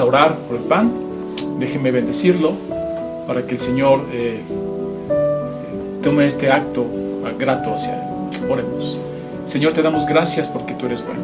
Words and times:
a 0.00 0.04
orar 0.04 0.36
por 0.36 0.56
el 0.56 0.62
pan. 0.62 0.90
Déjenme 1.58 1.90
bendecirlo 1.90 2.52
para 3.26 3.42
que 3.42 3.54
el 3.54 3.60
Señor 3.60 4.06
eh, 4.12 4.40
tome 6.02 6.26
este 6.26 6.50
acto 6.50 6.84
grato 7.38 7.74
hacia 7.74 7.94
Él. 7.94 8.50
Oremos. 8.50 8.98
Señor, 9.46 9.72
te 9.72 9.82
damos 9.82 10.06
gracias 10.06 10.48
porque 10.48 10.74
tú 10.74 10.86
eres 10.86 11.04
bueno. 11.04 11.20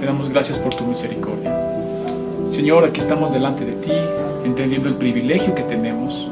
Te 0.00 0.06
damos 0.06 0.30
gracias 0.30 0.58
por 0.58 0.74
tu 0.74 0.84
misericordia. 0.84 1.54
Señor, 2.48 2.84
aquí 2.84 3.00
estamos 3.00 3.32
delante 3.32 3.64
de 3.64 3.72
ti, 3.72 3.92
entendiendo 4.44 4.88
el 4.88 4.94
privilegio 4.94 5.54
que 5.54 5.62
tenemos 5.62 6.30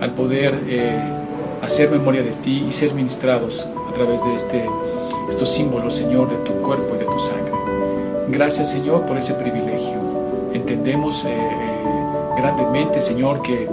al 0.00 0.10
poder 0.12 0.54
eh, 0.66 1.00
hacer 1.62 1.90
memoria 1.90 2.22
de 2.22 2.32
ti 2.32 2.64
y 2.68 2.72
ser 2.72 2.94
ministrados 2.94 3.66
a 3.88 3.94
través 3.94 4.24
de 4.24 4.34
este, 4.34 4.64
estos 5.30 5.50
símbolos, 5.50 5.94
Señor, 5.94 6.28
de 6.30 6.36
tu 6.36 6.52
cuerpo 6.62 6.94
y 6.96 6.98
de 6.98 7.04
tu 7.04 7.18
sangre. 7.18 7.52
Gracias, 8.28 8.70
Señor, 8.70 9.06
por 9.06 9.16
ese 9.16 9.34
privilegio. 9.34 9.95
Entendemos 10.66 11.24
eh, 11.24 11.28
eh, 11.28 11.84
grandemente, 12.36 13.00
Señor, 13.00 13.40
que 13.40 13.70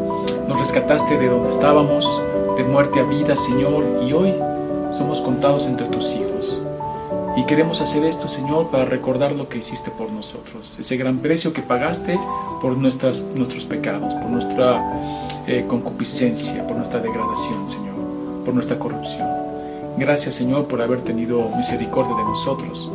nos 0.47 0.59
rescataste 0.59 1.17
de 1.17 1.27
donde 1.27 1.49
estábamos, 1.49 2.21
de 2.55 2.63
muerte 2.65 2.99
a 2.99 3.03
vida, 3.03 3.35
Señor, 3.35 3.83
y 4.07 4.13
hoy 4.13 4.31
somos 4.95 5.19
contados 5.19 5.65
entre 5.65 5.87
tus 5.87 6.13
hijos. 6.13 6.61
Y 7.35 7.45
queremos 7.45 7.81
hacer 7.81 8.05
esto, 8.05 8.27
Señor, 8.27 8.67
para 8.67 8.85
recordar 8.85 9.31
lo 9.31 9.49
que 9.49 9.57
hiciste 9.57 9.89
por 9.89 10.11
nosotros, 10.11 10.75
ese 10.77 10.95
gran 10.95 11.17
precio 11.17 11.51
que 11.51 11.63
pagaste 11.63 12.19
por 12.61 12.77
nuestras, 12.77 13.21
nuestros 13.21 13.65
pecados, 13.65 14.13
por 14.13 14.29
nuestra 14.29 14.79
eh, 15.47 15.65
concupiscencia, 15.67 16.67
por 16.67 16.77
nuestra 16.77 16.99
degradación, 16.99 17.67
Señor, 17.67 17.95
por 18.45 18.53
nuestra 18.53 18.77
corrupción. 18.77 19.27
Gracias, 19.97 20.35
Señor, 20.35 20.67
por 20.67 20.79
haber 20.79 21.01
tenido 21.01 21.49
misericordia 21.57 22.15
de 22.15 22.23
nosotros. 22.23 22.91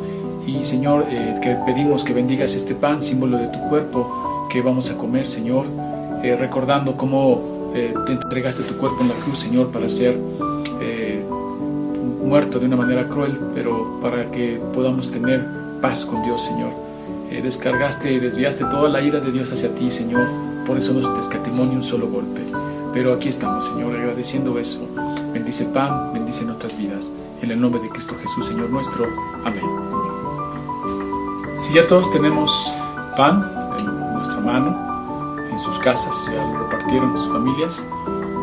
Y, 0.48 0.64
Señor, 0.64 1.04
eh, 1.10 1.38
que 1.42 1.56
pedimos 1.66 2.04
que 2.04 2.14
bendigas 2.14 2.54
este 2.54 2.74
pan, 2.74 3.02
símbolo 3.02 3.36
de 3.36 3.48
tu 3.48 3.60
cuerpo, 3.68 4.48
que 4.50 4.62
vamos 4.62 4.90
a 4.90 4.96
comer, 4.96 5.26
Señor, 5.28 5.66
eh, 6.22 6.36
recordando 6.36 6.96
cómo 6.96 7.56
te 7.74 8.12
entregaste 8.12 8.62
tu 8.62 8.76
cuerpo 8.78 9.02
en 9.02 9.08
la 9.08 9.14
cruz, 9.14 9.38
Señor, 9.38 9.68
para 9.70 9.88
ser 9.90 10.18
muerto 12.28 12.58
de 12.58 12.66
una 12.66 12.76
manera 12.76 13.08
cruel, 13.08 13.38
pero 13.54 14.00
para 14.00 14.30
que 14.30 14.60
podamos 14.74 15.10
tener 15.10 15.44
paz 15.80 16.04
con 16.04 16.22
Dios, 16.22 16.44
Señor. 16.44 16.70
Eh, 17.30 17.40
descargaste 17.42 18.12
y 18.12 18.18
desviaste 18.18 18.64
toda 18.64 18.88
la 18.88 19.02
ira 19.02 19.20
de 19.20 19.32
Dios 19.32 19.52
hacia 19.52 19.74
ti, 19.74 19.90
Señor. 19.90 20.26
Por 20.66 20.78
eso 20.78 20.92
nos 20.92 21.14
descatimonia 21.16 21.76
un 21.76 21.84
solo 21.84 22.08
golpe. 22.08 22.40
Pero 22.92 23.12
aquí 23.12 23.28
estamos, 23.28 23.66
Señor, 23.66 23.94
agradeciendo 23.94 24.58
eso. 24.58 24.86
Bendice 25.32 25.66
pan, 25.66 26.12
bendice 26.12 26.44
nuestras 26.44 26.76
vidas. 26.76 27.10
En 27.42 27.50
el 27.50 27.60
nombre 27.60 27.80
de 27.80 27.88
Cristo 27.90 28.14
Jesús, 28.20 28.46
Señor 28.46 28.70
nuestro. 28.70 29.06
Amén. 29.44 29.97
Si 31.60 31.74
ya 31.74 31.86
todos 31.88 32.10
tenemos 32.12 32.72
pan 33.16 33.50
en 33.80 34.14
nuestra 34.14 34.40
mano, 34.40 35.36
en 35.50 35.58
sus 35.58 35.76
casas, 35.80 36.14
ya 36.26 36.44
lo 36.44 36.60
repartieron 36.60 37.10
en 37.10 37.18
sus 37.18 37.28
familias, 37.28 37.84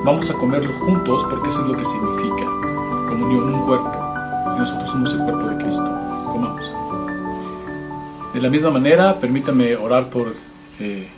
vamos 0.03 0.29
a 0.29 0.33
comerlo 0.33 0.71
juntos 0.85 1.25
porque 1.29 1.49
eso 1.49 1.61
es 1.61 1.67
lo 1.67 1.77
que 1.77 1.85
significa 1.85 2.45
comunión, 3.07 3.53
un 3.53 3.65
cuerpo. 3.65 3.91
Y 4.55 4.59
nosotros 4.59 4.89
somos 4.89 5.13
el 5.13 5.19
cuerpo 5.19 5.47
de 5.47 5.57
Cristo. 5.63 5.85
Comamos. 6.25 6.65
De 8.33 8.41
la 8.41 8.49
misma 8.49 8.69
manera, 8.69 9.17
permítame 9.17 9.77
orar 9.77 10.09
por, 10.09 10.35
eh, 10.81 11.09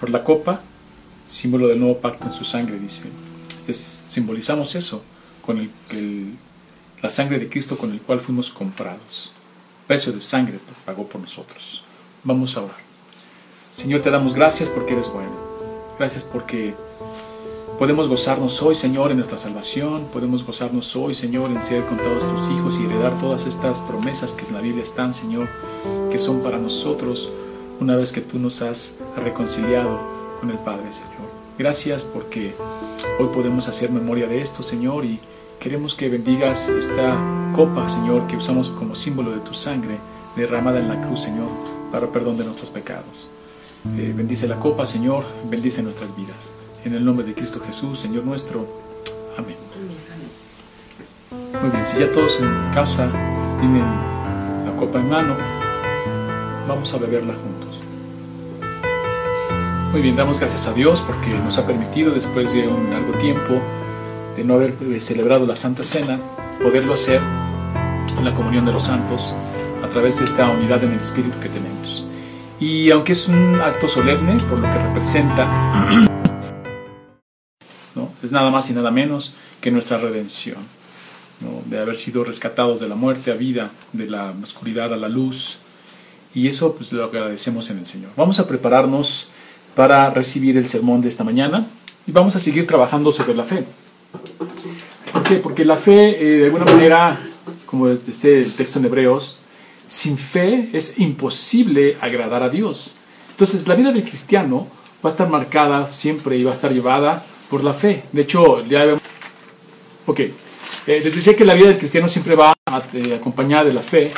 por 0.00 0.08
la 0.08 0.24
copa, 0.24 0.62
símbolo 1.26 1.68
del 1.68 1.78
nuevo 1.78 1.98
pacto 1.98 2.24
en 2.24 2.32
su 2.32 2.44
sangre, 2.44 2.78
dice. 2.78 3.04
Este, 3.66 3.74
simbolizamos 3.74 4.74
eso, 4.74 5.02
con 5.44 5.70
la 7.02 7.10
sangre 7.10 7.38
de 7.38 7.50
Cristo 7.50 7.76
con 7.76 7.92
el 7.92 8.00
cual 8.00 8.20
fuimos 8.20 8.50
comprados. 8.50 9.30
Precio 9.88 10.12
de 10.12 10.20
sangre 10.20 10.60
pagó 10.84 11.08
por 11.08 11.20
nosotros. 11.20 11.82
Vamos 12.22 12.56
a 12.56 12.62
orar. 12.62 12.76
Señor, 13.72 14.02
te 14.02 14.10
damos 14.10 14.34
gracias 14.34 14.68
porque 14.68 14.92
eres 14.92 15.08
bueno. 15.12 15.32
Gracias 15.98 16.22
porque 16.22 16.74
Podemos 17.78 18.08
gozarnos 18.08 18.60
hoy, 18.60 18.74
Señor, 18.74 19.12
en 19.12 19.18
nuestra 19.18 19.38
salvación. 19.38 20.08
Podemos 20.12 20.44
gozarnos 20.44 20.96
hoy, 20.96 21.14
Señor, 21.14 21.52
en 21.52 21.62
ser 21.62 21.84
contados 21.84 22.24
tus 22.28 22.50
hijos 22.50 22.76
y 22.76 22.86
heredar 22.86 23.16
todas 23.20 23.46
estas 23.46 23.80
promesas 23.82 24.32
que 24.32 24.44
en 24.46 24.54
la 24.54 24.60
Biblia 24.60 24.82
están, 24.82 25.14
Señor, 25.14 25.48
que 26.10 26.18
son 26.18 26.40
para 26.40 26.58
nosotros 26.58 27.30
una 27.78 27.94
vez 27.94 28.10
que 28.10 28.20
tú 28.20 28.40
nos 28.40 28.62
has 28.62 28.96
reconciliado 29.14 30.00
con 30.40 30.50
el 30.50 30.58
Padre, 30.58 30.90
Señor. 30.90 31.12
Gracias 31.56 32.02
porque 32.02 32.52
hoy 33.20 33.28
podemos 33.32 33.68
hacer 33.68 33.92
memoria 33.92 34.26
de 34.26 34.42
esto, 34.42 34.64
Señor, 34.64 35.04
y 35.04 35.20
queremos 35.58 35.94
que 35.94 36.08
bendigas 36.08 36.68
esta 36.68 37.16
copa, 37.54 37.88
Señor, 37.88 38.26
que 38.26 38.36
usamos 38.36 38.70
como 38.70 38.94
símbolo 38.94 39.32
de 39.32 39.40
tu 39.40 39.52
sangre 39.52 39.98
derramada 40.36 40.78
en 40.78 40.88
la 40.88 41.00
cruz, 41.00 41.20
Señor, 41.20 41.48
para 41.90 42.06
perdón 42.06 42.38
de 42.38 42.44
nuestros 42.44 42.70
pecados. 42.70 43.28
Eh, 43.96 44.12
bendice 44.16 44.46
la 44.46 44.58
copa, 44.58 44.86
Señor, 44.86 45.24
bendice 45.48 45.82
nuestras 45.82 46.14
vidas. 46.16 46.54
En 46.84 46.94
el 46.94 47.04
nombre 47.04 47.26
de 47.26 47.34
Cristo 47.34 47.60
Jesús, 47.64 47.98
Señor 47.98 48.24
nuestro. 48.24 48.66
Amén. 49.36 49.56
Muy 51.60 51.70
bien, 51.70 51.86
si 51.86 51.98
ya 51.98 52.12
todos 52.12 52.40
en 52.40 52.48
casa 52.72 53.10
tienen 53.58 53.84
la 54.64 54.76
copa 54.78 55.00
en 55.00 55.08
mano, 55.08 55.36
vamos 56.68 56.92
a 56.94 56.98
beberla 56.98 57.34
juntos. 57.34 57.80
Muy 59.90 60.02
bien, 60.02 60.14
damos 60.14 60.38
gracias 60.38 60.66
a 60.68 60.72
Dios 60.72 61.00
porque 61.00 61.36
nos 61.38 61.58
ha 61.58 61.66
permitido, 61.66 62.12
después 62.12 62.52
de 62.52 62.68
un 62.68 62.90
largo 62.90 63.12
tiempo 63.14 63.60
de 64.38 64.44
no 64.44 64.54
haber 64.54 64.76
eh, 64.80 65.00
celebrado 65.00 65.46
la 65.46 65.56
Santa 65.56 65.82
Cena, 65.82 66.20
poderlo 66.62 66.94
hacer 66.94 67.20
en 68.16 68.24
la 68.24 68.32
comunión 68.34 68.64
de 68.64 68.72
los 68.72 68.84
santos 68.84 69.34
a 69.82 69.88
través 69.88 70.20
de 70.20 70.26
esta 70.26 70.48
unidad 70.48 70.84
en 70.84 70.92
el 70.92 71.00
Espíritu 71.00 71.40
que 71.40 71.48
tenemos. 71.48 72.06
Y 72.60 72.88
aunque 72.92 73.14
es 73.14 73.26
un 73.26 73.56
acto 73.60 73.88
solemne, 73.88 74.36
por 74.48 74.60
lo 74.60 74.70
que 74.70 74.78
representa 74.78 75.44
es 78.22 78.30
nada 78.30 78.50
más 78.50 78.70
y 78.70 78.74
nada 78.74 78.92
menos 78.92 79.34
que 79.60 79.72
nuestra 79.72 79.98
redención, 79.98 80.58
de 81.66 81.80
haber 81.80 81.98
sido 81.98 82.22
rescatados 82.22 82.78
de 82.78 82.88
la 82.88 82.94
muerte 82.94 83.32
a 83.32 83.34
vida, 83.34 83.72
de 83.92 84.06
la 84.08 84.32
oscuridad 84.40 84.94
a 84.94 84.96
la 84.96 85.08
luz. 85.08 85.58
Y 86.32 86.46
eso 86.46 86.74
pues, 86.76 86.92
lo 86.92 87.02
agradecemos 87.04 87.70
en 87.70 87.78
el 87.78 87.86
Señor. 87.86 88.10
Vamos 88.16 88.38
a 88.38 88.46
prepararnos 88.46 89.30
para 89.74 90.10
recibir 90.10 90.56
el 90.56 90.68
sermón 90.68 91.00
de 91.00 91.08
esta 91.08 91.24
mañana 91.24 91.66
y 92.06 92.12
vamos 92.12 92.36
a 92.36 92.38
seguir 92.38 92.68
trabajando 92.68 93.10
sobre 93.10 93.34
la 93.34 93.42
fe. 93.42 93.64
¿Por 95.12 95.22
qué? 95.22 95.36
Porque 95.36 95.64
la 95.64 95.76
fe, 95.76 96.10
eh, 96.20 96.38
de 96.38 96.44
alguna 96.46 96.64
manera, 96.64 97.18
como 97.66 97.88
dice 97.88 98.38
el 98.40 98.52
texto 98.54 98.78
en 98.78 98.86
Hebreos, 98.86 99.38
sin 99.86 100.18
fe 100.18 100.68
es 100.72 100.98
imposible 100.98 101.96
agradar 102.00 102.42
a 102.42 102.48
Dios. 102.48 102.92
Entonces, 103.30 103.66
la 103.68 103.74
vida 103.74 103.92
del 103.92 104.04
cristiano 104.04 104.66
va 105.04 105.10
a 105.10 105.12
estar 105.12 105.28
marcada 105.28 105.90
siempre 105.92 106.36
y 106.36 106.44
va 106.44 106.52
a 106.52 106.54
estar 106.54 106.72
llevada 106.72 107.24
por 107.48 107.64
la 107.64 107.72
fe. 107.72 108.04
De 108.12 108.22
hecho, 108.22 108.64
ya 108.66 108.84
vemos... 108.84 109.02
Ok, 110.06 110.20
eh, 110.20 110.32
les 110.86 111.14
decía 111.14 111.36
que 111.36 111.44
la 111.44 111.54
vida 111.54 111.68
del 111.68 111.78
cristiano 111.78 112.08
siempre 112.08 112.34
va 112.34 112.54
eh, 112.92 113.16
acompañada 113.18 113.64
de 113.64 113.74
la 113.74 113.82
fe, 113.82 114.12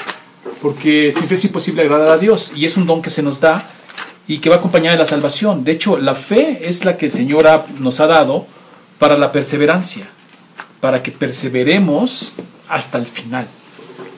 porque 0.63 1.13
sin 1.13 1.29
fe 1.29 1.35
es 1.35 1.45
imposible 1.45 1.83
agradar 1.83 2.09
a 2.09 2.19
Dios 2.19 2.53
y 2.55 2.65
es 2.65 2.77
un 2.77 2.87
don 2.87 3.03
que 3.03 3.11
se 3.11 3.23
nos 3.23 3.41
da 3.41 3.69
y 4.27 4.39
que 4.39 4.51
va 4.51 4.57
acompañada 4.57 4.93
de 4.93 5.01
la 5.01 5.07
salvación. 5.07 5.65
De 5.65 5.73
hecho, 5.73 5.99
la 5.99 6.15
fe 6.15 6.61
es 6.63 6.85
la 6.85 6.97
que 6.97 7.07
el 7.07 7.13
Señor 7.13 7.47
nos 7.79 8.01
ha 8.01 8.07
dado 8.07 8.47
para 9.01 9.17
la 9.17 9.33
perseverancia, 9.33 10.07
para 10.81 11.03
que 11.03 11.11
perseveremos 11.11 12.33
hasta 12.69 12.99
el 12.99 13.07
final. 13.07 13.49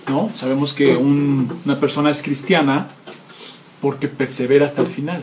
¿no? 0.09 0.29
Sabemos 0.35 0.75
que 0.75 0.97
una 0.97 1.79
persona 1.79 2.11
es 2.11 2.21
cristiana 2.21 2.89
porque 3.81 4.09
persevera 4.09 4.67
hasta 4.67 4.83
el 4.83 4.89
final. 4.89 5.23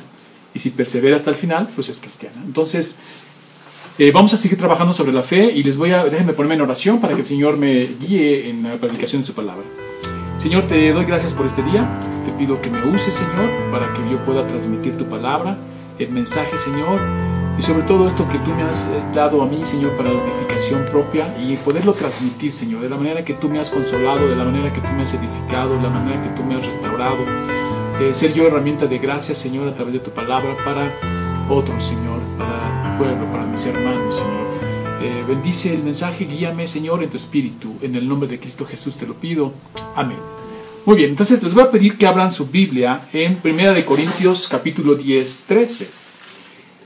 Y 0.54 0.60
si 0.60 0.70
persevera 0.72 1.18
hasta 1.18 1.30
el 1.30 1.36
final, 1.36 1.70
pues 1.76 1.90
es 1.90 2.00
cristiana. 2.00 2.42
Entonces, 2.46 2.96
eh, 4.00 4.12
vamos 4.12 4.34
a 4.34 4.38
seguir 4.38 4.58
trabajando 4.58 4.94
sobre 4.94 5.12
la 5.12 5.24
fe 5.24 5.52
y 5.52 5.62
les 5.62 5.76
voy 5.76 5.92
a, 5.92 6.06
déjenme 6.06 6.32
ponerme 6.32 6.56
en 6.56 6.62
oración 6.62 7.02
para 7.02 7.14
que 7.14 7.20
el 7.20 7.28
Señor 7.28 7.58
me 7.58 7.86
guíe 8.00 8.50
en 8.50 8.64
la 8.64 8.78
predicación 8.78 9.22
de 9.22 9.28
su 9.28 9.34
palabra. 9.34 9.66
Señor, 10.38 10.68
te 10.68 10.90
doy 10.94 11.04
gracias 11.04 11.34
por 11.34 11.46
este 11.46 11.64
día. 11.64 11.86
Te 12.26 12.32
pido 12.32 12.62
que 12.62 12.70
me 12.70 12.82
uses, 12.88 13.14
Señor, 13.14 13.50
para 13.72 13.92
que 13.92 14.10
yo 14.10 14.24
pueda 14.24 14.48
transmitir 14.48 14.98
tu 14.98 15.04
palabra, 15.10 15.58
el 16.00 16.10
mensaje, 16.12 16.58
Señor, 16.58 17.02
y 17.60 17.62
sobre 17.62 17.84
todo 17.84 18.08
esto 18.08 18.26
que 18.30 18.38
tú 18.40 18.52
me 18.52 18.64
has 18.64 18.86
eh, 18.86 19.04
dado 19.14 19.42
a 19.42 19.46
mí, 19.46 19.66
Señor, 19.66 19.92
para 19.98 20.14
la 20.14 20.24
edificación 20.24 20.86
propia 20.86 21.36
y 21.38 21.58
poderlo 21.58 21.92
transmitir, 21.92 22.54
Señor, 22.54 22.82
de 22.82 22.90
la 22.90 22.96
manera 22.96 23.26
que 23.26 23.34
tú 23.34 23.50
me 23.50 23.60
has 23.60 23.70
consolado, 23.70 24.30
de 24.30 24.36
la 24.38 24.46
manera 24.46 24.72
que 24.72 24.80
tú 24.80 24.88
me 24.96 25.04
has 25.04 25.14
edificado, 25.14 25.76
de 25.76 25.82
la 25.82 25.90
manera 25.90 26.24
que 26.24 26.30
tú 26.30 26.44
me 26.44 26.56
has 26.56 26.66
restaurado. 26.66 27.18
Ser 28.14 28.34
yo 28.34 28.48
herramienta 28.48 28.88
de 28.88 28.98
gracia, 28.98 29.36
Señor, 29.36 29.68
a 29.68 29.74
través 29.74 29.94
de 29.94 30.00
tu 30.00 30.10
palabra 30.12 30.56
para 30.64 30.90
otros, 31.50 31.84
Señor, 31.84 32.22
para 32.38 32.98
pueblo, 32.98 33.26
para 33.30 33.46
mis 33.46 33.66
hermanos, 33.66 34.16
Señor. 34.16 34.48
Eh, 35.02 35.26
bendice 35.28 35.74
el 35.74 35.84
mensaje, 35.84 36.24
guíame, 36.24 36.66
Señor, 36.66 37.04
en 37.04 37.10
tu 37.10 37.18
espíritu. 37.18 37.76
En 37.82 37.94
el 37.96 38.08
nombre 38.08 38.30
de 38.30 38.40
Cristo 38.40 38.66
Jesús 38.66 38.96
te 38.96 39.06
lo 39.06 39.16
pido. 39.16 39.52
Amén. 39.98 40.20
Muy 40.86 40.96
bien, 40.96 41.10
entonces 41.10 41.44
les 41.44 41.54
voy 41.54 41.64
a 41.64 41.72
pedir 41.72 41.98
que 41.98 42.08
abran 42.08 42.32
su 42.32 42.46
Biblia 42.46 43.02
en 43.12 43.38
1 43.44 43.74
de 43.74 43.84
Corintios 43.84 44.48
capítulo 44.48 44.96
10, 44.96 45.44
13. 45.46 46.09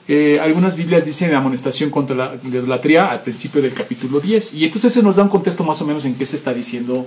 Eh, 0.08 0.40
algunas 0.42 0.76
Biblias 0.76 1.06
dicen 1.06 1.34
amonestación 1.34 1.90
contra 1.90 2.16
la 2.16 2.36
idolatría 2.44 3.10
al 3.12 3.22
principio 3.22 3.62
del 3.62 3.74
capítulo 3.74 4.20
10. 4.20 4.54
Y 4.56 4.66
entonces 4.66 4.92
se 4.92 5.02
nos 5.02 5.16
da 5.16 5.24
un 5.24 5.30
contexto 5.30 5.64
más 5.64 5.82
o 5.82 5.86
menos 5.86 6.06
en 6.06 6.16
qué 6.16 6.26
se 6.26 6.36
está 6.36 6.54
diciendo 6.54 7.06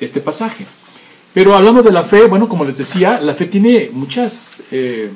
este 0.00 0.20
pasaje. 0.20 0.66
Pero 1.32 1.56
hablando 1.56 1.82
de 1.82 1.90
la 1.90 2.02
fe, 2.02 2.26
bueno, 2.26 2.48
como 2.48 2.64
les 2.64 2.78
decía, 2.78 3.20
la 3.20 3.34
fe 3.34 3.46
tiene 3.46 3.90
muchas... 3.92 4.62
Eh, 4.70 5.10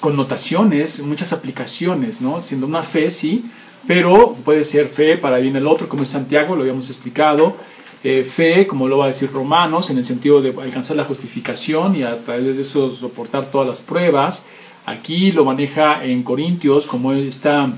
connotaciones, 0.00 1.00
muchas 1.02 1.32
aplicaciones, 1.32 2.20
¿no? 2.20 2.40
Siendo 2.40 2.66
una 2.66 2.82
fe, 2.82 3.10
sí, 3.10 3.44
pero 3.86 4.34
puede 4.44 4.64
ser 4.64 4.88
fe 4.88 5.16
para 5.16 5.38
bien 5.38 5.54
el 5.56 5.66
otro, 5.66 5.88
como 5.88 6.02
es 6.02 6.08
Santiago, 6.08 6.56
lo 6.56 6.62
habíamos 6.62 6.88
explicado, 6.88 7.54
eh, 8.02 8.24
fe, 8.24 8.66
como 8.66 8.88
lo 8.88 8.98
va 8.98 9.04
a 9.04 9.08
decir 9.08 9.30
Romanos, 9.30 9.90
en 9.90 9.98
el 9.98 10.04
sentido 10.04 10.40
de 10.40 10.54
alcanzar 10.60 10.96
la 10.96 11.04
justificación 11.04 11.94
y 11.96 12.02
a 12.02 12.18
través 12.18 12.56
de 12.56 12.62
eso 12.62 12.90
soportar 12.90 13.50
todas 13.50 13.68
las 13.68 13.82
pruebas. 13.82 14.44
Aquí 14.86 15.32
lo 15.32 15.44
maneja 15.44 16.04
en 16.04 16.22
Corintios 16.22 16.86
como 16.86 17.12
esta 17.12 17.72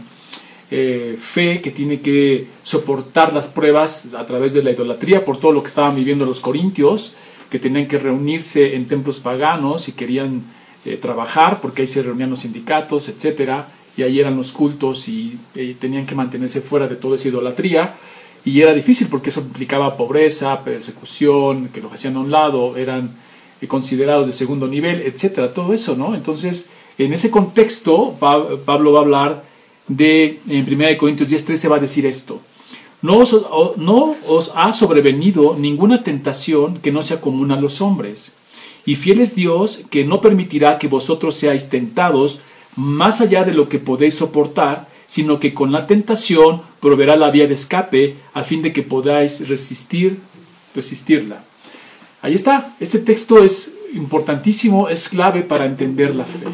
eh, 0.71 1.17
fe 1.21 1.61
que 1.61 1.71
tiene 1.71 2.01
que 2.01 2.47
soportar 2.63 3.33
las 3.33 3.49
pruebas 3.49 4.15
a 4.15 4.25
través 4.25 4.55
de 4.55 4.63
la 4.63 4.71
idolatría 4.71 5.25
por 5.25 5.39
todo 5.39 5.53
lo 5.53 5.63
que 5.63 5.69
estaban 5.69 5.95
viviendo 5.95 6.25
los 6.25 6.41
corintios, 6.41 7.15
que 7.51 7.59
tenían 7.59 7.87
que 7.87 7.99
reunirse 7.99 8.75
en 8.75 8.89
templos 8.89 9.21
paganos 9.21 9.89
y 9.89 9.93
querían 9.93 10.43
eh, 10.85 10.97
trabajar 10.97 11.61
porque 11.61 11.83
ahí 11.83 11.89
se 11.89 12.03
reunían 12.03 12.31
los 12.31 12.41
sindicatos, 12.41 13.09
etcétera, 13.09 13.69
y 13.97 14.03
ahí 14.03 14.21
eran 14.21 14.37
los 14.37 14.53
cultos 14.53 15.07
y 15.09 15.39
tenían 15.79 16.07
que 16.07 16.15
mantenerse 16.15 16.63
fuera 16.63 16.89
de 16.89 16.97
toda 16.97 17.17
esa 17.17 17.29
idolatría. 17.29 17.95
Y 18.45 18.61
era 18.61 18.75
difícil 18.75 19.09
porque 19.09 19.31
eso 19.31 19.41
implicaba 19.41 19.97
pobreza, 19.97 20.65
persecución, 20.65 21.69
que 21.69 21.81
los 21.81 21.93
hacían 21.93 22.17
a 22.17 22.21
un 22.21 22.31
lado, 22.31 22.77
eran 22.77 23.11
eh, 23.61 23.69
considerados 23.69 24.27
de 24.27 24.33
segundo 24.33 24.67
nivel, 24.67 25.03
etcétera, 25.03 25.55
todo 25.55 25.73
eso, 25.73 25.95
¿no? 25.95 26.15
Entonces, 26.15 26.69
en 26.99 27.13
ese 27.13 27.31
contexto, 27.31 28.17
Pablo 28.19 28.93
va 28.93 28.99
a 28.99 29.03
hablar 29.03 29.45
de, 29.89 30.41
en 30.49 30.67
1 30.73 30.99
Corintios 30.99 31.29
10, 31.29 31.71
va 31.71 31.77
a 31.77 31.81
decir 31.81 32.07
esto. 32.07 32.41
No 33.01 33.19
os, 33.19 33.37
no 33.77 34.15
os 34.29 34.53
ha 34.55 34.73
sobrevenido 34.73 35.57
ninguna 35.59 36.05
tentación 36.05 36.79
que 36.79 36.93
no 36.93 37.03
sea 37.03 37.21
común 37.21 37.51
a 37.51 37.61
los 37.61 37.81
hombres. 37.81 38.35
Y 38.85 38.97
fiel 38.97 39.21
es 39.21 39.35
Dios 39.35 39.83
que 39.91 40.05
no 40.05 40.21
permitirá 40.21 40.79
que 40.79 40.89
vosotros 40.89 41.35
seáis 41.35 41.69
tentados 41.69 42.41
más 42.77 43.21
allá 43.21 43.45
de 43.45 43.53
lo 43.53 43.69
que 43.69 43.79
podéis 43.79 44.17
soportar, 44.17 44.89
sino 45.07 45.41
que 45.41 45.53
con 45.53 45.73
la 45.73 45.87
tentación 45.87 46.63
proveerá 46.81 47.17
la 47.17 47.31
vía 47.31 47.47
de 47.47 47.55
escape 47.55 48.17
a 48.35 48.43
fin 48.43 48.63
de 48.63 48.73
que 48.73 48.83
podáis 48.83 49.49
resistir, 49.49 50.19
resistirla. 50.75 51.45
Ahí 52.23 52.35
está, 52.35 52.75
este 52.81 53.01
texto 53.01 53.43
es 53.43 53.75
importantísimo, 53.95 54.89
es 54.89 55.09
clave 55.09 55.43
para 55.43 55.67
entender 55.67 56.15
la 56.15 56.25
fe. 56.25 56.47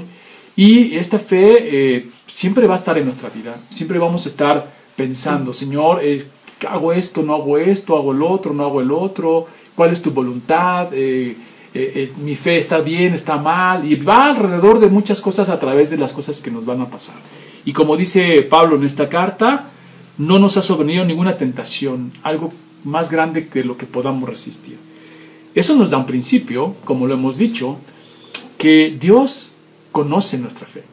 Y 0.59 0.97
esta 0.97 1.21
fe 1.21 1.95
eh, 1.97 2.07
siempre 2.27 2.67
va 2.67 2.75
a 2.75 2.79
estar 2.79 2.99
en 2.99 3.05
nuestra 3.05 3.29
vida, 3.29 3.57
siempre 3.71 3.97
vamos 3.97 4.27
a 4.27 4.29
estar 4.29 4.69
pensando, 4.97 5.53
Señor, 5.53 6.01
eh, 6.03 6.21
hago 6.69 6.93
esto, 6.93 7.23
no 7.23 7.37
hago 7.37 7.59
esto, 7.59 7.97
hago 7.97 8.11
el 8.11 8.21
otro, 8.23 8.53
no 8.53 8.65
hago 8.65 8.81
el 8.81 8.91
otro, 8.91 9.47
cuál 9.77 9.93
es 9.93 10.03
tu 10.03 10.11
voluntad, 10.11 10.89
eh, 10.91 11.37
mi 12.25 12.35
fe 12.35 12.59
está 12.59 12.81
bien, 12.81 13.15
está 13.15 13.37
mal, 13.37 13.85
y 13.89 13.95
va 13.95 14.31
alrededor 14.31 14.81
de 14.81 14.89
muchas 14.89 15.21
cosas 15.21 15.49
a 15.49 15.61
través 15.61 15.91
de 15.91 15.97
las 15.97 16.13
cosas 16.13 16.41
que 16.41 16.51
nos 16.51 16.67
van 16.67 16.81
a 16.81 16.91
pasar. 16.91 17.15
Y 17.65 17.73
como 17.73 17.97
dice 17.97 18.43
Pablo 18.43 18.75
en 18.75 18.85
esta 18.85 19.09
carta, 19.09 19.71
no 20.17 20.41
nos 20.41 20.57
ha 20.57 20.63
sobrevenido 20.63 21.05
ninguna 21.05 21.37
tentación, 21.37 22.11
algo 22.25 22.53
más 22.83 23.13
grande 23.13 23.47
que 23.47 23.63
lo 23.63 23.77
que 23.77 23.87
podamos 23.87 24.29
resistir. 24.29 24.77
Eso 25.55 25.77
nos 25.77 25.91
da 25.91 25.99
un 25.99 26.07
principio, 26.07 26.75
como 26.85 27.07
lo 27.07 27.15
hemos 27.15 27.39
dicho, 27.39 27.77
que 28.57 28.97
Dios 29.01 29.48
conoce 29.99 30.39
nuestra 30.39 30.65
fe. 30.65 30.85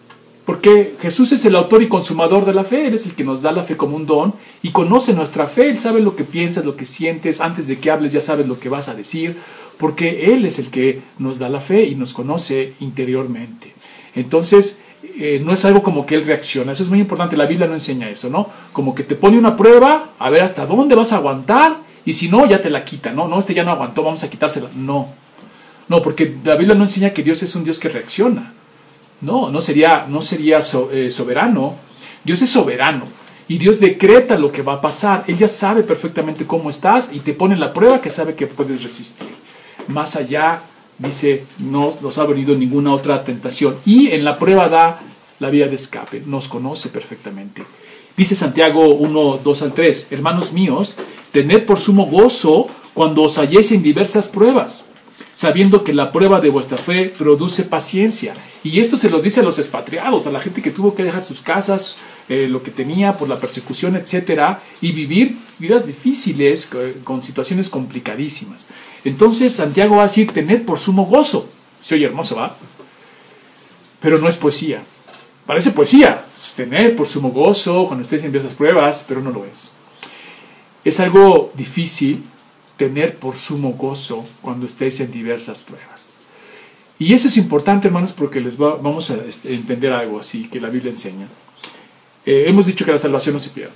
Porque 0.47 0.95
Jesús 0.99 1.31
es 1.31 1.45
el 1.45 1.55
autor 1.55 1.83
y 1.83 1.87
consumador 1.87 2.43
de 2.43 2.55
la 2.55 2.63
fe, 2.63 2.87
Él 2.87 2.95
es 2.95 3.05
el 3.05 3.13
que 3.13 3.23
nos 3.23 3.43
da 3.43 3.51
la 3.51 3.61
fe 3.61 3.77
como 3.77 3.95
un 3.95 4.07
don 4.07 4.33
y 4.63 4.71
conoce 4.71 5.13
nuestra 5.13 5.45
fe, 5.45 5.69
Él 5.69 5.77
sabe 5.77 6.01
lo 6.01 6.15
que 6.15 6.23
piensas, 6.23 6.65
lo 6.65 6.75
que 6.75 6.85
sientes, 6.85 7.39
antes 7.39 7.67
de 7.67 7.77
que 7.77 7.91
hables 7.91 8.13
ya 8.13 8.21
sabes 8.21 8.47
lo 8.47 8.59
que 8.59 8.67
vas 8.67 8.89
a 8.89 8.95
decir, 8.95 9.37
porque 9.77 10.33
Él 10.33 10.43
es 10.43 10.57
el 10.57 10.71
que 10.71 11.01
nos 11.19 11.37
da 11.37 11.49
la 11.49 11.59
fe 11.59 11.85
y 11.85 11.93
nos 11.93 12.15
conoce 12.15 12.73
interiormente. 12.79 13.73
Entonces, 14.15 14.79
eh, 15.19 15.39
no 15.45 15.53
es 15.53 15.63
algo 15.65 15.83
como 15.83 16.07
que 16.07 16.15
Él 16.15 16.25
reacciona, 16.25 16.71
eso 16.71 16.81
es 16.81 16.89
muy 16.89 16.99
importante, 16.99 17.37
la 17.37 17.45
Biblia 17.45 17.67
no 17.67 17.75
enseña 17.75 18.09
eso, 18.09 18.31
¿no? 18.31 18.49
Como 18.73 18.95
que 18.95 19.03
te 19.03 19.13
pone 19.13 19.37
una 19.37 19.55
prueba, 19.55 20.13
a 20.17 20.31
ver 20.31 20.41
hasta 20.41 20.65
dónde 20.65 20.95
vas 20.95 21.11
a 21.11 21.17
aguantar 21.17 21.77
y 22.05 22.13
si 22.13 22.27
no, 22.27 22.47
ya 22.47 22.59
te 22.59 22.71
la 22.71 22.83
quita, 22.83 23.11
¿no? 23.11 23.27
No, 23.27 23.37
este 23.37 23.53
ya 23.53 23.63
no 23.63 23.69
aguantó, 23.69 24.01
vamos 24.01 24.23
a 24.23 24.31
quitársela. 24.31 24.69
No, 24.75 25.09
no, 25.89 26.01
porque 26.01 26.35
la 26.43 26.55
Biblia 26.55 26.75
no 26.75 26.85
enseña 26.85 27.13
que 27.13 27.21
Dios 27.21 27.43
es 27.43 27.55
un 27.55 27.63
Dios 27.63 27.79
que 27.79 27.89
reacciona. 27.89 28.51
No, 29.21 29.49
no 29.49 29.61
sería, 29.61 30.05
no 30.07 30.21
sería 30.21 30.59
eh, 30.91 31.09
soberano. 31.09 31.75
Dios 32.23 32.41
es 32.41 32.49
soberano 32.49 33.05
y 33.47 33.57
Dios 33.57 33.79
decreta 33.79 34.37
lo 34.37 34.51
que 34.51 34.61
va 34.61 34.73
a 34.73 34.81
pasar. 34.81 35.23
Él 35.27 35.37
ya 35.37 35.47
sabe 35.47 35.83
perfectamente 35.83 36.45
cómo 36.45 36.69
estás 36.69 37.11
y 37.13 37.19
te 37.19 37.33
pone 37.33 37.55
la 37.55 37.73
prueba 37.73 38.01
que 38.01 38.09
sabe 38.09 38.35
que 38.35 38.47
puedes 38.47 38.83
resistir. 38.83 39.27
Más 39.87 40.15
allá, 40.15 40.61
dice, 40.97 41.45
no 41.59 41.91
nos 42.01 42.17
ha 42.17 42.25
venido 42.25 42.55
ninguna 42.55 42.93
otra 42.93 43.23
tentación. 43.23 43.77
Y 43.85 44.11
en 44.11 44.25
la 44.25 44.37
prueba 44.37 44.67
da 44.69 44.99
la 45.39 45.49
vía 45.49 45.67
de 45.67 45.75
escape. 45.75 46.23
Nos 46.25 46.47
conoce 46.47 46.89
perfectamente. 46.89 47.63
Dice 48.17 48.35
Santiago 48.35 48.95
1, 48.95 49.39
2 49.43 49.61
al 49.61 49.73
3, 49.73 50.07
hermanos 50.11 50.53
míos, 50.53 50.95
tened 51.31 51.65
por 51.65 51.79
sumo 51.79 52.05
gozo 52.05 52.67
cuando 52.93 53.23
os 53.23 53.37
halléis 53.37 53.73
en 53.73 53.83
diversas 53.83 54.29
pruebas 54.29 54.89
sabiendo 55.35 55.83
que 55.83 55.93
la 55.93 56.11
prueba 56.11 56.39
de 56.39 56.49
vuestra 56.49 56.77
fe 56.79 57.13
produce 57.15 57.63
paciencia. 57.63 58.33
Y 58.63 58.79
esto 58.79 58.97
se 58.97 59.09
los 59.09 59.21
dice 59.21 59.41
a 59.41 59.43
los 59.43 59.59
expatriados, 59.59 60.25
a 60.25 60.31
la 60.31 60.39
gente 60.39 60.61
que 60.61 60.71
tuvo 60.71 60.95
que 60.95 61.03
dejar 61.03 61.21
sus 61.21 61.41
casas, 61.41 61.97
eh, 62.29 62.47
lo 62.49 62.63
que 62.63 62.71
tenía 62.71 63.17
por 63.17 63.29
la 63.29 63.37
persecución, 63.37 63.95
etcétera, 63.95 64.61
y 64.81 64.93
vivir 64.93 65.37
vidas 65.59 65.85
difíciles 65.85 66.67
con 67.03 67.21
situaciones 67.21 67.69
complicadísimas. 67.69 68.67
Entonces 69.03 69.53
Santiago 69.53 69.97
va 69.97 70.03
a 70.03 70.07
decir, 70.07 70.31
tener 70.31 70.65
por 70.65 70.79
sumo 70.79 71.05
gozo. 71.05 71.49
Se 71.79 71.95
oye 71.95 72.05
hermoso, 72.05 72.37
¿va? 72.37 72.55
Pero 73.99 74.17
no 74.17 74.27
es 74.27 74.37
poesía. 74.37 74.81
Parece 75.45 75.71
poesía, 75.71 76.25
tener 76.55 76.95
por 76.95 77.07
sumo 77.07 77.29
gozo 77.29 77.85
cuando 77.85 78.03
estés 78.03 78.23
en 78.23 78.35
esas 78.35 78.53
pruebas, 78.53 79.05
pero 79.07 79.21
no 79.21 79.29
lo 79.29 79.45
es. 79.45 79.73
Es 80.83 80.99
algo 80.99 81.51
difícil, 81.55 82.23
tener 82.77 83.15
por 83.17 83.37
sumo 83.37 83.73
gozo 83.73 84.25
cuando 84.41 84.65
estéis 84.65 84.99
en 84.99 85.11
diversas 85.11 85.61
pruebas. 85.61 86.15
Y 86.97 87.13
eso 87.13 87.27
es 87.27 87.37
importante, 87.37 87.87
hermanos, 87.87 88.13
porque 88.13 88.39
les 88.39 88.57
vamos 88.57 89.11
a 89.11 89.15
este, 89.27 89.53
entender 89.53 89.91
algo 89.91 90.19
así 90.19 90.47
que 90.47 90.61
la 90.61 90.69
Biblia 90.69 90.91
enseña. 90.91 91.27
Eh, 92.25 92.45
hemos 92.47 92.65
dicho 92.65 92.85
que 92.85 92.91
la 92.91 92.99
salvación 92.99 93.33
no 93.33 93.39
se 93.39 93.49
pierde. 93.49 93.73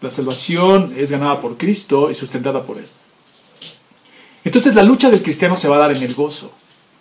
La 0.00 0.10
salvación 0.10 0.94
es 0.96 1.10
ganada 1.10 1.40
por 1.40 1.56
Cristo 1.56 2.10
y 2.10 2.14
sustentada 2.14 2.62
por 2.62 2.78
Él. 2.78 2.86
Entonces 4.44 4.74
la 4.74 4.82
lucha 4.82 5.10
del 5.10 5.22
cristiano 5.22 5.56
se 5.56 5.68
va 5.68 5.76
a 5.76 5.80
dar 5.80 5.92
en 5.94 6.02
el 6.02 6.14
gozo. 6.14 6.52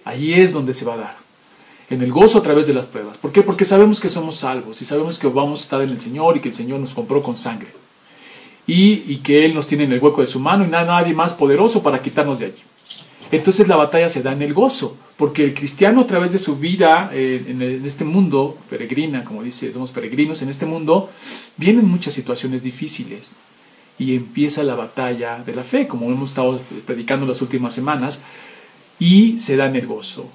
Ahí 0.04 0.34
es 0.34 0.52
donde 0.52 0.74
se 0.74 0.84
va 0.84 0.96
a 0.96 0.98
dar. 0.98 1.18
En 1.90 2.02
el 2.02 2.12
gozo 2.12 2.40
a 2.40 2.44
través 2.44 2.68
de 2.68 2.74
las 2.74 2.88
pruebas. 2.88 3.18
¿Por 3.18 3.32
qué? 3.32 3.42
Porque 3.42 3.66
sabemos 3.66 4.00
que 4.00 4.10
somos 4.10 4.36
salvos 4.36 4.82
y 4.82 4.86
sabemos 4.86 5.18
que 5.18 5.28
vamos 5.28 5.62
a 5.62 5.64
estar 5.64 5.82
en 5.82 5.90
el 5.90 6.00
Señor 6.00 6.38
y 6.38 6.40
que 6.40 6.50
el 6.50 6.56
Señor 6.56 6.80
nos 6.80 6.94
compró 6.94 7.24
con 7.24 7.38
sangre 7.38 7.70
y, 8.72 9.18
que 9.18 9.46
Él 9.46 9.56
nos 9.56 9.66
tiene 9.66 9.86
en 9.86 9.94
el 9.94 10.00
hueco 10.00 10.22
de 10.22 10.28
su 10.28 10.40
mano 10.40 10.64
y 10.64 10.68
nadie 10.68 11.14
más 11.14 11.34
poderoso 11.34 11.82
para 11.82 12.02
quitarnos 12.02 12.38
de 12.38 12.46
allí. 12.46 12.64
Entonces 13.32 13.68
la 13.68 13.76
batalla 13.76 14.10
se 14.10 14.22
da 14.22 14.32
en 14.32 14.44
el 14.44 14.54
gozo, 14.54 14.96
porque 15.18 15.44
el 15.44 15.54
cristiano 15.56 16.02
a 16.02 16.08
través 16.08 16.32
de 16.32 16.40
su 16.40 16.56
vida 16.56 17.10
eh, 17.12 17.46
en, 17.48 17.86
este 17.86 18.06
mundo, 18.06 18.58
peregrina, 18.70 19.24
como 19.24 19.42
dice, 19.42 19.72
somos 19.72 19.92
peregrinos 19.92 20.42
en 20.44 20.50
este 20.50 20.68
mundo, 20.68 21.10
vienen 21.58 21.88
muchas 21.88 22.14
situaciones 22.14 22.62
difíciles 22.62 23.38
y 23.98 24.16
empieza 24.16 24.64
la 24.64 24.76
batalla 24.76 25.44
de 25.44 25.56
la 25.56 25.64
fe, 25.64 25.88
como 25.88 26.06
hemos 26.06 26.30
estado 26.30 26.60
predicando 26.86 27.26
las 27.26 27.42
últimas 27.42 27.74
semanas, 27.74 28.22
y 29.00 29.40
se 29.40 29.56
da 29.56 29.66
en 29.66 29.76
el 29.78 29.88
gozo, 29.88 30.28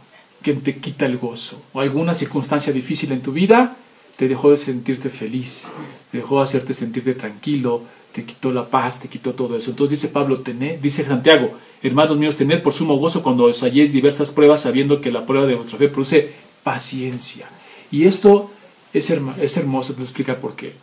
que 0.43 0.55
te 0.55 0.77
quita 0.77 1.07
el 1.07 1.19
gozo, 1.19 1.63
o 1.73 1.81
alguna 1.81 2.15
circunstancia 2.15 2.73
difícil 2.73 3.13
en 3.13 3.23
tu 3.23 3.33
vida 3.33 3.77
te 4.17 4.29
dejó 4.29 4.51
de 4.51 4.57
sentirte 4.57 5.11
feliz, 5.11 5.69
te 6.11 6.19
dejó 6.19 6.39
de 6.39 6.45
hacerte 6.45 6.73
sentirte 6.73 7.15
tranquilo, 7.15 7.83
te 8.15 8.25
quitó 8.25 8.53
la 8.53 8.65
paz, 8.65 9.01
te 9.01 9.09
quitó 9.09 9.33
todo 9.33 9.57
eso. 9.57 9.71
Entonces 9.71 10.01
dice 10.01 10.13
Pablo, 10.13 10.41
dice 10.81 11.05
Santiago, 11.05 11.51
hermanos 11.83 12.17
míos, 12.17 12.37
tened 12.37 12.63
por 12.63 12.73
sumo 12.73 12.95
gozo 12.97 13.25
cuando 13.25 13.45
os 13.45 13.61
halléis 13.65 13.93
diversas 13.93 14.31
pruebas, 14.31 14.63
sabiendo 14.63 15.01
que 15.01 15.11
la 15.11 15.27
prueba 15.27 15.47
de 15.47 15.57
vuestra 15.57 15.79
fe 15.79 15.89
produce 15.89 16.31
paciencia. 16.63 17.49
Y 17.91 18.05
esto 18.05 18.53
es, 18.93 19.11
es 19.11 19.57
hermoso, 19.57 19.95
te 19.95 20.03
explica 20.03 20.37
por 20.37 20.55
qué. 20.55 20.75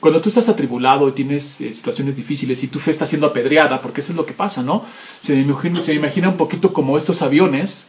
Cuando 0.00 0.22
tú 0.22 0.30
estás 0.30 0.48
atribulado 0.48 1.08
y 1.10 1.12
tienes 1.12 1.60
eh, 1.60 1.74
situaciones 1.74 2.16
difíciles 2.16 2.62
y 2.62 2.68
tu 2.68 2.78
fe 2.78 2.90
está 2.90 3.04
siendo 3.04 3.26
apedreada, 3.26 3.82
porque 3.82 4.00
eso 4.00 4.12
es 4.12 4.16
lo 4.16 4.24
que 4.24 4.32
pasa, 4.32 4.62
¿no? 4.62 4.82
Se 5.20 5.34
me, 5.34 5.42
imagina, 5.94 6.30
un 6.30 6.38
poquito 6.38 6.72
como 6.72 6.96
estos 6.96 7.20
aviones, 7.20 7.88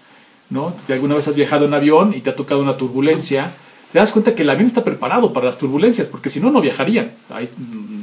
¿no? 0.50 0.75
Si 0.86 0.91
alguna 0.91 1.15
vez 1.15 1.25
has 1.29 1.38
viajado 1.38 1.65
en 1.65 1.74
avión 1.74 2.13
y 2.13 2.20
te 2.20 2.32
ha 2.32 2.36
tocado 2.36 2.62
una 2.62 2.75
turbulencia, 2.75 3.53
te 3.94 4.00
das 4.00 4.12
cuenta 4.12 4.36
que 4.36 4.41
el 4.41 4.50
avión 4.50 4.68
está 4.68 4.84
preparado 4.84 5.32
para 5.32 5.46
las 5.46 5.58
turbulencias, 5.58 6.08
porque 6.08 6.29
si 6.29 6.41
no, 6.41 6.51
no 6.51 6.60
viajarían. 6.60 7.12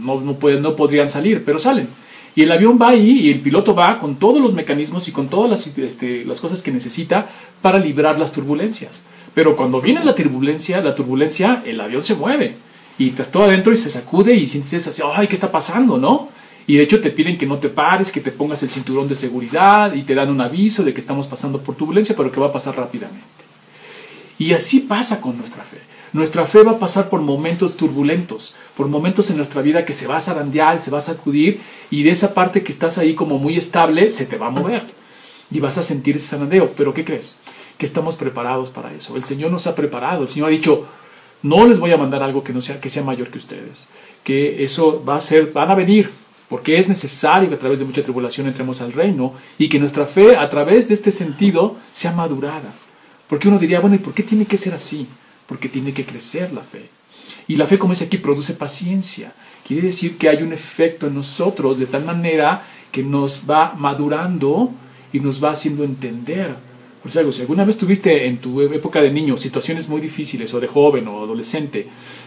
No, 0.06 0.20
no, 0.20 0.76
podrían 0.76 1.08
salir, 1.08 1.44
pero 1.44 1.58
salen. 1.58 1.88
Y 2.34 2.42
el 2.42 2.52
avión 2.52 2.78
va 2.80 2.90
ahí 2.90 3.20
y 3.20 3.30
el 3.30 3.40
piloto 3.40 3.74
va 3.74 3.98
con 3.98 4.16
todos 4.16 4.40
los 4.40 4.54
mecanismos 4.54 5.08
y 5.08 5.12
con 5.12 5.28
todas 5.28 5.50
las, 5.50 5.66
este, 5.78 6.24
las 6.24 6.40
cosas 6.40 6.62
que 6.62 6.70
necesita 6.70 7.28
para 7.62 7.78
librar 7.78 8.18
las 8.18 8.32
turbulencias. 8.32 9.04
Pero 9.34 9.56
cuando 9.56 9.80
viene 9.80 10.04
la 10.04 10.14
turbulencia, 10.14 10.80
la 10.80 10.94
turbulencia, 10.94 11.62
el 11.66 11.80
avión 11.80 12.04
se 12.04 12.14
mueve 12.14 12.54
y 12.98 13.10
estás 13.10 13.30
todo 13.30 13.44
adentro 13.44 13.72
y 13.72 13.76
se 13.76 13.90
sacude 13.90 14.34
y 14.34 14.46
sientes 14.46 14.86
así, 14.86 15.02
ay, 15.14 15.28
¿qué 15.28 15.34
está 15.34 15.50
pasando? 15.50 15.98
¿No? 15.98 16.28
Y 16.66 16.76
de 16.76 16.82
hecho 16.82 17.00
te 17.00 17.10
piden 17.10 17.38
que 17.38 17.46
no 17.46 17.58
te 17.58 17.68
pares, 17.68 18.10
que 18.10 18.20
te 18.20 18.32
pongas 18.32 18.62
el 18.62 18.70
cinturón 18.70 19.08
de 19.08 19.14
seguridad 19.14 19.94
y 19.94 20.02
te 20.02 20.14
dan 20.14 20.30
un 20.30 20.40
aviso 20.40 20.82
de 20.82 20.92
que 20.92 21.00
estamos 21.00 21.28
pasando 21.28 21.60
por 21.60 21.76
turbulencia, 21.76 22.16
pero 22.16 22.32
que 22.32 22.40
va 22.40 22.46
a 22.46 22.52
pasar 22.52 22.76
rápidamente. 22.76 23.24
Y 24.38 24.52
así 24.52 24.80
pasa 24.80 25.20
con 25.20 25.38
nuestra 25.38 25.62
fe. 25.62 25.78
Nuestra 26.12 26.46
fe 26.46 26.62
va 26.62 26.72
a 26.72 26.78
pasar 26.78 27.08
por 27.08 27.20
momentos 27.20 27.76
turbulentos, 27.76 28.54
por 28.76 28.88
momentos 28.88 29.30
en 29.30 29.36
nuestra 29.36 29.62
vida 29.62 29.84
que 29.84 29.92
se 29.92 30.06
va 30.06 30.16
a 30.16 30.20
zarandear, 30.20 30.82
se 30.82 30.90
va 30.90 30.98
a 30.98 31.02
sacudir 31.02 31.60
y 31.90 32.02
de 32.02 32.10
esa 32.10 32.34
parte 32.34 32.62
que 32.62 32.72
estás 32.72 32.98
ahí 32.98 33.14
como 33.14 33.38
muy 33.38 33.56
estable 33.56 34.10
se 34.10 34.26
te 34.26 34.36
va 34.36 34.48
a 34.48 34.50
mover 34.50 34.82
y 35.50 35.60
vas 35.60 35.78
a 35.78 35.82
sentir 35.82 36.16
ese 36.16 36.28
zarandeo. 36.28 36.70
Pero 36.76 36.92
¿qué 36.92 37.04
crees? 37.04 37.38
Que 37.78 37.86
estamos 37.86 38.16
preparados 38.16 38.70
para 38.70 38.92
eso. 38.92 39.16
El 39.16 39.24
Señor 39.24 39.50
nos 39.50 39.66
ha 39.66 39.74
preparado. 39.74 40.22
El 40.22 40.28
Señor 40.28 40.48
ha 40.48 40.52
dicho, 40.52 40.86
no 41.42 41.66
les 41.66 41.78
voy 41.78 41.92
a 41.92 41.96
mandar 41.96 42.22
algo 42.22 42.44
que 42.44 42.52
no 42.52 42.60
sea 42.60 42.80
que 42.80 42.90
sea 42.90 43.02
mayor 43.02 43.28
que 43.28 43.38
ustedes. 43.38 43.88
Que 44.24 44.64
eso 44.64 45.02
va 45.04 45.16
a 45.16 45.20
ser, 45.20 45.52
van 45.52 45.70
a 45.70 45.74
venir, 45.74 46.10
porque 46.48 46.78
es 46.78 46.88
necesario 46.88 47.48
que 47.48 47.54
a 47.54 47.58
través 47.58 47.78
de 47.78 47.84
mucha 47.84 48.02
tribulación 48.02 48.46
entremos 48.46 48.80
al 48.80 48.92
reino 48.92 49.34
y 49.58 49.68
que 49.68 49.78
nuestra 49.78 50.06
fe 50.06 50.36
a 50.36 50.50
través 50.50 50.88
de 50.88 50.94
este 50.94 51.10
sentido 51.10 51.76
sea 51.92 52.12
madurada. 52.12 52.72
Porque 53.28 53.48
uno 53.48 53.58
diría, 53.58 53.80
bueno, 53.80 53.96
¿y 53.96 54.00
por 54.00 54.14
qué 54.14 54.22
tiene 54.22 54.44
que 54.44 54.56
ser 54.56 54.74
así? 54.74 55.06
porque 55.46 55.68
tiene 55.68 55.92
que 55.92 56.04
crecer 56.04 56.52
la 56.52 56.62
fe. 56.62 56.88
Y 57.48 57.56
la 57.56 57.66
fe, 57.66 57.78
como 57.78 57.92
dice 57.92 58.06
aquí, 58.06 58.18
produce 58.18 58.54
paciencia. 58.54 59.32
Quiere 59.66 59.88
decir 59.88 60.16
que 60.18 60.28
hay 60.28 60.42
un 60.42 60.52
efecto 60.52 61.06
en 61.06 61.14
nosotros 61.14 61.78
de 61.78 61.86
tal 61.86 62.04
manera 62.04 62.62
que 62.90 63.02
nos 63.02 63.42
va 63.48 63.74
madurando 63.76 64.70
y 65.12 65.20
nos 65.20 65.42
va 65.42 65.50
haciendo 65.50 65.84
entender. 65.84 66.54
Por 67.02 67.12
si 67.12 67.32
si 67.32 67.40
alguna 67.42 67.64
vez 67.64 67.76
tuviste 67.76 68.26
en 68.26 68.38
tu 68.38 68.60
época 68.62 69.00
de 69.00 69.12
niño 69.12 69.36
situaciones 69.36 69.88
muy 69.88 70.00
difíciles, 70.00 70.52
o 70.54 70.60
de 70.60 70.66
joven 70.66 71.06
o 71.06 71.22
adolescente, 71.22 71.86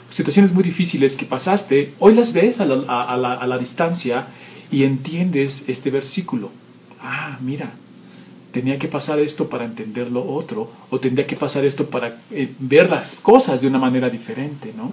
situaciones 0.10 0.54
muy 0.54 0.64
difíciles 0.64 1.18
que 1.18 1.26
pasaste, 1.26 1.94
hoy 2.00 2.14
las 2.14 2.32
ves 2.32 2.62
a 2.62 2.66
la, 2.66 3.02
a 3.04 3.48
la 3.48 3.58
distancia 3.58 4.28
y 4.72 4.84
entiendes 4.84 5.66
este 5.68 5.92
versículo. 5.92 6.52
Ah, 7.02 7.38
mira, 7.42 7.74
tenía 8.52 8.80
que 8.80 8.88
pasar 8.88 9.20
esto 9.20 9.50
para 9.50 9.66
entender 9.66 10.12
lo 10.12 10.24
otro, 10.28 10.72
o 10.90 11.00
tendría 11.00 11.28
que 11.28 11.36
pasar 11.36 11.66
esto 11.66 11.88
para 11.88 12.20
eh, 12.32 12.50
ver 12.60 12.90
las 12.90 13.16
cosas 13.16 13.62
de 13.62 13.68
una 13.68 13.80
manera 13.80 14.10
diferente, 14.10 14.74
¿no? 14.76 14.92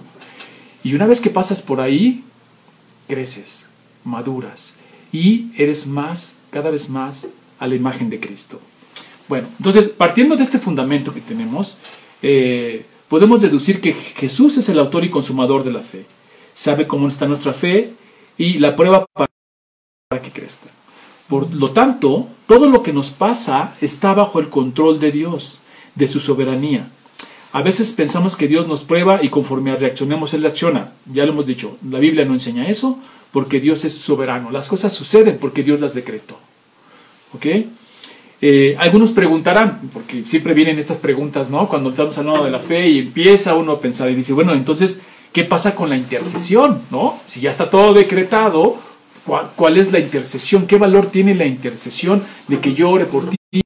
Y 0.87 0.95
una 0.95 1.05
vez 1.05 1.19
que 1.19 1.29
pasas 1.29 1.61
por 1.61 1.81
ahí, 1.81 2.23
creces, 3.09 3.65
maduras 4.05 4.77
y 5.11 5.47
eres 5.57 5.85
más, 5.85 6.39
cada 6.49 6.71
vez 6.71 6.89
más, 6.89 7.27
a 7.59 7.67
la 7.67 7.75
imagen 7.75 8.09
de 8.09 8.21
Cristo. 8.21 8.61
Bueno, 9.27 9.49
entonces, 9.57 9.89
partiendo 9.89 10.37
de 10.37 10.43
este 10.43 10.59
fundamento 10.59 11.13
que 11.13 11.19
tenemos, 11.19 11.75
eh, 12.21 12.85
podemos 13.09 13.41
deducir 13.41 13.81
que 13.81 13.91
Jesús 13.91 14.57
es 14.59 14.69
el 14.69 14.79
autor 14.79 15.03
y 15.03 15.09
consumador 15.09 15.65
de 15.65 15.73
la 15.73 15.81
fe. 15.81 16.05
Sabe 16.53 16.87
cómo 16.87 17.09
está 17.09 17.27
nuestra 17.27 17.51
fe 17.51 17.91
y 18.37 18.59
la 18.59 18.77
prueba 18.77 19.05
para 19.13 20.21
que 20.21 20.31
crezca. 20.31 20.69
Por 21.27 21.53
lo 21.53 21.71
tanto, 21.71 22.29
todo 22.47 22.67
lo 22.69 22.81
que 22.81 22.93
nos 22.93 23.09
pasa 23.09 23.75
está 23.81 24.13
bajo 24.13 24.39
el 24.39 24.47
control 24.47 25.01
de 25.01 25.11
Dios, 25.11 25.59
de 25.95 26.07
su 26.07 26.21
soberanía. 26.21 26.89
A 27.57 27.63
veces 27.63 27.91
pensamos 27.93 28.35
que 28.35 28.47
Dios 28.47 28.67
nos 28.67 28.83
prueba 28.83 29.23
y 29.23 29.29
conforme 29.29 29.75
reaccionemos, 29.75 30.31
Él 30.35 30.43
reacciona. 30.43 30.91
Ya 31.11 31.25
lo 31.25 31.31
hemos 31.31 31.47
dicho, 31.47 31.75
la 31.89 31.97
Biblia 31.97 32.23
no 32.23 32.33
enseña 32.33 32.67
eso 32.67 32.99
porque 33.31 33.59
Dios 33.59 33.83
es 33.83 33.93
soberano. 33.93 34.51
Las 34.51 34.67
cosas 34.67 34.93
suceden 34.93 35.39
porque 35.41 35.63
Dios 35.63 35.81
las 35.81 35.95
decretó. 35.95 36.37
¿Ok? 37.33 37.47
Eh, 38.41 38.75
algunos 38.77 39.11
preguntarán, 39.11 39.89
porque 39.91 40.23
siempre 40.27 40.53
vienen 40.53 40.77
estas 40.77 40.99
preguntas, 40.99 41.49
¿no? 41.49 41.67
Cuando 41.67 41.89
estamos 41.89 42.15
hablando 42.19 42.45
de 42.45 42.51
la 42.51 42.59
fe 42.59 42.89
y 42.89 42.99
empieza 42.99 43.55
uno 43.55 43.71
a 43.71 43.81
pensar 43.81 44.11
y 44.11 44.13
dice, 44.13 44.33
bueno, 44.33 44.53
entonces, 44.53 45.01
¿qué 45.33 45.43
pasa 45.43 45.73
con 45.73 45.89
la 45.89 45.97
intercesión? 45.97 46.83
¿No? 46.91 47.19
Si 47.25 47.41
ya 47.41 47.49
está 47.49 47.71
todo 47.71 47.95
decretado, 47.95 48.77
¿Cuál, 49.55 49.77
es 49.77 49.91
la 49.91 49.97
intercesión? 49.97 50.67
¿Qué 50.67 50.77
valor 50.77 51.07
tiene 51.07 51.33
la 51.33 51.47
intercesión 51.47 52.23
de 52.47 52.59
que 52.59 52.75
yo 52.75 52.91
ore 52.91 53.05
por 53.05 53.27
ti, 53.27 53.61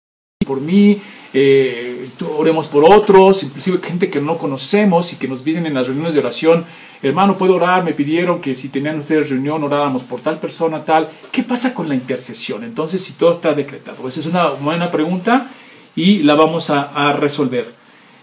por 0.46 0.62
mí, 0.62 1.00
eh, 1.34 1.91
oremos 2.22 2.68
por 2.68 2.84
otros, 2.84 3.44
inclusive 3.44 3.80
gente 3.82 4.10
que 4.10 4.22
no 4.22 4.38
conocemos 4.38 5.14
y 5.14 5.16
que 5.16 5.28
nos 5.28 5.44
vienen 5.44 5.66
en 5.66 5.74
las 5.74 5.88
reuniones 5.88 6.14
de 6.14 6.20
oración? 6.20 6.66
Hermano, 7.04 7.38
¿puedo 7.38 7.56
orar? 7.56 7.84
Me 7.84 7.94
pidieron 7.94 8.42
que 8.42 8.54
si 8.54 8.70
tenían 8.70 9.00
ustedes 9.00 9.30
reunión 9.30 9.64
oráramos 9.64 10.04
por 10.04 10.20
tal 10.22 10.38
persona, 10.40 10.84
tal. 10.86 11.10
¿Qué 11.32 11.44
pasa 11.44 11.74
con 11.74 11.90
la 11.90 11.96
intercesión? 11.96 12.64
Entonces, 12.64 13.04
si 13.04 13.14
todo 13.14 13.32
está 13.32 13.54
decretado. 13.54 14.08
Esa 14.08 14.20
es 14.20 14.26
una 14.28 14.50
buena 14.50 14.92
pregunta 14.92 15.50
y 15.96 16.20
la 16.20 16.36
vamos 16.36 16.70
a, 16.70 17.14
resolver. 17.14 17.68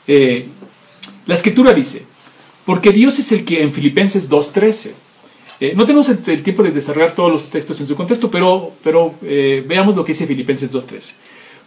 Eh, 0.06 0.46
la 1.26 1.34
escritura 1.34 1.72
dice, 1.72 2.04
porque 2.64 2.92
Dios 2.92 3.18
es 3.18 3.32
el 3.32 3.44
que 3.44 3.62
en 3.62 3.72
Filipenses 3.72 4.30
2.13 4.30 4.92
eh, 5.60 5.72
no 5.74 5.84
tenemos 5.84 6.08
el, 6.08 6.42
tiempo 6.42 6.62
de 6.62 6.70
desarrollar 6.70 7.12
todos 7.12 7.32
los 7.32 7.50
textos 7.50 7.80
en 7.80 7.88
su 7.88 7.96
contexto, 7.96 8.30
pero, 8.30 8.72
pero 8.82 9.14
eh, 9.22 9.64
veamos 9.66 9.96
lo 9.96 10.04
que 10.04 10.12
dice 10.12 10.26
Filipenses 10.26 10.72
2.13. 10.72 11.14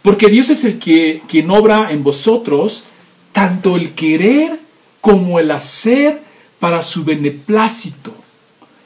Porque 0.02 0.28
Dios 0.28 0.50
es 0.50 0.64
el 0.64 0.78
que 0.78 1.22
quien 1.28 1.50
obra 1.50 1.92
en 1.92 2.02
vosotros 2.02 2.84
tanto 3.32 3.76
el 3.76 3.94
querer 3.94 4.58
como 5.00 5.38
el 5.38 5.50
hacer 5.50 6.20
para 6.58 6.82
su 6.82 7.04
beneplácito. 7.04 8.12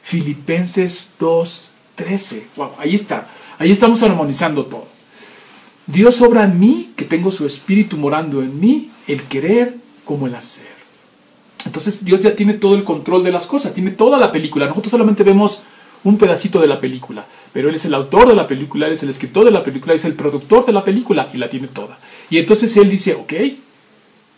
Filipenses 0.03 1.11
2.13. 1.19 2.43
Wow, 2.57 2.71
ahí 2.79 2.95
está. 2.95 3.29
Ahí 3.59 3.73
estamos 3.73 4.03
armonizando 4.03 4.67
todo. 4.67 4.87
Dios 5.87 6.21
obra 6.21 6.45
en 6.45 6.59
mí, 6.59 6.91
que 6.97 7.05
tengo 7.05 7.31
su 7.31 7.47
espíritu 7.47 7.97
morando 7.97 8.43
en 8.43 8.59
mí, 8.59 8.91
el 9.07 9.23
querer 9.23 9.77
como 10.05 10.27
el 10.27 10.35
hacer. 10.35 10.67
Entonces 11.65 12.05
Dios 12.05 12.23
ya 12.23 12.35
tiene 12.35 12.55
todo 12.55 12.75
el 12.75 12.85
control 12.85 13.25
de 13.25 13.33
las 13.33 13.47
cosas, 13.47 13.75
tiene 13.75 13.91
toda 13.91 14.19
la 14.19 14.33
película. 14.33 14.67
Nosotros 14.67 14.91
solamente 14.91 15.23
vemos 15.23 15.63
un 16.05 16.19
pedacito 16.19 16.61
de 16.61 16.69
la 16.69 16.81
película, 16.81 17.27
pero 17.57 17.71
Él 17.71 17.77
es 17.77 17.87
el 17.87 17.95
autor 17.95 18.29
de 18.29 18.35
la 18.35 18.47
película, 18.47 18.87
Él 18.87 18.93
es 18.93 19.03
el 19.03 19.09
escritor 19.09 19.47
de 19.47 19.51
la 19.51 19.65
película, 19.65 19.95
es 19.95 20.05
el 20.05 20.13
productor 20.13 20.67
de 20.67 20.75
la 20.75 20.85
película 20.85 21.27
y 21.33 21.39
la 21.39 21.49
tiene 21.49 21.69
toda. 21.69 21.99
Y 22.29 22.37
entonces 22.37 22.77
Él 22.77 22.91
dice, 22.91 23.15
ok, 23.15 23.33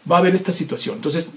va 0.08 0.14
a 0.14 0.18
haber 0.20 0.36
esta 0.36 0.52
situación. 0.52 0.94
Entonces 0.94 1.30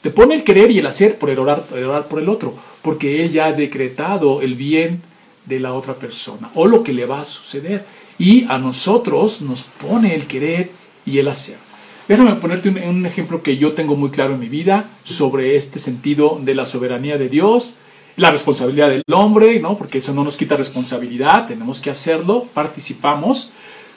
te 0.00 0.10
pone 0.10 0.36
el 0.36 0.44
querer 0.44 0.70
y 0.70 0.78
el 0.78 0.86
hacer 0.86 1.18
por 1.18 1.30
el 1.30 1.40
orar, 1.40 1.64
el 1.74 1.86
orar 1.86 2.06
por 2.06 2.20
el 2.20 2.28
otro, 2.28 2.54
porque 2.82 3.24
Él 3.24 3.32
ya 3.32 3.46
ha 3.46 3.52
decretado 3.52 4.42
el 4.42 4.54
bien 4.54 5.02
de 5.46 5.58
la 5.58 5.72
otra 5.72 5.94
persona 5.94 6.52
o 6.54 6.68
lo 6.68 6.84
que 6.84 6.92
le 6.92 7.04
va 7.04 7.22
a 7.22 7.24
suceder. 7.24 7.84
Y 8.16 8.44
a 8.44 8.58
nosotros 8.58 9.42
nos 9.42 9.64
pone 9.64 10.14
el 10.14 10.28
querer 10.28 10.70
y 11.04 11.18
el 11.18 11.26
hacer. 11.26 11.56
Déjame 12.06 12.36
ponerte 12.36 12.68
un, 12.68 13.06
ejemplo 13.06 13.42
que 13.42 13.56
yo 13.56 13.72
tengo 13.72 13.96
muy 13.96 14.10
claro 14.10 14.34
en 14.34 14.38
mi 14.38 14.48
vida 14.48 14.88
sobre 15.02 15.56
este 15.56 15.80
sentido 15.80 16.38
de 16.40 16.54
la 16.54 16.64
soberanía 16.64 17.18
de 17.18 17.28
Dios, 17.28 17.74
la 18.16 18.30
responsabilidad 18.30 18.88
del 18.88 19.02
hombre, 19.12 19.58
¿no? 19.60 19.76
porque 19.76 19.98
eso 19.98 20.14
no 20.14 20.24
nos 20.24 20.36
quita 20.36 20.56
responsabilidad, 20.56 21.46
tenemos 21.46 21.80
que 21.80 21.90
hacerlo, 21.90 22.46
participamos, 22.54 23.50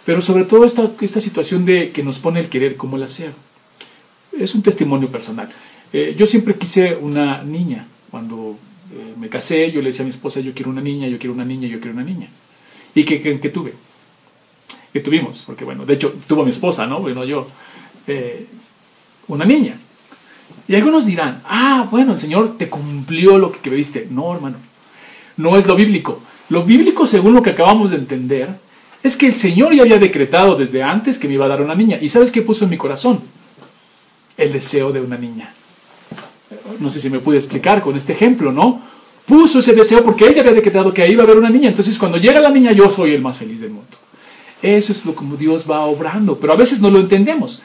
pero 0.06 0.22
sobre 0.22 0.46
todo 0.46 0.66
esta, 0.66 0.90
esta 1.02 1.22
situación 1.22 1.66
de 1.66 1.92
que 1.92 2.04
nos 2.04 2.20
pone 2.20 2.40
el 2.40 2.50
querer 2.50 2.78
como 2.78 2.98
el 2.98 3.04
hacer. 3.04 3.34
Es 4.38 4.56
un 4.56 4.62
testimonio 4.62 5.10
personal. 5.10 5.50
Eh, 5.92 6.16
yo 6.18 6.26
siempre 6.26 6.56
quise 6.56 6.96
una 6.96 7.44
niña. 7.44 7.86
Cuando 8.10 8.58
eh, 8.94 9.14
me 9.18 9.30
casé, 9.30 9.72
yo 9.72 9.82
le 9.82 9.90
decía 9.90 10.04
a 10.04 10.06
mi 10.06 10.12
esposa, 10.12 10.40
yo 10.40 10.54
quiero 10.54 10.72
una 10.72 10.82
niña, 10.82 11.08
yo 11.08 11.18
quiero 11.20 11.34
una 11.34 11.46
niña, 11.46 11.68
yo 11.68 11.80
quiero 11.80 11.94
una 11.94 12.04
niña. 12.04 12.30
¿Y 12.96 13.04
qué 13.04 13.22
que 13.22 13.50
tuve? 13.50 13.74
Que 14.94 15.02
tuvimos, 15.02 15.44
porque 15.46 15.66
bueno, 15.66 15.86
de 15.86 15.96
hecho 15.96 16.16
tuvo 16.28 16.44
mi 16.44 16.50
esposa, 16.50 16.88
¿no? 16.88 17.00
Bueno, 17.00 17.24
yo 17.26 17.48
eh, 18.08 18.48
una 19.28 19.46
niña. 19.46 19.78
Y 20.68 20.76
algunos 20.76 21.06
dirán, 21.06 21.42
ah, 21.46 21.88
bueno, 21.90 22.14
el 22.14 22.20
Señor 22.20 22.58
te 22.58 22.70
cumplió 22.70 23.38
lo 23.38 23.52
que 23.52 23.70
pediste. 23.70 24.08
No, 24.10 24.34
hermano, 24.34 24.58
no 25.38 25.58
es 25.58 25.66
lo 25.66 25.76
bíblico. 25.76 26.22
Lo 26.50 26.64
bíblico, 26.64 27.06
según 27.06 27.34
lo 27.34 27.42
que 27.42 27.52
acabamos 27.52 27.92
de 27.92 27.98
entender, 27.98 28.50
es 29.02 29.16
que 29.16 29.28
el 29.28 29.34
Señor 29.34 29.74
ya 29.74 29.84
había 29.84 29.98
decretado 29.98 30.56
desde 30.56 30.84
antes 30.84 31.20
que 31.20 31.28
me 31.28 31.36
iba 31.36 31.46
a 31.46 31.50
dar 31.50 31.62
una 31.62 31.76
niña. 31.76 31.98
¿Y 32.02 32.10
sabes 32.10 32.32
qué 32.32 32.42
puso 32.42 32.66
en 32.66 32.72
mi 32.72 32.78
corazón? 32.78 33.22
El 34.36 34.52
deseo 34.52 34.92
de 34.92 35.02
una 35.02 35.18
niña. 35.18 35.54
No 36.80 36.90
sé 36.90 37.00
si 37.00 37.10
me 37.10 37.20
pude 37.20 37.38
explicar 37.38 37.82
con 37.82 37.96
este 37.96 38.14
ejemplo, 38.14 38.52
¿no? 38.52 38.82
Puso 39.26 39.60
ese 39.60 39.74
deseo 39.74 40.04
porque 40.04 40.28
ella 40.28 40.42
había 40.42 40.54
decretado 40.54 40.94
que 40.94 41.02
ahí 41.02 41.14
iba 41.14 41.24
a 41.24 41.26
haber 41.26 41.38
una 41.38 41.50
niña. 41.50 41.70
Entonces, 41.70 41.98
cuando 41.98 42.18
llega 42.18 42.40
la 42.42 42.50
niña, 42.50 42.74
yo 42.74 42.90
soy 42.90 43.14
el 43.14 43.22
más 43.22 43.38
feliz 43.38 43.62
del 43.62 43.72
mundo. 43.72 43.98
Eso 44.62 44.92
es 44.92 45.06
lo 45.06 45.16
como 45.16 45.36
Dios 45.38 45.70
va 45.70 45.82
obrando, 45.82 46.38
pero 46.38 46.54
a 46.54 46.56
veces 46.56 46.82
no 46.82 46.90
lo 46.90 47.00
entendemos 47.00 47.62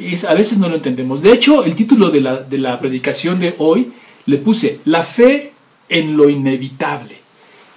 y 0.00 0.26
a 0.26 0.34
veces 0.34 0.58
no 0.58 0.68
lo 0.68 0.76
entendemos. 0.76 1.20
De 1.20 1.32
hecho, 1.32 1.64
el 1.64 1.76
título 1.76 2.10
de 2.10 2.20
la, 2.20 2.36
de 2.38 2.58
la 2.58 2.80
predicación 2.80 3.38
de 3.38 3.54
hoy 3.58 3.92
le 4.26 4.38
puse 4.38 4.80
La 4.86 5.02
fe 5.02 5.52
en 5.88 6.16
lo 6.16 6.30
inevitable. 6.30 7.18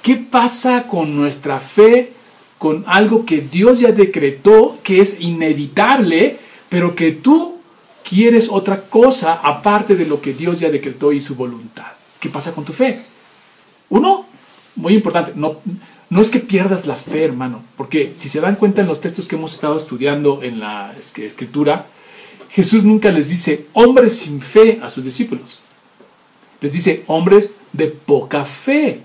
¿Qué 0.01 0.15
pasa 0.15 0.83
con 0.83 1.15
nuestra 1.15 1.59
fe, 1.59 2.11
con 2.57 2.83
algo 2.87 3.25
que 3.25 3.41
Dios 3.41 3.79
ya 3.79 3.91
decretó, 3.91 4.77
que 4.83 5.01
es 5.01 5.19
inevitable, 5.19 6.37
pero 6.69 6.95
que 6.95 7.11
tú 7.11 7.57
quieres 8.07 8.49
otra 8.49 8.81
cosa 8.83 9.33
aparte 9.33 9.95
de 9.95 10.05
lo 10.05 10.21
que 10.21 10.33
Dios 10.33 10.59
ya 10.59 10.69
decretó 10.69 11.11
y 11.11 11.21
su 11.21 11.35
voluntad? 11.35 11.91
¿Qué 12.19 12.29
pasa 12.29 12.53
con 12.53 12.63
tu 12.63 12.73
fe? 12.73 13.01
Uno, 13.89 14.25
muy 14.75 14.93
importante, 14.93 15.33
no, 15.35 15.57
no 16.09 16.21
es 16.21 16.29
que 16.29 16.39
pierdas 16.39 16.85
la 16.85 16.95
fe, 16.95 17.23
hermano, 17.23 17.63
porque 17.75 18.13
si 18.15 18.29
se 18.29 18.39
dan 18.39 18.55
cuenta 18.55 18.81
en 18.81 18.87
los 18.87 19.01
textos 19.01 19.27
que 19.27 19.35
hemos 19.35 19.53
estado 19.53 19.75
estudiando 19.77 20.41
en 20.43 20.59
la 20.59 20.93
escritura, 20.97 21.85
Jesús 22.53 22.83
nunca 22.83 23.11
les 23.11 23.29
dice 23.29 23.65
hombres 23.73 24.15
sin 24.15 24.39
fe 24.39 24.79
a 24.83 24.87
sus 24.87 25.03
discípulos. 25.03 25.57
Les 26.61 26.71
dice 26.71 27.03
hombres 27.07 27.55
de 27.71 27.87
poca 27.87 28.45
fe. 28.45 29.01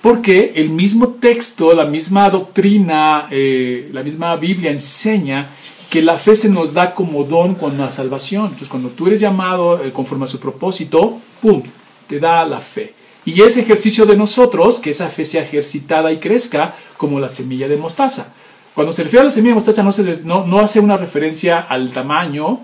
Porque 0.00 0.52
el 0.54 0.70
mismo 0.70 1.08
texto, 1.08 1.72
la 1.74 1.84
misma 1.84 2.30
doctrina, 2.30 3.26
eh, 3.30 3.88
la 3.92 4.04
misma 4.04 4.36
Biblia 4.36 4.70
enseña 4.70 5.48
que 5.90 6.00
la 6.00 6.16
fe 6.16 6.36
se 6.36 6.48
nos 6.48 6.74
da 6.74 6.94
como 6.94 7.24
don 7.24 7.56
con 7.56 7.76
la 7.76 7.90
salvación. 7.90 8.44
Entonces, 8.44 8.68
cuando 8.68 8.90
tú 8.90 9.08
eres 9.08 9.20
llamado 9.20 9.82
eh, 9.84 9.90
conforme 9.90 10.24
a 10.24 10.28
su 10.28 10.38
propósito, 10.38 11.18
¡pum!, 11.40 11.62
te 12.06 12.20
da 12.20 12.44
la 12.44 12.60
fe. 12.60 12.94
Y 13.24 13.42
ese 13.42 13.60
ejercicio 13.60 14.06
de 14.06 14.16
nosotros, 14.16 14.78
que 14.78 14.90
esa 14.90 15.08
fe 15.08 15.24
sea 15.24 15.42
ejercitada 15.42 16.12
y 16.12 16.18
crezca 16.18 16.74
como 16.96 17.18
la 17.18 17.28
semilla 17.28 17.66
de 17.66 17.76
mostaza. 17.76 18.32
Cuando 18.74 18.92
se 18.92 19.02
refiere 19.02 19.22
a 19.22 19.24
la 19.24 19.30
semilla 19.30 19.50
de 19.50 19.60
mostaza 19.60 19.82
no 20.24 20.58
hace 20.60 20.80
una 20.80 20.96
referencia 20.96 21.60
al 21.60 21.92
tamaño, 21.92 22.60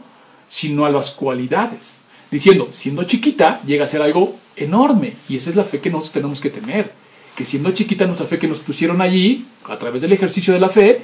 sino 0.48 0.84
a 0.84 0.90
las 0.90 1.10
cualidades. 1.10 2.02
Diciendo, 2.30 2.68
siendo 2.72 3.04
chiquita, 3.04 3.60
llega 3.64 3.84
a 3.84 3.88
ser 3.88 4.02
algo 4.02 4.36
enorme. 4.56 5.14
Y 5.28 5.36
esa 5.36 5.50
es 5.50 5.56
la 5.56 5.64
fe 5.64 5.80
que 5.80 5.90
nosotros 5.90 6.12
tenemos 6.12 6.40
que 6.40 6.50
tener. 6.50 6.92
Que 7.36 7.44
siendo 7.44 7.70
chiquita 7.70 8.06
nuestra 8.06 8.26
fe 8.26 8.38
que 8.38 8.48
nos 8.48 8.58
pusieron 8.58 9.00
allí, 9.00 9.46
a 9.64 9.78
través 9.78 10.02
del 10.02 10.12
ejercicio 10.12 10.52
de 10.52 10.60
la 10.60 10.68
fe, 10.68 11.02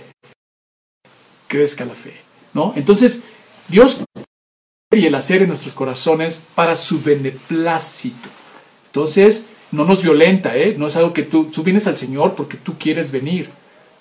crezca 1.46 1.84
la 1.84 1.94
fe. 1.94 2.14
¿no? 2.52 2.72
Entonces, 2.76 3.24
Dios 3.68 4.00
y 4.92 5.06
el 5.06 5.14
hacer 5.14 5.42
en 5.42 5.48
nuestros 5.48 5.74
corazones 5.74 6.40
para 6.54 6.76
su 6.76 7.02
beneplácito. 7.02 8.28
Entonces, 8.86 9.46
no 9.72 9.84
nos 9.84 10.02
violenta, 10.02 10.56
¿eh? 10.56 10.76
no 10.78 10.86
es 10.86 10.96
algo 10.96 11.12
que 11.12 11.24
tú, 11.24 11.46
tú 11.46 11.64
vienes 11.64 11.86
al 11.86 11.96
Señor 11.96 12.34
porque 12.34 12.56
tú 12.56 12.74
quieres 12.78 13.10
venir. 13.10 13.50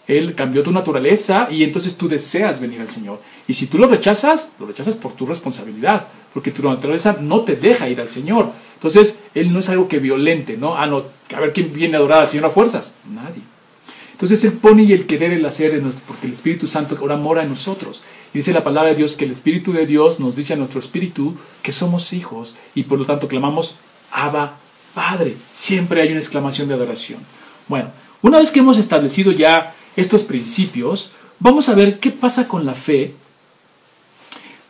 Él 0.07 0.35
cambió 0.35 0.63
tu 0.63 0.71
naturaleza 0.71 1.47
y 1.49 1.63
entonces 1.63 1.95
tú 1.95 2.09
deseas 2.09 2.59
venir 2.59 2.81
al 2.81 2.89
Señor. 2.89 3.21
Y 3.47 3.53
si 3.53 3.67
tú 3.67 3.77
lo 3.77 3.87
rechazas, 3.87 4.53
lo 4.59 4.67
rechazas 4.67 4.97
por 4.97 5.13
tu 5.13 5.25
responsabilidad, 5.25 6.07
porque 6.33 6.51
tu 6.51 6.61
naturaleza 6.63 7.17
no 7.21 7.41
te 7.41 7.55
deja 7.55 7.89
ir 7.89 8.01
al 8.01 8.09
Señor. 8.09 8.51
Entonces, 8.75 9.19
Él 9.33 9.53
no 9.53 9.59
es 9.59 9.69
algo 9.69 9.87
que 9.87 9.99
violente, 9.99 10.57
¿no? 10.57 10.77
Ah, 10.77 10.87
no, 10.87 11.03
a 11.33 11.39
ver 11.39 11.53
quién 11.53 11.71
viene 11.71 11.95
a 11.95 11.99
adorar 11.99 12.21
al 12.21 12.27
Señor 12.27 12.47
a 12.47 12.49
fuerzas. 12.49 12.95
Nadie. 13.09 13.41
Entonces, 14.11 14.43
Él 14.43 14.53
pone 14.53 14.83
y 14.83 14.91
el 14.91 15.05
querer, 15.05 15.31
el 15.31 15.45
hacer, 15.45 15.81
porque 16.05 16.27
el 16.27 16.33
Espíritu 16.33 16.67
Santo 16.67 16.97
ahora 16.99 17.15
mora 17.15 17.43
en 17.43 17.49
nosotros. 17.49 18.03
Y 18.33 18.39
dice 18.39 18.51
la 18.51 18.63
palabra 18.63 18.89
de 18.89 18.97
Dios 18.97 19.15
que 19.15 19.25
el 19.25 19.31
Espíritu 19.31 19.71
de 19.71 19.85
Dios 19.85 20.19
nos 20.19 20.35
dice 20.35 20.53
a 20.53 20.57
nuestro 20.57 20.79
espíritu 20.79 21.37
que 21.61 21.71
somos 21.71 22.11
hijos 22.13 22.55
y 22.75 22.83
por 22.83 22.99
lo 22.99 23.05
tanto 23.05 23.27
clamamos 23.27 23.75
Abba 24.11 24.57
Padre. 24.93 25.37
Siempre 25.51 26.01
hay 26.01 26.09
una 26.09 26.19
exclamación 26.19 26.67
de 26.67 26.73
adoración. 26.73 27.19
Bueno, 27.67 27.89
una 28.21 28.39
vez 28.39 28.51
que 28.51 28.59
hemos 28.59 28.77
establecido 28.77 29.31
ya 29.31 29.75
estos 29.95 30.23
principios, 30.23 31.11
vamos 31.39 31.69
a 31.69 31.75
ver 31.75 31.99
qué 31.99 32.11
pasa 32.11 32.47
con 32.47 32.65
la 32.65 32.73
fe 32.73 33.13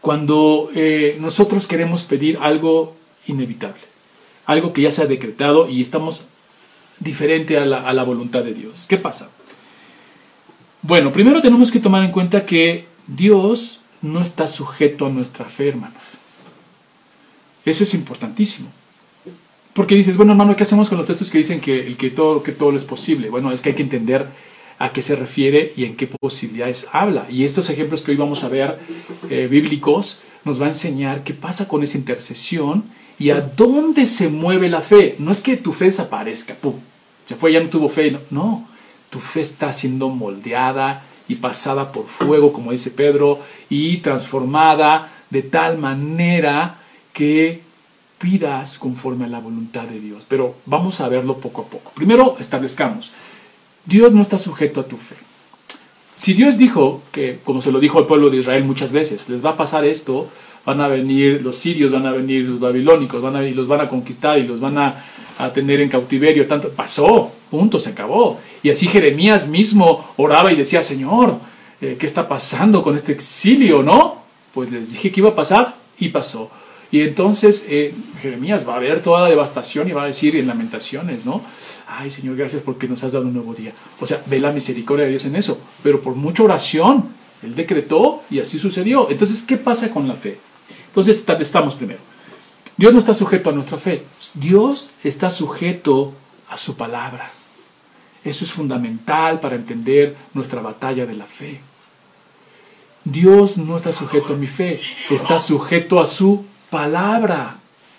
cuando 0.01 0.69
eh, 0.75 1.17
nosotros 1.21 1.65
queremos 1.67 2.03
pedir 2.03 2.37
algo 2.41 2.95
inevitable, 3.27 3.81
algo 4.45 4.73
que 4.73 4.81
ya 4.81 4.91
se 4.91 5.01
ha 5.01 5.05
decretado 5.05 5.69
y 5.69 5.81
estamos 5.81 6.25
diferente 6.99 7.57
a 7.57 7.65
la, 7.65 7.87
a 7.87 7.93
la 7.93 8.03
voluntad 8.03 8.43
de 8.43 8.53
Dios. 8.53 8.85
¿Qué 8.87 8.97
pasa? 8.97 9.29
Bueno, 10.81 11.13
primero 11.13 11.41
tenemos 11.41 11.71
que 11.71 11.79
tomar 11.79 12.03
en 12.03 12.11
cuenta 12.11 12.45
que 12.45 12.85
Dios 13.07 13.79
no 14.01 14.21
está 14.21 14.47
sujeto 14.47 15.05
a 15.05 15.09
nuestra 15.09 15.45
fe, 15.45 15.69
hermanos. 15.69 16.01
Eso 17.65 17.83
es 17.83 17.93
importantísimo. 17.93 18.69
Porque 19.73 19.95
dices, 19.95 20.17
bueno, 20.17 20.33
hermano, 20.33 20.55
¿qué 20.55 20.63
hacemos 20.63 20.89
con 20.89 20.97
los 20.97 21.07
textos 21.07 21.31
que 21.31 21.39
dicen 21.39 21.59
que, 21.59 21.87
el 21.87 21.97
que, 21.97 22.09
todo, 22.09 22.43
que 22.43 22.51
todo 22.51 22.75
es 22.75 22.83
posible? 22.83 23.29
Bueno, 23.29 23.51
es 23.51 23.61
que 23.61 23.69
hay 23.69 23.75
que 23.75 23.81
entender 23.83 24.27
a 24.83 24.91
qué 24.91 25.01
se 25.01 25.15
refiere 25.15 25.71
y 25.77 25.85
en 25.85 25.95
qué 25.95 26.07
posibilidades 26.07 26.87
habla. 26.91 27.25
Y 27.29 27.45
estos 27.45 27.69
ejemplos 27.69 28.01
que 28.01 28.11
hoy 28.11 28.17
vamos 28.17 28.43
a 28.43 28.49
ver 28.49 28.77
eh, 29.29 29.47
bíblicos 29.49 30.19
nos 30.43 30.61
va 30.61 30.65
a 30.65 30.69
enseñar 30.69 31.23
qué 31.23 31.33
pasa 31.33 31.69
con 31.69 31.83
esa 31.83 31.97
intercesión 31.97 32.83
y 33.17 33.29
a 33.29 33.39
dónde 33.39 34.05
se 34.05 34.27
mueve 34.27 34.67
la 34.67 34.81
fe. 34.81 35.15
No 35.19 35.31
es 35.31 35.39
que 35.39 35.55
tu 35.55 35.71
fe 35.71 35.85
desaparezca, 35.85 36.53
pum, 36.55 36.73
se 37.25 37.35
fue, 37.35 37.53
ya 37.53 37.61
no 37.61 37.69
tuvo 37.69 37.87
fe. 37.87 38.11
No, 38.11 38.19
no. 38.29 38.67
tu 39.09 39.21
fe 39.21 39.39
está 39.39 39.71
siendo 39.71 40.09
moldeada 40.09 41.01
y 41.29 41.35
pasada 41.35 41.93
por 41.93 42.05
fuego, 42.05 42.51
como 42.51 42.73
dice 42.73 42.91
Pedro, 42.91 43.39
y 43.69 43.99
transformada 43.99 45.13
de 45.29 45.43
tal 45.43 45.77
manera 45.77 46.75
que 47.13 47.61
pidas 48.19 48.77
conforme 48.77 49.25
a 49.25 49.29
la 49.29 49.39
voluntad 49.39 49.83
de 49.83 50.01
Dios. 50.01 50.25
Pero 50.27 50.55
vamos 50.65 50.99
a 50.99 51.07
verlo 51.07 51.37
poco 51.37 51.61
a 51.61 51.65
poco. 51.67 51.93
Primero 51.95 52.35
establezcamos, 52.37 53.13
Dios 53.85 54.13
no 54.13 54.21
está 54.21 54.37
sujeto 54.37 54.79
a 54.79 54.87
tu 54.87 54.97
fe. 54.97 55.15
Si 56.17 56.33
Dios 56.33 56.57
dijo 56.57 57.01
que, 57.11 57.39
como 57.43 57.61
se 57.61 57.71
lo 57.71 57.79
dijo 57.79 57.99
al 57.99 58.05
pueblo 58.05 58.29
de 58.29 58.37
Israel 58.37 58.63
muchas 58.63 58.91
veces, 58.91 59.27
les 59.27 59.43
va 59.43 59.51
a 59.51 59.57
pasar 59.57 59.83
esto, 59.83 60.29
van 60.65 60.79
a 60.79 60.87
venir 60.87 61.41
los 61.41 61.57
sirios, 61.57 61.91
van 61.91 62.05
a 62.05 62.13
venir 62.13 62.45
los 62.45 62.59
babilónicos, 62.59 63.21
van 63.21 63.35
a, 63.35 63.45
y 63.45 63.53
los 63.53 63.67
van 63.67 63.81
a 63.81 63.89
conquistar 63.89 64.39
y 64.39 64.47
los 64.47 64.61
van 64.61 64.77
a, 64.77 65.03
a 65.37 65.51
tener 65.51 65.81
en 65.81 65.89
cautiverio, 65.89 66.47
tanto 66.47 66.69
pasó, 66.69 67.31
punto, 67.51 67.79
se 67.79 67.89
acabó. 67.89 68.39
Y 68.61 68.69
así 68.69 68.87
Jeremías 68.87 69.47
mismo 69.47 70.13
oraba 70.15 70.53
y 70.53 70.55
decía, 70.55 70.81
Señor, 70.81 71.39
eh, 71.81 71.97
¿qué 71.99 72.05
está 72.05 72.27
pasando 72.27 72.81
con 72.81 72.95
este 72.95 73.11
exilio, 73.11 73.83
no? 73.83 74.23
Pues 74.53 74.71
les 74.71 74.89
dije 74.89 75.11
que 75.11 75.19
iba 75.19 75.31
a 75.31 75.35
pasar 75.35 75.75
y 75.99 76.09
pasó. 76.09 76.49
Y 76.93 77.01
entonces 77.01 77.65
eh, 77.69 77.91
Jeremías 78.21 78.69
va 78.69 78.75
a 78.75 78.79
ver 78.79 79.01
toda 79.01 79.21
la 79.21 79.27
devastación 79.27 79.89
y 79.89 79.93
va 79.93 80.03
a 80.03 80.05
decir 80.05 80.35
en 80.35 80.45
lamentaciones, 80.45 81.25
¿no? 81.25 81.41
Ay 81.87 82.11
Señor, 82.11 82.35
gracias 82.35 82.61
porque 82.61 82.87
nos 82.87 83.03
has 83.03 83.13
dado 83.13 83.25
un 83.25 83.33
nuevo 83.33 83.55
día. 83.55 83.73
O 83.99 84.05
sea, 84.05 84.21
ve 84.27 84.39
la 84.39 84.51
misericordia 84.51 85.05
de 85.05 85.09
Dios 85.09 85.25
en 85.25 85.35
eso. 85.35 85.59
Pero 85.81 86.01
por 86.01 86.13
mucha 86.13 86.43
oración, 86.43 87.05
Él 87.41 87.55
decretó 87.55 88.21
y 88.29 88.39
así 88.39 88.59
sucedió. 88.59 89.09
Entonces, 89.09 89.41
¿qué 89.41 89.57
pasa 89.57 89.89
con 89.89 90.07
la 90.07 90.13
fe? 90.13 90.37
Entonces, 90.89 91.25
estamos 91.39 91.73
primero. 91.73 91.99
Dios 92.77 92.93
no 92.93 92.99
está 92.99 93.15
sujeto 93.15 93.49
a 93.49 93.53
nuestra 93.53 93.79
fe. 93.79 94.03
Dios 94.35 94.91
está 95.03 95.31
sujeto 95.31 96.13
a 96.47 96.57
su 96.57 96.77
palabra. 96.77 97.31
Eso 98.23 98.45
es 98.45 98.51
fundamental 98.51 99.39
para 99.39 99.55
entender 99.55 100.15
nuestra 100.35 100.61
batalla 100.61 101.07
de 101.07 101.15
la 101.15 101.25
fe. 101.25 101.59
Dios 103.03 103.57
no 103.57 103.77
está 103.77 103.91
sujeto 103.91 104.35
a 104.35 104.37
mi 104.37 104.47
fe, 104.47 104.79
está 105.09 105.39
sujeto 105.39 105.99
a 105.99 106.05
su 106.05 106.45
palabra. 106.73 107.57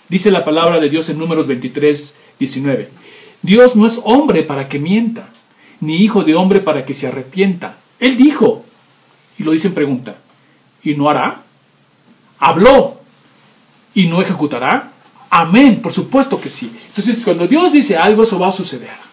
Dice 0.08 0.32
la 0.32 0.44
palabra 0.44 0.80
de 0.80 0.90
Dios 0.90 1.08
en 1.08 1.16
números 1.16 1.46
23, 1.46 2.16
19. 2.40 2.90
Dios 3.40 3.76
no 3.76 3.86
es 3.86 4.00
hombre 4.02 4.42
para 4.42 4.68
que 4.68 4.80
mienta, 4.80 5.28
ni 5.78 5.98
hijo 5.98 6.24
de 6.24 6.34
hombre 6.34 6.58
para 6.58 6.84
que 6.84 6.92
se 6.92 7.06
arrepienta. 7.06 7.76
Él 8.00 8.16
dijo, 8.16 8.64
y 9.38 9.44
lo 9.44 9.52
dice 9.52 9.68
en 9.68 9.74
pregunta, 9.74 10.16
¿y 10.82 10.94
no 10.94 11.08
hará? 11.08 11.42
Habló, 12.40 13.00
¿y 13.94 14.06
no 14.06 14.20
ejecutará? 14.20 14.90
Amén, 15.30 15.80
por 15.80 15.92
supuesto 15.92 16.40
que 16.40 16.48
sí. 16.48 16.72
Entonces, 16.88 17.24
cuando 17.24 17.46
Dios 17.46 17.72
dice 17.72 17.96
algo, 17.96 18.24
eso 18.24 18.40
va 18.40 18.48
a 18.48 18.52
suceder. 18.52 19.04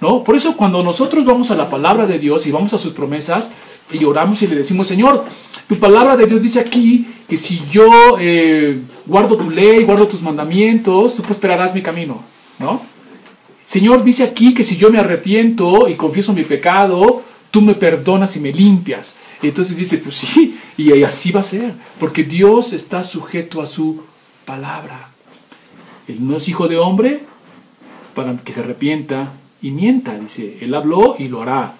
¿No? 0.00 0.24
Por 0.24 0.34
eso 0.34 0.56
cuando 0.56 0.82
nosotros 0.82 1.24
vamos 1.24 1.50
a 1.50 1.54
la 1.54 1.68
palabra 1.68 2.06
de 2.06 2.18
Dios 2.18 2.46
y 2.46 2.50
vamos 2.50 2.72
a 2.72 2.78
sus 2.78 2.92
promesas 2.92 3.52
y 3.92 4.02
oramos 4.02 4.40
y 4.42 4.48
le 4.48 4.56
decimos, 4.56 4.88
Señor, 4.88 5.24
tu 5.68 5.78
palabra 5.78 6.16
de 6.16 6.26
Dios 6.26 6.42
dice 6.42 6.60
aquí 6.60 7.06
que 7.28 7.36
si 7.36 7.60
yo 7.70 8.18
eh, 8.20 8.78
guardo 9.06 9.36
tu 9.36 9.50
ley, 9.50 9.84
guardo 9.84 10.06
tus 10.06 10.22
mandamientos, 10.22 11.16
tú 11.16 11.22
prosperarás 11.22 11.74
mi 11.74 11.82
camino, 11.82 12.22
¿no? 12.58 12.82
Señor 13.66 14.04
dice 14.04 14.24
aquí 14.24 14.52
que 14.52 14.64
si 14.64 14.76
yo 14.76 14.90
me 14.90 14.98
arrepiento 14.98 15.88
y 15.88 15.94
confieso 15.94 16.32
mi 16.32 16.42
pecado, 16.42 17.22
tú 17.50 17.62
me 17.62 17.74
perdonas 17.74 18.36
y 18.36 18.40
me 18.40 18.52
limpias. 18.52 19.16
entonces 19.40 19.76
dice, 19.76 19.98
pues 19.98 20.16
sí, 20.16 20.58
y 20.76 21.02
así 21.02 21.32
va 21.32 21.40
a 21.40 21.44
ser, 21.44 21.74
porque 21.98 22.24
Dios 22.24 22.72
está 22.72 23.02
sujeto 23.04 23.62
a 23.62 23.66
su 23.66 24.02
palabra. 24.44 25.08
Él 26.08 26.26
no 26.26 26.36
es 26.36 26.48
hijo 26.48 26.68
de 26.68 26.78
hombre 26.78 27.22
para 28.14 28.36
que 28.36 28.52
se 28.52 28.60
arrepienta 28.60 29.32
y 29.62 29.70
mienta, 29.70 30.18
dice, 30.18 30.58
Él 30.60 30.74
habló 30.74 31.16
y 31.18 31.28
lo 31.28 31.42
hará. 31.42 31.74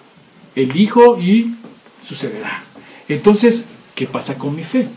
Él 0.55 0.71
dijo 0.71 1.19
y 1.19 1.55
sucederá. 2.03 2.63
Entonces, 3.09 3.67
¿qué 3.95 4.07
pasa 4.07 4.37
con 4.37 4.55
mi 4.55 4.63
fe? 4.63 4.87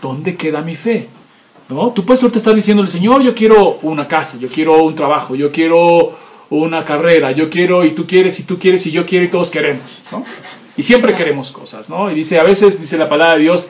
¿Dónde 0.00 0.36
queda 0.36 0.62
mi 0.62 0.74
fe? 0.74 1.08
¿No? 1.68 1.92
Tú 1.92 2.04
puedes 2.04 2.22
ahorita 2.22 2.38
estar 2.38 2.54
diciéndole, 2.54 2.90
Señor, 2.90 3.22
yo 3.22 3.34
quiero 3.34 3.78
una 3.82 4.06
casa, 4.06 4.38
yo 4.38 4.48
quiero 4.48 4.82
un 4.82 4.94
trabajo, 4.94 5.34
yo 5.34 5.50
quiero 5.50 6.12
una 6.50 6.84
carrera, 6.84 7.32
yo 7.32 7.48
quiero 7.48 7.84
y 7.84 7.92
tú 7.92 8.06
quieres 8.06 8.38
y 8.38 8.42
tú 8.42 8.58
quieres 8.58 8.86
y 8.86 8.90
yo 8.90 9.06
quiero 9.06 9.24
y 9.24 9.28
todos 9.28 9.50
queremos, 9.50 10.02
¿no? 10.12 10.22
Y 10.76 10.82
siempre 10.82 11.14
queremos 11.14 11.52
cosas, 11.52 11.88
¿no? 11.88 12.10
Y 12.10 12.14
dice, 12.14 12.38
a 12.38 12.42
veces 12.42 12.80
dice 12.80 12.98
la 12.98 13.08
palabra 13.08 13.36
de 13.36 13.42
Dios, 13.42 13.68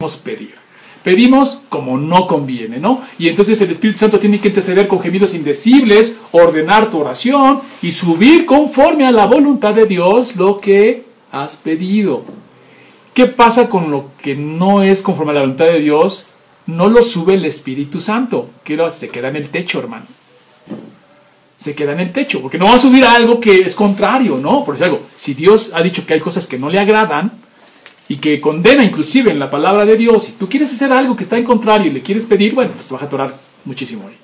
no 0.00 0.08
pedir. 0.22 0.54
Pedimos 1.02 1.60
como 1.68 1.96
no 1.96 2.26
conviene, 2.26 2.78
¿no? 2.78 3.02
Y 3.18 3.28
entonces 3.28 3.60
el 3.60 3.70
Espíritu 3.70 4.00
Santo 4.00 4.18
tiene 4.18 4.40
que 4.40 4.48
interceder 4.48 4.86
con 4.86 5.00
gemidos 5.00 5.32
indecibles, 5.32 6.18
ordenar 6.32 6.90
tu 6.90 6.98
oración 6.98 7.60
y 7.80 7.92
subir 7.92 8.44
conforme 8.44 9.06
a 9.06 9.12
la 9.12 9.26
voluntad 9.26 9.74
de 9.74 9.86
Dios 9.86 10.36
lo 10.36 10.60
que 10.60 11.04
has 11.32 11.56
pedido. 11.56 12.24
¿Qué 13.18 13.26
pasa 13.26 13.68
con 13.68 13.90
lo 13.90 14.12
que 14.22 14.36
no 14.36 14.80
es 14.80 15.02
conforme 15.02 15.32
a 15.32 15.34
la 15.34 15.40
voluntad 15.40 15.64
de 15.64 15.80
Dios? 15.80 16.26
No 16.66 16.88
lo 16.88 17.02
sube 17.02 17.34
el 17.34 17.44
Espíritu 17.46 18.00
Santo, 18.00 18.48
que 18.62 18.78
se 18.92 19.08
queda 19.08 19.26
en 19.26 19.34
el 19.34 19.48
techo, 19.48 19.80
hermano. 19.80 20.06
Se 21.58 21.74
queda 21.74 21.94
en 21.94 21.98
el 21.98 22.12
techo, 22.12 22.40
porque 22.40 22.58
no 22.58 22.66
va 22.66 22.74
a 22.74 22.78
subir 22.78 23.04
algo 23.04 23.40
que 23.40 23.62
es 23.62 23.74
contrario, 23.74 24.38
¿no? 24.40 24.64
Por 24.64 24.80
algo, 24.80 25.02
si 25.16 25.34
Dios 25.34 25.72
ha 25.74 25.82
dicho 25.82 26.06
que 26.06 26.14
hay 26.14 26.20
cosas 26.20 26.46
que 26.46 26.60
no 26.60 26.70
le 26.70 26.78
agradan 26.78 27.32
y 28.08 28.18
que 28.18 28.40
condena 28.40 28.84
inclusive 28.84 29.32
en 29.32 29.40
la 29.40 29.50
palabra 29.50 29.84
de 29.84 29.96
Dios, 29.96 30.22
si 30.22 30.32
tú 30.34 30.48
quieres 30.48 30.72
hacer 30.72 30.92
algo 30.92 31.16
que 31.16 31.24
está 31.24 31.36
en 31.36 31.42
contrario 31.42 31.88
y 31.88 31.94
le 31.94 32.02
quieres 32.02 32.24
pedir, 32.24 32.54
bueno, 32.54 32.70
pues 32.70 32.88
vas 32.88 33.02
a 33.02 33.06
atorar 33.06 33.34
muchísimo 33.64 34.06
ahí, 34.06 34.16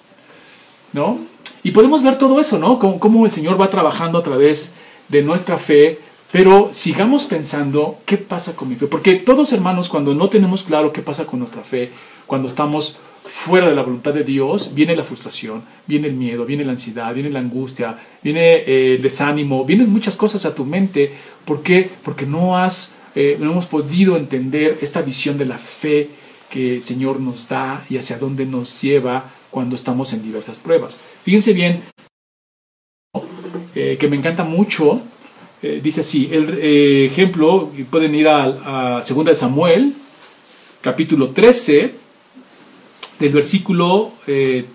¿no? 0.93 1.19
Y 1.65 1.73
podemos 1.73 2.01
ver 2.05 2.17
todo 2.17 2.39
eso, 2.39 2.61
¿no? 2.61 2.79
Cómo, 2.79 3.01
cómo 3.01 3.27
el 3.27 3.33
Señor 3.33 3.61
va 3.61 3.69
trabajando 3.69 4.19
a 4.19 4.23
través 4.23 4.73
de 5.09 5.21
nuestra 5.23 5.59
fe 5.59 5.99
Pero 6.35 6.71
sigamos 6.73 7.27
pensando 7.27 7.99
qué 8.05 8.17
pasa 8.17 8.57
con 8.57 8.69
mi 8.69 8.75
fe. 8.75 8.89
Porque 8.89 9.15
todos 9.15 9.53
hermanos, 9.53 9.89
cuando 9.89 10.15
no 10.15 10.29
tenemos 10.29 10.65
claro 10.65 10.93
qué 10.93 11.01
pasa 11.01 11.27
con 11.27 11.39
nuestra 11.39 11.63
fe, 11.63 11.91
cuando 12.27 12.49
estamos 12.49 12.97
fuera 13.25 13.69
de 13.69 13.77
la 13.77 13.85
voluntad 13.85 14.13
de 14.13 14.25
Dios, 14.25 14.75
viene 14.75 14.97
la 14.97 15.05
frustración, 15.05 15.63
viene 15.87 16.09
el 16.09 16.15
miedo, 16.15 16.45
viene 16.45 16.65
la 16.65 16.73
ansiedad, 16.73 17.15
viene 17.15 17.31
la 17.31 17.39
angustia, 17.39 18.01
viene 18.21 18.65
eh, 18.67 18.97
el 18.97 19.03
desánimo, 19.03 19.65
vienen 19.65 19.93
muchas 19.93 20.17
cosas 20.17 20.45
a 20.45 20.57
tu 20.57 20.65
mente. 20.65 21.13
¿Por 21.45 21.63
qué? 21.63 21.89
Porque 22.03 22.27
no, 22.27 22.59
has, 22.59 22.97
eh, 23.15 23.37
no 23.39 23.53
hemos 23.53 23.67
podido 23.67 24.17
entender 24.17 24.79
esta 24.81 25.03
visión 25.03 25.39
de 25.39 25.45
la 25.45 25.59
fe 25.59 26.09
que 26.51 26.75
el 26.75 26.83
Señor 26.83 27.21
nos 27.21 27.49
da 27.49 27.85
y 27.89 27.97
hacia 27.97 28.19
dónde 28.19 28.45
nos 28.45 28.83
lleva 28.83 29.31
cuando 29.53 29.77
estamos 29.77 30.13
en 30.13 30.25
diversas 30.25 30.59
pruebas. 30.59 30.97
Fíjense 31.23 31.53
bien, 31.53 31.81
eh, 33.77 33.97
que 34.01 34.09
me 34.09 34.17
encanta 34.17 34.43
mucho, 34.43 35.01
dice 35.83 36.01
así, 36.01 36.29
el 36.33 36.59
ejemplo, 37.11 37.71
pueden 37.91 38.15
ir 38.15 38.29
a, 38.29 38.99
a 38.99 39.05
2 39.07 39.39
Samuel, 39.39 39.95
capítulo 40.81 41.31
13, 41.31 41.95
del 43.19 43.33
versículo, 43.33 44.13
eh, 44.27 44.67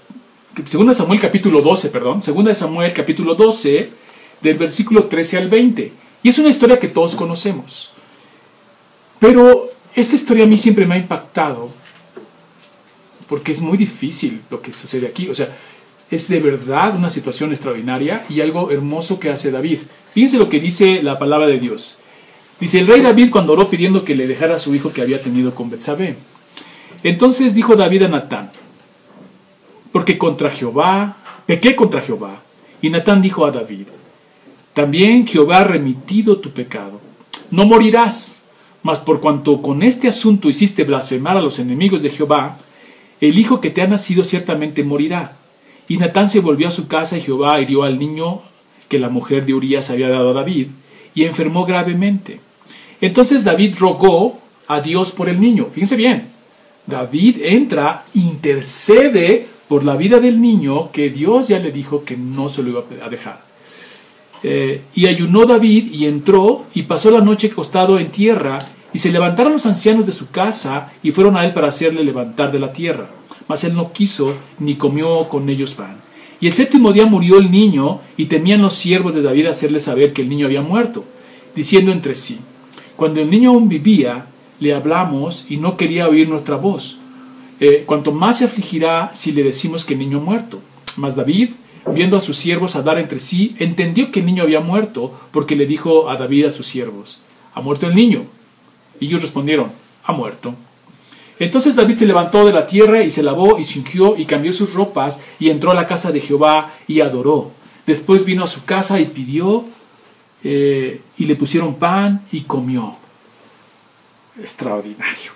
segunda 0.65 0.93
Samuel 0.93 1.19
capítulo 1.19 1.61
12, 1.61 1.89
perdón, 1.89 2.23
segunda 2.23 2.49
de 2.49 2.55
Samuel 2.55 2.93
capítulo 2.93 3.35
12, 3.35 3.89
del 4.41 4.57
versículo 4.57 5.05
13 5.05 5.37
al 5.37 5.49
20. 5.49 5.91
Y 6.23 6.29
es 6.29 6.37
una 6.39 6.49
historia 6.49 6.79
que 6.79 6.87
todos 6.87 7.15
conocemos. 7.15 7.91
Pero 9.19 9.69
esta 9.95 10.15
historia 10.15 10.45
a 10.45 10.47
mí 10.47 10.57
siempre 10.57 10.85
me 10.85 10.95
ha 10.95 10.97
impactado, 10.97 11.69
porque 13.27 13.51
es 13.51 13.61
muy 13.61 13.77
difícil 13.77 14.41
lo 14.49 14.61
que 14.61 14.73
sucede 14.73 15.07
aquí. 15.07 15.29
O 15.29 15.35
sea, 15.35 15.55
es 16.11 16.27
de 16.27 16.39
verdad 16.39 16.95
una 16.95 17.09
situación 17.09 17.51
extraordinaria 17.51 18.25
y 18.29 18.41
algo 18.41 18.71
hermoso 18.71 19.19
que 19.19 19.29
hace 19.29 19.51
David. 19.51 19.79
Fíjense 20.13 20.37
lo 20.37 20.49
que 20.49 20.59
dice 20.59 21.03
la 21.03 21.19
palabra 21.19 21.47
de 21.47 21.59
Dios. 21.59 21.99
Dice 22.59 22.79
el 22.79 22.87
rey 22.87 23.01
David 23.01 23.29
cuando 23.31 23.53
oró 23.53 23.69
pidiendo 23.69 24.03
que 24.03 24.15
le 24.15 24.27
dejara 24.27 24.59
su 24.59 24.73
hijo 24.75 24.91
que 24.91 25.01
había 25.01 25.21
tenido 25.21 25.53
con 25.55 25.69
Betsabé. 25.69 26.15
Entonces 27.03 27.55
dijo 27.55 27.75
David 27.75 28.03
a 28.03 28.07
Natán, 28.09 28.51
porque 29.91 30.17
contra 30.17 30.49
Jehová, 30.49 31.17
pequé 31.45 31.75
contra 31.75 32.01
Jehová. 32.01 32.41
Y 32.81 32.89
Natán 32.89 33.21
dijo 33.21 33.45
a 33.45 33.51
David, 33.51 33.87
también 34.73 35.25
Jehová 35.27 35.59
ha 35.59 35.63
remitido 35.63 36.39
tu 36.39 36.51
pecado. 36.51 36.99
No 37.51 37.65
morirás, 37.65 38.41
mas 38.83 38.99
por 38.99 39.21
cuanto 39.21 39.61
con 39.61 39.83
este 39.83 40.07
asunto 40.07 40.49
hiciste 40.49 40.83
blasfemar 40.83 41.37
a 41.37 41.41
los 41.41 41.59
enemigos 41.59 42.01
de 42.01 42.09
Jehová, 42.09 42.57
el 43.21 43.37
hijo 43.37 43.59
que 43.61 43.69
te 43.69 43.81
ha 43.81 43.87
nacido 43.87 44.23
ciertamente 44.23 44.83
morirá. 44.83 45.38
Y 45.89 45.97
Natán 45.97 46.29
se 46.29 46.39
volvió 46.39 46.69
a 46.69 46.71
su 46.71 46.87
casa 46.87 47.17
y 47.17 47.21
Jehová 47.21 47.59
hirió 47.59 47.83
al 47.83 47.99
niño 47.99 48.41
que 48.87 48.99
la 48.99 49.09
mujer 49.09 49.45
de 49.45 49.53
Urías 49.53 49.89
había 49.89 50.09
dado 50.09 50.29
a 50.29 50.33
David, 50.33 50.67
y 51.13 51.25
enfermó 51.25 51.65
gravemente. 51.65 52.39
Entonces 53.01 53.43
David 53.43 53.75
rogó 53.77 54.39
a 54.67 54.81
Dios 54.81 55.11
por 55.11 55.29
el 55.29 55.39
niño. 55.39 55.67
Fíjense 55.71 55.95
bien, 55.95 56.27
David 56.85 57.37
entra, 57.41 58.05
intercede 58.13 59.47
por 59.67 59.83
la 59.83 59.95
vida 59.95 60.19
del 60.19 60.41
niño 60.41 60.91
que 60.91 61.09
Dios 61.09 61.47
ya 61.47 61.59
le 61.59 61.71
dijo 61.71 62.03
que 62.03 62.17
no 62.17 62.49
se 62.49 62.63
lo 62.63 62.69
iba 62.69 62.83
a 63.03 63.09
dejar. 63.09 63.41
Eh, 64.41 64.81
y 64.95 65.07
ayunó 65.07 65.45
David 65.45 65.91
y 65.91 66.07
entró 66.07 66.65
y 66.73 66.83
pasó 66.83 67.11
la 67.11 67.21
noche 67.21 67.47
acostado 67.47 67.99
en 67.99 68.09
tierra 68.09 68.57
y 68.93 68.99
se 68.99 69.11
levantaron 69.11 69.53
los 69.53 69.65
ancianos 69.65 70.05
de 70.05 70.13
su 70.13 70.29
casa 70.29 70.91
y 71.03 71.11
fueron 71.11 71.37
a 71.37 71.45
él 71.45 71.53
para 71.53 71.67
hacerle 71.67 72.03
levantar 72.03 72.51
de 72.51 72.59
la 72.59 72.73
tierra. 72.73 73.09
Mas 73.49 73.65
él 73.65 73.73
no 73.73 73.91
quiso 73.91 74.35
ni 74.59 74.75
comió 74.75 75.27
con 75.27 75.49
ellos 75.49 75.73
pan. 75.73 75.97
Y 76.39 76.47
el 76.47 76.53
séptimo 76.53 76.93
día 76.93 77.05
murió 77.05 77.37
el 77.37 77.51
niño 77.51 77.99
y 78.15 78.25
temían 78.25 78.61
los 78.61 78.75
siervos 78.75 79.13
de 79.13 79.21
David 79.21 79.47
hacerle 79.47 79.81
saber 79.81 80.13
que 80.13 80.21
el 80.21 80.29
niño 80.29 80.45
había 80.45 80.61
muerto, 80.61 81.03
diciendo 81.55 81.91
entre 81.91 82.15
sí, 82.15 82.39
cuando 82.95 83.21
el 83.21 83.29
niño 83.29 83.49
aún 83.49 83.67
vivía, 83.67 84.27
le 84.59 84.73
hablamos 84.73 85.45
y 85.49 85.57
no 85.57 85.77
quería 85.77 86.07
oír 86.07 86.29
nuestra 86.29 86.57
voz. 86.57 86.99
Eh, 87.59 87.83
cuanto 87.85 88.11
más 88.11 88.37
se 88.37 88.45
afligirá 88.45 89.09
si 89.13 89.31
le 89.31 89.43
decimos 89.43 89.83
que 89.83 89.93
el 89.93 89.99
niño 89.99 90.19
ha 90.19 90.23
muerto. 90.23 90.59
Mas 90.95 91.15
David, 91.15 91.49
viendo 91.93 92.17
a 92.17 92.21
sus 92.21 92.37
siervos 92.37 92.75
hablar 92.75 92.99
entre 92.99 93.19
sí, 93.19 93.55
entendió 93.57 94.11
que 94.11 94.19
el 94.19 94.25
niño 94.25 94.43
había 94.43 94.59
muerto, 94.59 95.19
porque 95.31 95.55
le 95.55 95.65
dijo 95.65 96.09
a 96.09 96.17
David 96.17 96.45
a 96.45 96.51
sus 96.51 96.67
siervos, 96.67 97.19
¿ha 97.53 97.61
muerto 97.61 97.87
el 97.87 97.95
niño? 97.95 98.25
Y 98.99 99.07
ellos 99.07 99.21
respondieron, 99.21 99.71
ha 100.03 100.11
muerto. 100.11 100.53
Entonces 101.39 101.75
David 101.75 101.97
se 101.97 102.05
levantó 102.05 102.45
de 102.45 102.53
la 102.53 102.67
tierra 102.67 103.01
y 103.01 103.09
se 103.09 103.23
lavó 103.23 103.57
y 103.57 103.63
se 103.63 103.79
ungió 103.79 104.17
y 104.17 104.25
cambió 104.25 104.51
sus 104.51 104.73
ropas 104.73 105.19
y 105.39 105.49
entró 105.49 105.71
a 105.71 105.73
la 105.73 105.87
casa 105.87 106.11
de 106.11 106.19
Jehová 106.19 106.73
y 106.85 106.99
adoró. 106.99 107.51
Después 107.87 108.25
vino 108.25 108.43
a 108.43 108.47
su 108.47 108.65
casa 108.65 108.99
y 108.99 109.05
pidió 109.05 109.63
eh, 110.43 111.01
y 111.17 111.25
le 111.25 111.35
pusieron 111.35 111.75
pan 111.75 112.21
y 112.31 112.41
comió 112.41 112.95
extraordinario. 114.41 115.31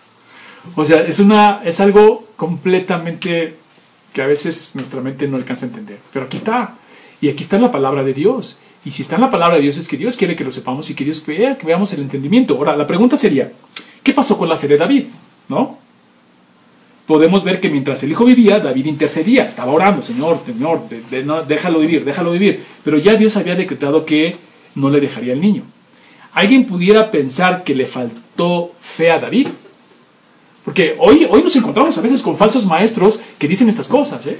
O 0.76 0.86
sea, 0.86 1.02
es, 1.02 1.20
una, 1.20 1.62
es 1.64 1.80
algo 1.80 2.28
completamente 2.36 3.58
que 4.14 4.22
a 4.22 4.28
veces 4.28 4.76
nuestra 4.76 5.02
mente 5.02 5.28
no 5.28 5.38
alcanza 5.38 5.66
a 5.66 5.70
entender. 5.70 6.00
Pero 6.12 6.26
aquí 6.26 6.38
está. 6.38 6.76
Y 7.22 7.30
aquí 7.30 7.44
está 7.44 7.58
la 7.58 7.72
palabra 7.72 8.04
de 8.04 8.14
Dios. 8.14 8.58
Y 8.86 8.92
si 8.92 9.02
está 9.02 9.16
en 9.16 9.22
la 9.22 9.32
palabra 9.32 9.56
de 9.56 9.62
Dios 9.62 9.78
es 9.78 9.88
que 9.88 9.98
Dios 9.98 10.18
quiere 10.18 10.36
que 10.36 10.44
lo 10.44 10.52
sepamos 10.52 10.90
y 10.90 10.94
que 10.94 11.06
Dios 11.06 11.26
vea, 11.26 11.58
que 11.58 11.66
veamos 11.66 11.92
el 11.94 12.02
entendimiento. 12.02 12.56
Ahora, 12.56 12.76
la 12.76 12.86
pregunta 12.86 13.18
sería, 13.18 13.52
¿qué 14.04 14.14
pasó 14.14 14.38
con 14.38 14.50
la 14.50 14.58
fe 14.58 14.68
de 14.68 14.78
David? 14.78 15.06
¿No? 15.48 15.83
Podemos 17.06 17.44
ver 17.44 17.60
que 17.60 17.70
mientras 17.70 18.02
el 18.04 18.12
hijo 18.12 18.24
vivía, 18.24 18.60
David 18.60 18.86
intercedía, 18.86 19.46
estaba 19.46 19.74
orando, 19.74 20.02
Señor, 20.02 20.40
Señor, 20.46 20.82
déjalo 21.48 21.80
vivir, 21.80 22.06
déjalo 22.06 22.32
vivir. 22.32 22.64
Pero 22.84 22.98
ya 22.98 23.16
Dios 23.16 23.36
había 23.36 23.56
decretado 23.56 24.06
que 24.06 24.36
no 24.76 24.90
le 24.90 25.02
dejaría 25.02 25.34
el 25.34 25.42
niño. 25.42 25.64
Alguien 26.34 26.66
pudiera 26.66 27.12
pensar 27.12 27.64
que 27.64 27.76
le 27.76 27.86
faltó 27.86 28.72
fe 28.82 29.12
a 29.12 29.20
David. 29.20 29.48
Porque 30.64 30.96
hoy, 30.98 31.28
hoy 31.30 31.44
nos 31.44 31.56
encontramos 31.56 31.98
a 31.98 32.02
veces 32.02 32.22
con 32.22 32.38
falsos 32.38 32.66
maestros 32.66 33.20
que 33.38 33.48
dicen 33.48 33.68
estas 33.68 33.90
cosas. 33.90 34.26
¿eh? 34.28 34.40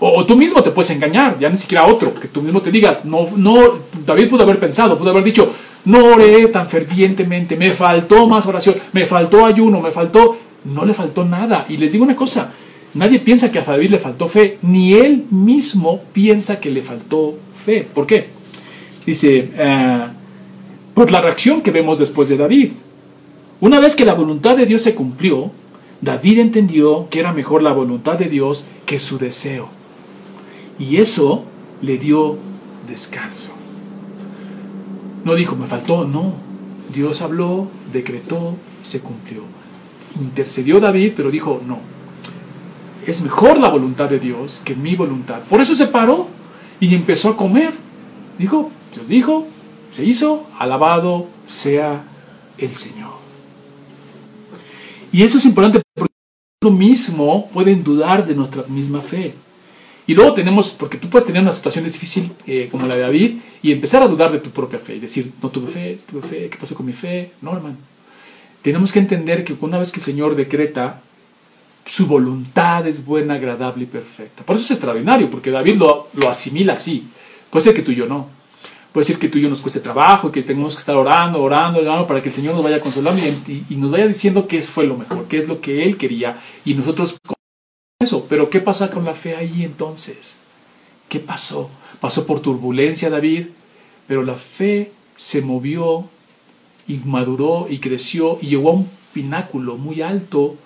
O, 0.00 0.24
tú 0.24 0.36
mismo 0.36 0.62
te 0.62 0.70
puedes 0.70 0.90
engañar, 0.90 1.38
ya 1.38 1.48
ni 1.48 1.56
siquiera 1.56 1.86
otro, 1.86 2.14
que 2.14 2.28
tú 2.28 2.42
mismo 2.42 2.60
te 2.60 2.70
digas, 2.70 3.04
no, 3.04 3.28
no, 3.36 3.78
David 4.04 4.28
pudo 4.28 4.42
haber 4.42 4.58
pensado, 4.58 4.98
pudo 4.98 5.10
haber 5.10 5.24
dicho, 5.24 5.52
no 5.84 6.06
oré 6.14 6.48
tan 6.48 6.68
fervientemente, 6.68 7.56
me 7.56 7.72
faltó 7.72 8.26
más 8.26 8.46
oración, 8.46 8.76
me 8.92 9.06
faltó 9.06 9.44
ayuno, 9.44 9.80
me 9.80 9.92
faltó, 9.92 10.36
no 10.64 10.84
le 10.84 10.94
faltó 10.94 11.24
nada. 11.24 11.66
Y 11.68 11.76
les 11.76 11.92
digo 11.92 12.04
una 12.04 12.16
cosa, 12.16 12.52
nadie 12.94 13.18
piensa 13.18 13.50
que 13.52 13.58
a 13.58 13.62
David 13.62 13.90
le 13.90 13.98
faltó 13.98 14.28
fe, 14.28 14.58
ni 14.62 14.94
él 14.94 15.24
mismo 15.30 16.00
piensa 16.12 16.60
que 16.60 16.70
le 16.70 16.82
faltó 16.82 17.34
fe. 17.64 17.86
¿Por 17.92 18.06
qué? 18.06 18.26
Dice, 19.06 19.50
uh, 19.58 20.94
por 20.94 21.10
la 21.10 21.20
reacción 21.20 21.60
que 21.60 21.70
vemos 21.70 21.98
después 21.98 22.28
de 22.28 22.36
David. 22.36 22.70
Una 23.60 23.80
vez 23.80 23.96
que 23.96 24.04
la 24.04 24.14
voluntad 24.14 24.56
de 24.56 24.66
Dios 24.66 24.82
se 24.82 24.94
cumplió, 24.94 25.50
David 26.00 26.38
entendió 26.38 27.08
que 27.10 27.20
era 27.20 27.32
mejor 27.32 27.62
la 27.62 27.72
voluntad 27.72 28.18
de 28.18 28.26
Dios 28.26 28.64
que 28.86 28.98
su 28.98 29.18
deseo. 29.18 29.68
Y 30.78 30.96
eso 30.96 31.44
le 31.82 31.98
dio 31.98 32.36
descanso. 32.88 33.50
No 35.24 35.34
dijo, 35.34 35.56
me 35.56 35.66
faltó, 35.66 36.06
no. 36.06 36.34
Dios 36.94 37.22
habló, 37.22 37.68
decretó, 37.92 38.54
se 38.82 39.00
cumplió. 39.00 39.42
Intercedió 40.20 40.80
David, 40.80 41.12
pero 41.16 41.30
dijo, 41.30 41.60
no. 41.66 41.78
Es 43.06 43.22
mejor 43.22 43.58
la 43.58 43.68
voluntad 43.68 44.08
de 44.08 44.18
Dios 44.18 44.62
que 44.64 44.74
mi 44.74 44.96
voluntad. 44.96 45.40
Por 45.42 45.60
eso 45.60 45.74
se 45.74 45.86
paró 45.86 46.28
y 46.80 46.94
empezó 46.94 47.30
a 47.30 47.36
comer. 47.36 47.72
Dijo, 48.38 48.70
Dios 48.94 49.08
dijo, 49.08 49.46
se 49.92 50.04
hizo, 50.04 50.46
alabado 50.58 51.28
sea 51.46 52.04
el 52.58 52.74
Señor. 52.74 53.12
Y 55.12 55.22
eso 55.22 55.38
es 55.38 55.44
importante 55.44 55.80
porque 55.94 56.12
lo 56.62 56.70
mismo 56.70 57.48
pueden 57.50 57.84
dudar 57.84 58.26
de 58.26 58.34
nuestra 58.34 58.64
misma 58.68 59.00
fe. 59.00 59.34
Y 60.06 60.14
luego 60.14 60.34
tenemos, 60.34 60.70
porque 60.70 60.98
tú 60.98 61.08
puedes 61.08 61.26
tener 61.26 61.42
una 61.42 61.52
situación 61.52 61.84
difícil 61.84 62.30
eh, 62.46 62.68
como 62.70 62.86
la 62.86 62.94
de 62.96 63.02
David 63.02 63.36
y 63.62 63.72
empezar 63.72 64.02
a 64.02 64.08
dudar 64.08 64.32
de 64.32 64.38
tu 64.38 64.50
propia 64.50 64.78
fe 64.78 64.96
y 64.96 65.00
decir, 65.00 65.32
no 65.42 65.48
tuve 65.48 65.68
fe, 65.68 65.96
tuve 66.10 66.20
fe, 66.20 66.48
¿qué 66.50 66.58
pasó 66.58 66.74
con 66.74 66.84
mi 66.84 66.92
fe? 66.92 67.30
No, 67.40 67.56
hermano. 67.56 67.76
Tenemos 68.64 68.94
que 68.94 68.98
entender 68.98 69.44
que 69.44 69.54
una 69.60 69.78
vez 69.78 69.92
que 69.92 70.00
el 70.00 70.06
Señor 70.06 70.36
decreta, 70.36 71.02
su 71.84 72.06
voluntad 72.06 72.86
es 72.86 73.04
buena, 73.04 73.34
agradable 73.34 73.82
y 73.82 73.86
perfecta. 73.86 74.42
Por 74.42 74.56
eso 74.56 74.64
es 74.64 74.70
extraordinario, 74.70 75.28
porque 75.28 75.50
David 75.50 75.74
lo, 75.76 76.08
lo 76.14 76.30
asimila 76.30 76.72
así. 76.72 77.06
Puede 77.50 77.62
ser 77.62 77.74
que 77.74 77.82
tú 77.82 77.90
y 77.90 77.96
yo 77.96 78.06
no. 78.06 78.26
Puede 78.90 79.04
ser 79.04 79.18
que 79.18 79.28
tú 79.28 79.36
y 79.36 79.42
yo 79.42 79.50
nos 79.50 79.60
cueste 79.60 79.80
trabajo, 79.80 80.32
que 80.32 80.42
tengamos 80.42 80.76
que 80.76 80.80
estar 80.80 80.96
orando, 80.96 81.42
orando, 81.42 81.80
orando 81.80 82.06
para 82.06 82.22
que 82.22 82.30
el 82.30 82.34
Señor 82.34 82.54
nos 82.54 82.64
vaya 82.64 82.80
consolando 82.80 83.20
y, 83.46 83.76
nos 83.76 83.90
vaya 83.90 84.06
diciendo 84.06 84.48
qué 84.48 84.62
fue 84.62 84.86
lo 84.86 84.96
mejor, 84.96 85.28
qué 85.28 85.36
es 85.36 85.46
lo 85.46 85.60
que 85.60 85.84
Él 85.84 85.98
quería 85.98 86.40
y 86.64 86.72
nosotros 86.72 87.18
eso. 88.00 88.24
Pero 88.30 88.48
¿qué 88.48 88.60
pasa 88.60 88.90
con 88.90 89.04
la 89.04 89.12
fe 89.12 89.36
ahí 89.36 89.62
entonces? 89.62 90.38
¿Qué 91.10 91.20
pasó? 91.20 91.68
Pasó 92.00 92.26
por 92.26 92.40
turbulencia 92.40 93.10
David, 93.10 93.48
pero 94.06 94.22
la 94.22 94.36
fe 94.36 94.90
se 95.16 95.42
movió 95.42 96.08
y 96.86 96.98
maduró 96.98 97.66
y 97.68 97.78
creció 97.78 98.38
y 98.40 98.48
llegó 98.48 98.70
a 98.70 98.74
un 98.74 98.90
pináculo 99.12 99.76
muy 99.76 100.02
alto 100.02 100.56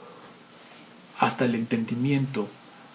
hasta 1.18 1.44
el 1.44 1.54
entendimiento 1.54 2.48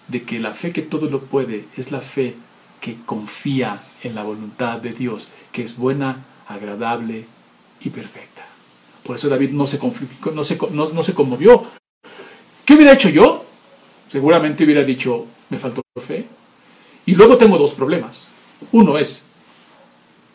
de 0.08 0.22
que 0.22 0.40
la 0.40 0.52
fe 0.52 0.72
que 0.72 0.82
todo 0.82 1.08
lo 1.08 1.20
puede 1.20 1.66
es 1.76 1.90
la 1.90 2.00
fe 2.00 2.34
que 2.80 2.96
confía 3.06 3.82
en 4.02 4.14
la 4.14 4.24
voluntad 4.24 4.78
de 4.78 4.92
Dios, 4.92 5.30
que 5.52 5.62
es 5.62 5.76
buena, 5.76 6.24
agradable 6.46 7.24
y 7.80 7.90
perfecta. 7.90 8.44
Por 9.02 9.16
eso 9.16 9.28
David 9.28 9.50
no 9.52 9.66
se, 9.66 9.78
no 10.32 11.02
se, 11.02 11.14
conmovió. 11.14 11.64
¿Qué 12.64 12.74
hubiera 12.74 12.92
hecho 12.92 13.08
yo? 13.08 13.44
Seguramente 14.08 14.64
hubiera 14.64 14.82
dicho, 14.82 15.26
me 15.50 15.58
faltó 15.58 15.82
fe. 16.00 16.26
Y 17.06 17.14
luego 17.14 17.36
tengo 17.36 17.58
dos 17.58 17.74
problemas. 17.74 18.28
Uno 18.72 18.98
es, 18.98 19.24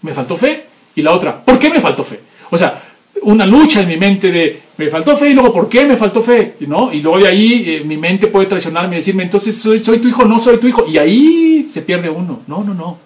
me 0.02 0.14
faltó 0.14 0.38
fe. 0.38 0.66
Y 0.96 1.02
la 1.02 1.14
otra, 1.14 1.44
¿por 1.44 1.60
qué 1.60 1.70
me 1.70 1.82
faltó 1.82 2.04
fe? 2.04 2.20
O 2.50 2.58
sea, 2.58 2.84
una 3.24 3.46
lucha 3.46 3.82
en 3.82 3.88
mi 3.88 3.98
mente 3.98 4.32
de, 4.32 4.62
me 4.78 4.90
faltó 4.90 5.18
fe 5.18 5.30
y 5.30 5.34
luego, 5.34 5.54
¿por 5.54 5.70
qué 5.70 5.86
me 5.86 5.98
faltó 5.98 6.22
fe? 6.22 6.56
¿No? 6.62 6.92
Y 6.92 7.02
luego 7.02 7.20
de 7.20 7.28
ahí 7.28 7.64
eh, 7.68 7.84
mi 7.86 7.98
mente 7.98 8.28
puede 8.28 8.48
traicionarme 8.48 8.96
y 8.96 9.00
decirme, 9.00 9.24
entonces 9.24 9.56
soy, 9.56 9.84
soy 9.84 10.00
tu 10.00 10.08
hijo, 10.08 10.26
no 10.26 10.40
soy 10.40 10.58
tu 10.58 10.68
hijo. 10.68 10.86
Y 10.88 10.98
ahí 10.98 11.68
se 11.70 11.82
pierde 11.82 12.10
uno. 12.10 12.42
No, 12.48 12.64
no, 12.64 12.74
no. 12.74 12.98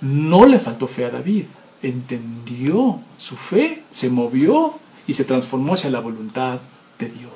No 0.00 0.46
le 0.46 0.58
faltó 0.58 0.86
fe 0.88 1.04
a 1.04 1.10
David. 1.10 1.44
Entendió 1.82 3.00
su 3.18 3.36
fe, 3.36 3.82
se 3.92 4.08
movió 4.08 4.74
y 5.06 5.14
se 5.14 5.24
transformó 5.24 5.74
hacia 5.74 5.90
la 5.90 6.00
voluntad 6.00 6.58
de 6.98 7.06
Dios. 7.06 7.32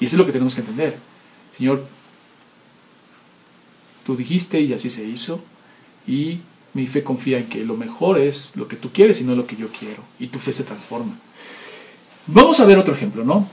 Y 0.00 0.06
eso 0.06 0.16
es 0.16 0.18
lo 0.18 0.26
que 0.26 0.32
tenemos 0.32 0.54
que 0.54 0.60
entender. 0.60 0.96
Señor, 1.56 1.84
tú 4.04 4.16
dijiste 4.16 4.60
y 4.60 4.72
así 4.72 4.90
se 4.90 5.04
hizo. 5.04 5.40
Y 6.06 6.40
mi 6.78 6.86
fe 6.86 7.02
confía 7.02 7.38
en 7.38 7.48
que 7.48 7.64
lo 7.64 7.76
mejor 7.76 8.18
es 8.18 8.52
lo 8.54 8.68
que 8.68 8.76
tú 8.76 8.90
quieres 8.92 9.20
y 9.20 9.24
no 9.24 9.34
lo 9.34 9.46
que 9.48 9.56
yo 9.56 9.66
quiero. 9.76 10.00
Y 10.20 10.28
tu 10.28 10.38
fe 10.38 10.52
se 10.52 10.62
transforma. 10.62 11.12
Vamos 12.28 12.60
a 12.60 12.64
ver 12.64 12.78
otro 12.78 12.94
ejemplo, 12.94 13.24
¿no? 13.24 13.48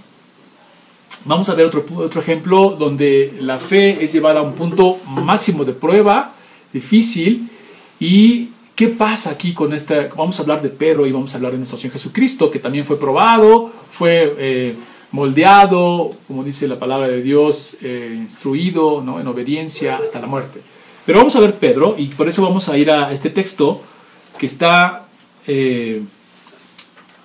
Vamos 1.25 1.49
a 1.49 1.55
ver 1.55 1.65
otro, 1.65 1.83
otro 1.95 2.21
ejemplo 2.21 2.75
donde 2.77 3.33
la 3.41 3.57
fe 3.57 4.05
es 4.05 4.13
llevada 4.13 4.41
a 4.41 4.43
un 4.43 4.53
punto 4.53 4.99
máximo 5.07 5.65
de 5.65 5.73
prueba, 5.73 6.35
difícil. 6.71 7.49
¿Y 7.99 8.49
qué 8.75 8.89
pasa 8.89 9.31
aquí 9.31 9.55
con 9.55 9.73
esta? 9.73 10.07
Vamos 10.15 10.37
a 10.37 10.43
hablar 10.43 10.61
de 10.61 10.69
Pedro 10.69 11.07
y 11.07 11.11
vamos 11.11 11.33
a 11.33 11.37
hablar 11.37 11.53
de 11.53 11.57
nuestro 11.57 11.79
Señor 11.79 11.93
Jesucristo, 11.93 12.51
que 12.51 12.59
también 12.59 12.85
fue 12.85 12.99
probado, 12.99 13.71
fue... 13.89 14.35
Eh, 14.37 14.75
moldeado, 15.11 16.11
como 16.27 16.43
dice 16.43 16.67
la 16.67 16.77
palabra 16.77 17.07
de 17.07 17.21
Dios, 17.21 17.77
eh, 17.81 18.13
instruido 18.13 19.01
¿no? 19.01 19.17
en 19.21 19.27
obediencia 19.27 19.95
hasta 19.95 20.19
la 20.19 20.27
muerte. 20.27 20.59
Pero 21.05 21.19
vamos 21.19 21.35
a 21.35 21.39
ver 21.39 21.55
Pedro 21.55 21.95
y 21.97 22.07
por 22.07 22.27
eso 22.27 22.41
vamos 22.41 22.67
a 22.67 22.77
ir 22.77 22.89
a 22.91 23.11
este 23.11 23.29
texto 23.29 23.81
que 24.37 24.45
está... 24.45 25.05
Eh, 25.47 26.01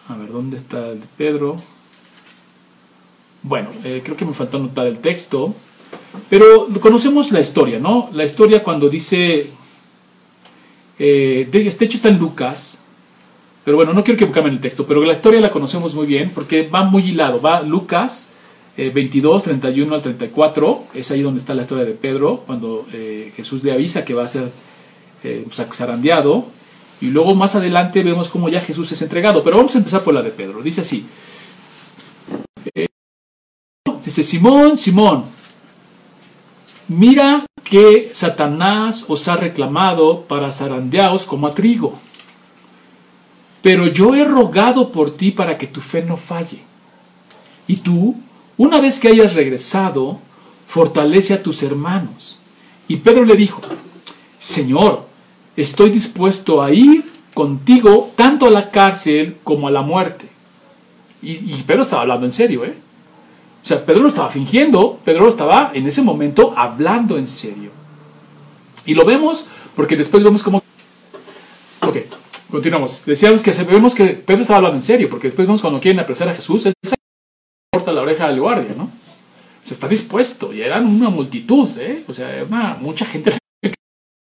a 0.09 0.17
ver, 0.17 0.31
¿dónde 0.31 0.59
está 0.59 0.89
el 0.89 0.99
Pedro? 1.17 1.57
Bueno, 3.43 3.71
eh, 3.85 4.03
creo 4.05 4.17
que 4.17 4.25
me 4.25 4.35
faltó 4.35 4.59
anotar 4.59 4.87
el 4.87 4.99
texto, 4.99 5.55
pero 6.29 6.69
conocemos 6.81 7.33
la 7.33 7.41
historia, 7.41 7.79
¿no? 7.79 8.11
La 8.13 8.25
historia 8.25 8.63
cuando 8.63 8.89
dice... 8.91 9.51
este 10.99 11.85
hecho 11.85 11.97
está 11.97 12.09
en 12.11 12.19
Lucas, 12.19 12.83
pero 13.65 13.77
bueno, 13.77 13.93
no 13.93 14.05
quiero 14.05 14.33
que 14.33 14.41
en 14.41 14.47
el 14.47 14.61
texto, 14.61 14.87
pero 14.87 15.05
la 15.05 15.13
historia 15.13 15.41
la 15.41 15.51
conocemos 15.51 15.95
muy 15.95 16.07
bien 16.07 16.31
porque 16.35 16.69
va 16.69 16.85
muy 16.85 17.03
hilado. 17.03 17.41
Va 17.41 17.63
Lucas 17.63 18.30
22, 18.89 19.43
eh, 19.43 19.45
31 19.45 19.95
al 19.95 20.03
34, 20.03 20.85
es 20.95 21.11
ahí 21.11 21.23
donde 21.23 21.41
está 21.41 21.55
la 21.55 21.63
historia 21.63 21.85
de 21.85 21.93
Pedro, 21.93 22.43
cuando 22.47 22.87
eh, 22.93 23.33
Jesús 23.37 23.63
le 23.63 23.73
avisa 23.73 24.05
que 24.05 24.15
va 24.15 24.25
a 24.25 24.29
ser 24.29 24.51
eh, 25.23 25.47
zarandeado. 25.75 26.47
Y 27.01 27.07
luego 27.07 27.35
más 27.35 27.55
adelante 27.55 28.03
vemos 28.03 28.29
cómo 28.29 28.49
ya 28.49 28.61
Jesús 28.61 28.91
es 28.93 29.01
entregado. 29.03 29.43
Pero 29.43 29.57
vamos 29.57 29.75
a 29.75 29.79
empezar 29.79 30.03
por 30.03 30.15
la 30.15 30.23
de 30.23 30.31
Pedro. 30.31 30.63
Dice 30.63 30.83
así. 30.83 31.07
Dice, 34.05 34.23
Simón, 34.23 34.77
Simón, 34.77 35.25
mira 36.89 37.47
que 37.65 38.11
Satanás 38.13 39.05
os 39.09 39.29
ha 39.29 39.37
reclamado 39.37 40.23
para 40.23 40.51
zarandeaos 40.51 41.25
como 41.25 41.47
a 41.47 41.55
trigo. 41.55 41.99
Pero 43.63 43.87
yo 43.87 44.15
he 44.15 44.25
rogado 44.25 44.91
por 44.91 45.17
ti 45.17 45.31
para 45.31 45.59
que 45.59 45.67
tu 45.67 45.81
fe 45.81 46.03
no 46.03 46.17
falle. 46.17 46.61
Y 47.67 47.77
tú, 47.77 48.17
una 48.61 48.79
vez 48.79 49.01
que 49.01 49.09
hayas 49.09 49.33
regresado, 49.33 50.19
fortalece 50.69 51.33
a 51.33 51.43
tus 51.43 51.63
hermanos. 51.63 52.39
Y 52.89 52.97
Pedro 52.97 53.25
le 53.25 53.35
dijo, 53.35 53.63
Señor, 54.39 55.07
estoy 55.57 55.89
dispuesto 55.89 56.63
a 56.63 56.71
ir 56.71 57.11
contigo 57.33 58.13
tanto 58.17 58.45
a 58.45 58.51
la 58.51 58.71
cárcel 58.71 59.39
como 59.45 59.67
a 59.67 59.71
la 59.71 59.81
muerte. 59.81 60.27
Y, 61.23 61.55
Pedro 61.63 61.83
estaba 61.83 62.03
hablando 62.03 62.27
en 62.27 62.33
serio, 62.33 62.63
¿eh? 62.67 62.75
O 63.65 63.67
sea, 63.67 63.83
Pedro 63.83 64.03
no 64.03 64.09
estaba 64.09 64.29
fingiendo, 64.29 65.01
Pedro 65.07 65.27
estaba 65.27 65.71
en 65.73 65.87
ese 65.87 66.03
momento 66.03 66.53
hablando 66.55 67.17
en 67.17 67.29
serio. 67.29 67.71
Y 68.85 68.93
lo 68.93 69.07
vemos 69.07 69.47
porque 69.75 69.97
después 69.97 70.23
vemos 70.23 70.43
como... 70.43 70.63
Ok, 71.81 71.97
Continuamos. 72.51 73.05
Decíamos 73.07 73.43
que 73.43 73.53
vemos 73.65 73.95
que 73.95 74.09
Pedro 74.09 74.43
estaba 74.43 74.59
hablando 74.59 74.77
en 74.77 74.83
serio, 74.83 75.09
porque 75.09 75.29
después 75.29 75.49
vemos 75.49 75.63
cuando 75.63 75.81
quieren 75.81 76.01
apresar 76.01 76.29
a 76.29 76.35
Jesús, 76.35 76.67
él 76.67 76.75
se 76.83 77.00
corta 77.73 77.93
la 77.93 78.03
oreja 78.03 78.29
del 78.29 78.41
guardia, 78.41 78.75
¿no? 78.77 78.85
O 78.85 79.67
sea, 79.67 79.75
está 79.75 79.89
dispuesto, 79.89 80.53
y 80.53 80.63
eran 80.63 80.87
una 80.87 81.11
multitud, 81.11 81.69
¿eh? 81.79 82.05
O 82.09 82.13
sea, 82.13 82.45
una, 82.49 82.77
mucha 82.81 83.05
gente 83.05 83.37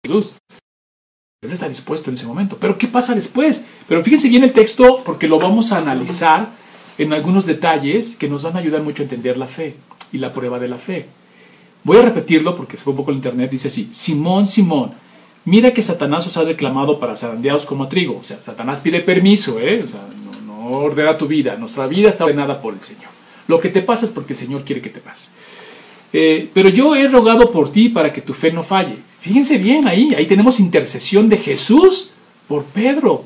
Jesús. 0.05 0.33
Él 1.41 1.51
está 1.51 1.69
dispuesto 1.69 2.09
en 2.09 2.15
ese 2.15 2.25
momento. 2.25 2.57
Pero 2.59 2.77
¿qué 2.77 2.87
pasa 2.87 3.15
después? 3.15 3.65
Pero 3.87 4.03
fíjense 4.03 4.27
bien 4.27 4.43
el 4.43 4.53
texto, 4.53 5.01
porque 5.05 5.27
lo 5.27 5.39
vamos 5.39 5.71
a 5.71 5.77
analizar 5.77 6.49
en 6.97 7.13
algunos 7.13 7.45
detalles 7.45 8.15
que 8.17 8.27
nos 8.27 8.43
van 8.43 8.55
a 8.57 8.59
ayudar 8.59 8.81
mucho 8.81 9.03
a 9.03 9.05
entender 9.05 9.37
la 9.37 9.47
fe 9.47 9.75
y 10.11 10.17
la 10.17 10.33
prueba 10.33 10.59
de 10.59 10.67
la 10.67 10.77
fe. 10.77 11.07
Voy 11.85 11.97
a 11.97 12.01
repetirlo 12.01 12.57
porque 12.57 12.75
se 12.75 12.83
fue 12.83 12.91
un 12.91 12.97
poco 12.97 13.11
el 13.11 13.17
internet. 13.17 13.49
Dice 13.49 13.69
así: 13.69 13.89
Simón, 13.93 14.47
Simón 14.47 14.93
mira 15.45 15.73
que 15.73 15.81
Satanás 15.81 16.27
os 16.27 16.37
ha 16.37 16.43
reclamado 16.43 16.99
para 16.99 17.15
zarandeados 17.15 17.65
como 17.65 17.87
trigo. 17.87 18.17
O 18.19 18.23
sea, 18.23 18.41
Satanás 18.41 18.81
pide 18.81 18.99
permiso, 18.99 19.59
¿eh? 19.59 19.81
O 19.83 19.87
sea, 19.87 20.01
no, 20.45 20.69
ordena 20.71 21.17
tu 21.17 21.27
vida. 21.27 21.55
Nuestra 21.55 21.87
vida 21.87 22.09
está 22.09 22.25
ordenada 22.25 22.61
por 22.61 22.73
el 22.73 22.81
Señor. 22.81 23.18
Lo 23.49 23.59
que 23.59 23.69
te 23.69 23.81
pasa 23.81 24.05
es 24.05 24.11
porque 24.11 24.33
el 24.33 24.39
Señor 24.39 24.63
quiere 24.63 24.79
que 24.79 24.91
te 24.91 24.99
pase. 24.99 25.31
Eh, 26.13 26.47
pero 26.53 26.69
yo 26.69 26.95
he 26.95 27.07
rogado 27.07 27.51
por 27.51 27.71
ti 27.71 27.89
para 27.89 28.13
que 28.13 28.21
tu 28.21 28.35
fe 28.35 28.51
no 28.51 28.63
falle. 28.63 28.97
Fíjense 29.19 29.57
bien 29.57 29.87
ahí, 29.87 30.13
ahí 30.13 30.27
tenemos 30.27 30.59
intercesión 30.59 31.29
de 31.29 31.37
Jesús 31.37 32.11
por 32.47 32.63
Pedro. 32.65 33.25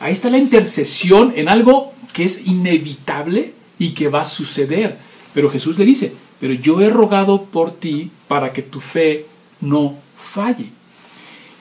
Ahí 0.00 0.14
está 0.14 0.30
la 0.30 0.38
intercesión 0.38 1.34
en 1.36 1.50
algo 1.50 1.92
que 2.14 2.24
es 2.24 2.46
inevitable 2.46 3.52
y 3.78 3.90
que 3.90 4.08
va 4.08 4.22
a 4.22 4.24
suceder. 4.24 4.96
Pero 5.34 5.50
Jesús 5.50 5.78
le 5.78 5.84
dice, 5.84 6.14
pero 6.40 6.54
yo 6.54 6.80
he 6.80 6.88
rogado 6.88 7.42
por 7.42 7.70
ti 7.72 8.10
para 8.26 8.50
que 8.50 8.62
tu 8.62 8.80
fe 8.80 9.26
no 9.60 9.94
falle. 10.16 10.70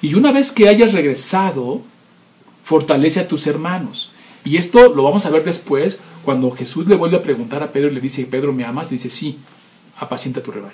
Y 0.01 0.13
una 0.13 0.31
vez 0.31 0.53
que 0.53 0.69
hayas 0.69 0.93
regresado, 0.93 1.81
fortalece 2.63 3.19
a 3.19 3.27
tus 3.27 3.45
hermanos. 3.45 4.11
Y 4.45 4.55
esto 4.55 4.93
lo 4.95 5.03
vamos 5.03 5.25
a 5.25 5.31
ver 5.31 5.43
después, 5.43 5.99
cuando 6.23 6.51
Jesús 6.51 6.87
le 6.87 6.95
vuelve 6.95 7.17
a 7.17 7.21
preguntar 7.21 7.63
a 7.63 7.71
Pedro 7.71 7.89
y 7.89 7.95
le 7.95 8.01
dice, 8.01 8.25
Pedro, 8.25 8.53
¿me 8.53 8.63
amas? 8.63 8.89
Dice, 8.89 9.09
sí, 9.09 9.37
apacienta 9.99 10.41
tu 10.41 10.51
rebaño. 10.51 10.73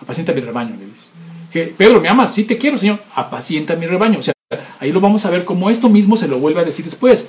Apacienta 0.00 0.32
mi 0.32 0.40
rebaño, 0.40 0.76
le 0.76 0.86
dice. 0.86 1.72
Pedro, 1.76 2.00
¿me 2.00 2.08
amas? 2.08 2.34
Sí 2.34 2.44
te 2.44 2.58
quiero, 2.58 2.78
Señor. 2.78 2.98
Apacienta 3.14 3.76
mi 3.76 3.86
rebaño. 3.86 4.18
O 4.18 4.22
sea, 4.22 4.34
ahí 4.80 4.92
lo 4.92 5.00
vamos 5.00 5.24
a 5.24 5.30
ver 5.30 5.44
como 5.44 5.70
esto 5.70 5.88
mismo 5.88 6.16
se 6.16 6.28
lo 6.28 6.38
vuelve 6.38 6.60
a 6.60 6.64
decir 6.64 6.84
después. 6.84 7.28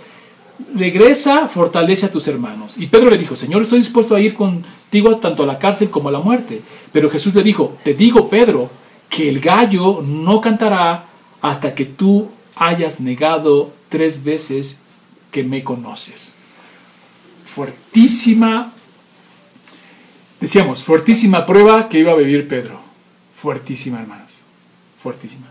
Regresa, 0.73 1.47
fortalece 1.47 2.07
a 2.07 2.11
tus 2.11 2.27
hermanos. 2.27 2.75
Y 2.77 2.87
Pedro 2.87 3.09
le 3.09 3.17
dijo, 3.17 3.35
Señor, 3.35 3.61
estoy 3.61 3.79
dispuesto 3.79 4.15
a 4.15 4.19
ir 4.19 4.33
contigo 4.33 5.17
tanto 5.17 5.43
a 5.43 5.45
la 5.45 5.59
cárcel 5.59 5.89
como 5.89 6.09
a 6.09 6.11
la 6.11 6.19
muerte. 6.19 6.61
Pero 6.91 7.09
Jesús 7.09 7.35
le 7.35 7.43
dijo, 7.43 7.77
te 7.83 7.93
digo, 7.93 8.29
Pedro, 8.29 8.69
que 9.09 9.29
el 9.29 9.39
gallo 9.39 10.01
no 10.01 10.41
cantará 10.41 11.05
hasta 11.41 11.75
que 11.75 11.85
tú 11.85 12.29
hayas 12.55 12.99
negado 12.99 13.71
tres 13.89 14.23
veces 14.23 14.79
que 15.31 15.43
me 15.43 15.63
conoces. 15.63 16.37
Fuertísima, 17.55 18.73
decíamos, 20.41 20.83
fuertísima 20.83 21.45
prueba 21.45 21.87
que 21.87 21.99
iba 21.99 22.11
a 22.11 22.15
vivir 22.15 22.49
Pedro. 22.49 22.81
Fuertísima, 23.41 24.01
hermanos. 24.01 24.29
Fuertísima. 25.01 25.47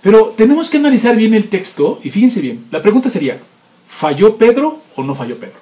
Pero 0.00 0.32
tenemos 0.36 0.70
que 0.70 0.76
analizar 0.76 1.16
bien 1.16 1.34
el 1.34 1.48
texto 1.48 1.98
y 2.04 2.10
fíjense 2.10 2.40
bien, 2.40 2.66
la 2.70 2.80
pregunta 2.80 3.10
sería, 3.10 3.40
¿falló 3.88 4.36
Pedro 4.36 4.80
o 4.94 5.02
no 5.02 5.16
falló 5.16 5.38
Pedro? 5.38 5.58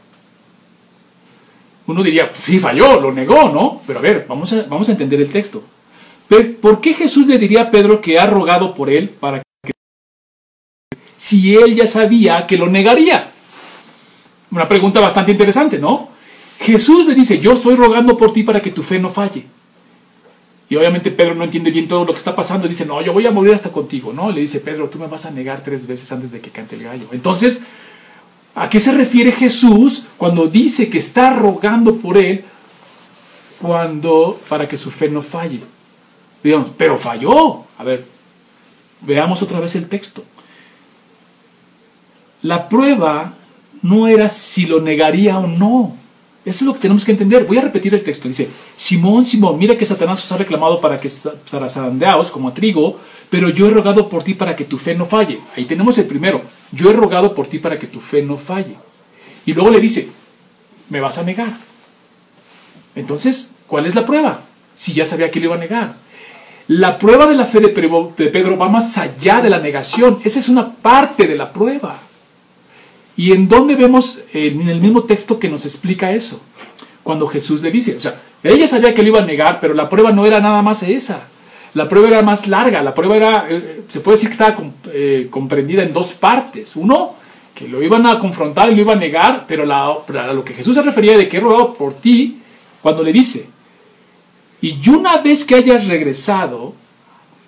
Uno 1.86 2.02
diría, 2.02 2.30
sí 2.38 2.58
falló, 2.58 3.00
lo 3.00 3.10
negó, 3.10 3.48
¿no? 3.48 3.80
Pero 3.86 4.00
a 4.00 4.02
ver, 4.02 4.26
vamos 4.28 4.52
a, 4.52 4.64
vamos 4.64 4.90
a 4.90 4.92
entender 4.92 5.22
el 5.22 5.32
texto. 5.32 5.64
¿Por 6.60 6.82
qué 6.82 6.92
Jesús 6.92 7.26
le 7.26 7.38
diría 7.38 7.62
a 7.62 7.70
Pedro 7.70 8.02
que 8.02 8.18
ha 8.18 8.26
rogado 8.26 8.74
por 8.74 8.90
él 8.90 9.08
para 9.08 9.40
si 11.16 11.56
él 11.56 11.74
ya 11.74 11.86
sabía 11.86 12.46
que 12.46 12.58
lo 12.58 12.66
negaría? 12.66 13.32
Una 14.50 14.68
pregunta 14.68 15.00
bastante 15.00 15.32
interesante, 15.32 15.78
¿no? 15.78 16.08
Jesús 16.60 17.06
le 17.06 17.14
dice, 17.14 17.38
yo 17.38 17.52
estoy 17.52 17.76
rogando 17.76 18.16
por 18.16 18.32
ti 18.32 18.42
para 18.42 18.60
que 18.60 18.70
tu 18.70 18.82
fe 18.82 18.98
no 18.98 19.10
falle. 19.10 19.44
Y 20.70 20.76
obviamente 20.76 21.10
Pedro 21.10 21.34
no 21.34 21.44
entiende 21.44 21.70
bien 21.70 21.88
todo 21.88 22.04
lo 22.04 22.12
que 22.12 22.18
está 22.18 22.36
pasando 22.36 22.68
dice, 22.68 22.84
no, 22.84 23.00
yo 23.00 23.12
voy 23.12 23.26
a 23.26 23.30
morir 23.30 23.54
hasta 23.54 23.70
contigo, 23.70 24.12
¿no? 24.12 24.30
Le 24.30 24.42
dice, 24.42 24.60
Pedro, 24.60 24.88
tú 24.88 24.98
me 24.98 25.06
vas 25.06 25.24
a 25.24 25.30
negar 25.30 25.62
tres 25.62 25.86
veces 25.86 26.10
antes 26.12 26.30
de 26.30 26.40
que 26.40 26.50
cante 26.50 26.76
el 26.76 26.82
gallo. 26.82 27.08
Entonces, 27.12 27.62
¿a 28.54 28.68
qué 28.68 28.80
se 28.80 28.92
refiere 28.92 29.32
Jesús 29.32 30.06
cuando 30.18 30.46
dice 30.46 30.90
que 30.90 30.98
está 30.98 31.30
rogando 31.30 31.96
por 31.96 32.18
él 32.18 32.44
cuando, 33.60 34.38
para 34.48 34.68
que 34.68 34.76
su 34.76 34.90
fe 34.90 35.08
no 35.08 35.22
falle? 35.22 35.60
Digamos, 36.42 36.70
pero 36.76 36.98
falló. 36.98 37.64
A 37.78 37.84
ver, 37.84 38.04
veamos 39.00 39.40
otra 39.40 39.60
vez 39.60 39.74
el 39.74 39.88
texto. 39.88 40.22
la 42.42 42.68
prueba 42.68 43.32
no 43.82 44.08
era 44.08 44.28
si 44.28 44.66
lo 44.66 44.80
negaría 44.80 45.38
o 45.38 45.46
no. 45.46 45.94
Eso 46.44 46.64
es 46.64 46.66
lo 46.66 46.72
que 46.72 46.80
tenemos 46.80 47.04
que 47.04 47.12
entender. 47.12 47.44
Voy 47.44 47.58
a 47.58 47.62
repetir 47.62 47.94
el 47.94 48.02
texto. 48.02 48.26
Dice, 48.26 48.48
Simón, 48.76 49.26
Simón, 49.26 49.58
mira 49.58 49.76
que 49.76 49.84
Satanás 49.84 50.24
os 50.24 50.32
ha 50.32 50.38
reclamado 50.38 50.80
para 50.80 50.98
que 50.98 51.10
zarandeaos 51.10 52.30
como 52.30 52.48
a 52.48 52.54
trigo, 52.54 52.98
pero 53.28 53.50
yo 53.50 53.66
he 53.66 53.70
rogado 53.70 54.08
por 54.08 54.22
ti 54.22 54.34
para 54.34 54.56
que 54.56 54.64
tu 54.64 54.78
fe 54.78 54.94
no 54.94 55.04
falle. 55.04 55.40
Ahí 55.56 55.64
tenemos 55.64 55.98
el 55.98 56.06
primero. 56.06 56.40
Yo 56.72 56.90
he 56.90 56.94
rogado 56.94 57.34
por 57.34 57.48
ti 57.48 57.58
para 57.58 57.78
que 57.78 57.86
tu 57.86 58.00
fe 58.00 58.22
no 58.22 58.38
falle. 58.38 58.76
Y 59.44 59.52
luego 59.52 59.70
le 59.70 59.80
dice, 59.80 60.08
me 60.88 61.00
vas 61.00 61.18
a 61.18 61.22
negar. 61.22 61.52
Entonces, 62.94 63.52
¿cuál 63.66 63.86
es 63.86 63.94
la 63.94 64.06
prueba? 64.06 64.40
Si 64.74 64.94
ya 64.94 65.04
sabía 65.04 65.30
que 65.30 65.40
le 65.40 65.46
iba 65.46 65.56
a 65.56 65.58
negar. 65.58 65.96
La 66.68 66.98
prueba 66.98 67.26
de 67.26 67.34
la 67.34 67.44
fe 67.44 67.60
de 67.60 67.68
Pedro 67.68 68.56
va 68.56 68.68
más 68.68 68.96
allá 68.96 69.40
de 69.40 69.50
la 69.50 69.58
negación. 69.58 70.18
Esa 70.24 70.38
es 70.38 70.48
una 70.48 70.72
parte 70.72 71.26
de 71.26 71.36
la 71.36 71.52
prueba. 71.52 71.98
¿Y 73.18 73.32
en 73.32 73.48
dónde 73.48 73.74
vemos 73.74 74.20
en 74.32 74.68
el 74.68 74.80
mismo 74.80 75.02
texto 75.02 75.40
que 75.40 75.48
nos 75.48 75.66
explica 75.66 76.12
eso? 76.12 76.40
Cuando 77.02 77.26
Jesús 77.26 77.60
le 77.62 77.72
dice, 77.72 77.96
o 77.96 78.00
sea, 78.00 78.14
ella 78.44 78.68
sabía 78.68 78.94
que 78.94 79.02
lo 79.02 79.08
iba 79.08 79.18
a 79.18 79.26
negar, 79.26 79.58
pero 79.60 79.74
la 79.74 79.88
prueba 79.88 80.12
no 80.12 80.24
era 80.24 80.38
nada 80.38 80.62
más 80.62 80.84
esa. 80.84 81.24
La 81.74 81.88
prueba 81.88 82.06
era 82.06 82.22
más 82.22 82.46
larga, 82.46 82.80
la 82.80 82.94
prueba 82.94 83.16
era, 83.16 83.46
eh, 83.50 83.82
se 83.88 83.98
puede 83.98 84.18
decir 84.18 84.28
que 84.28 84.34
estaba 84.34 84.56
eh, 84.92 85.26
comprendida 85.30 85.82
en 85.82 85.92
dos 85.92 86.12
partes. 86.12 86.76
Uno, 86.76 87.16
que 87.56 87.66
lo 87.66 87.82
iban 87.82 88.06
a 88.06 88.20
confrontar 88.20 88.70
y 88.70 88.76
lo 88.76 88.82
iba 88.82 88.92
a 88.92 88.96
negar, 88.96 89.46
pero 89.48 89.66
la, 89.66 89.86
a 89.88 90.32
lo 90.32 90.44
que 90.44 90.54
Jesús 90.54 90.76
se 90.76 90.82
refería 90.82 91.18
de 91.18 91.28
que 91.28 91.38
he 91.38 91.40
rogado 91.40 91.74
por 91.74 91.94
ti, 91.94 92.40
cuando 92.80 93.02
le 93.02 93.12
dice, 93.12 93.48
y 94.60 94.88
una 94.88 95.16
vez 95.16 95.44
que 95.44 95.56
hayas 95.56 95.88
regresado, 95.88 96.72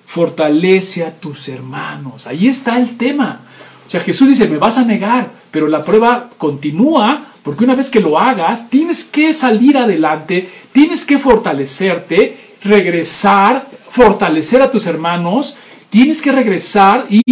fortalece 0.04 1.04
a 1.04 1.12
tus 1.12 1.48
hermanos. 1.48 2.26
Ahí 2.26 2.48
está 2.48 2.76
el 2.76 2.96
tema. 2.96 3.42
O 3.86 3.90
sea, 3.90 4.00
Jesús 4.00 4.30
dice, 4.30 4.48
me 4.48 4.58
vas 4.58 4.76
a 4.76 4.84
negar, 4.84 5.38
pero 5.50 5.68
la 5.68 5.84
prueba 5.84 6.30
continúa 6.38 7.26
porque 7.42 7.64
una 7.64 7.74
vez 7.74 7.88
que 7.90 8.00
lo 8.00 8.18
hagas, 8.18 8.68
tienes 8.68 9.04
que 9.04 9.32
salir 9.32 9.78
adelante, 9.78 10.48
tienes 10.72 11.04
que 11.04 11.18
fortalecerte, 11.18 12.36
regresar, 12.62 13.66
fortalecer 13.88 14.60
a 14.60 14.70
tus 14.70 14.86
hermanos, 14.86 15.56
tienes 15.88 16.20
que 16.20 16.32
regresar 16.32 17.06
y 17.08 17.22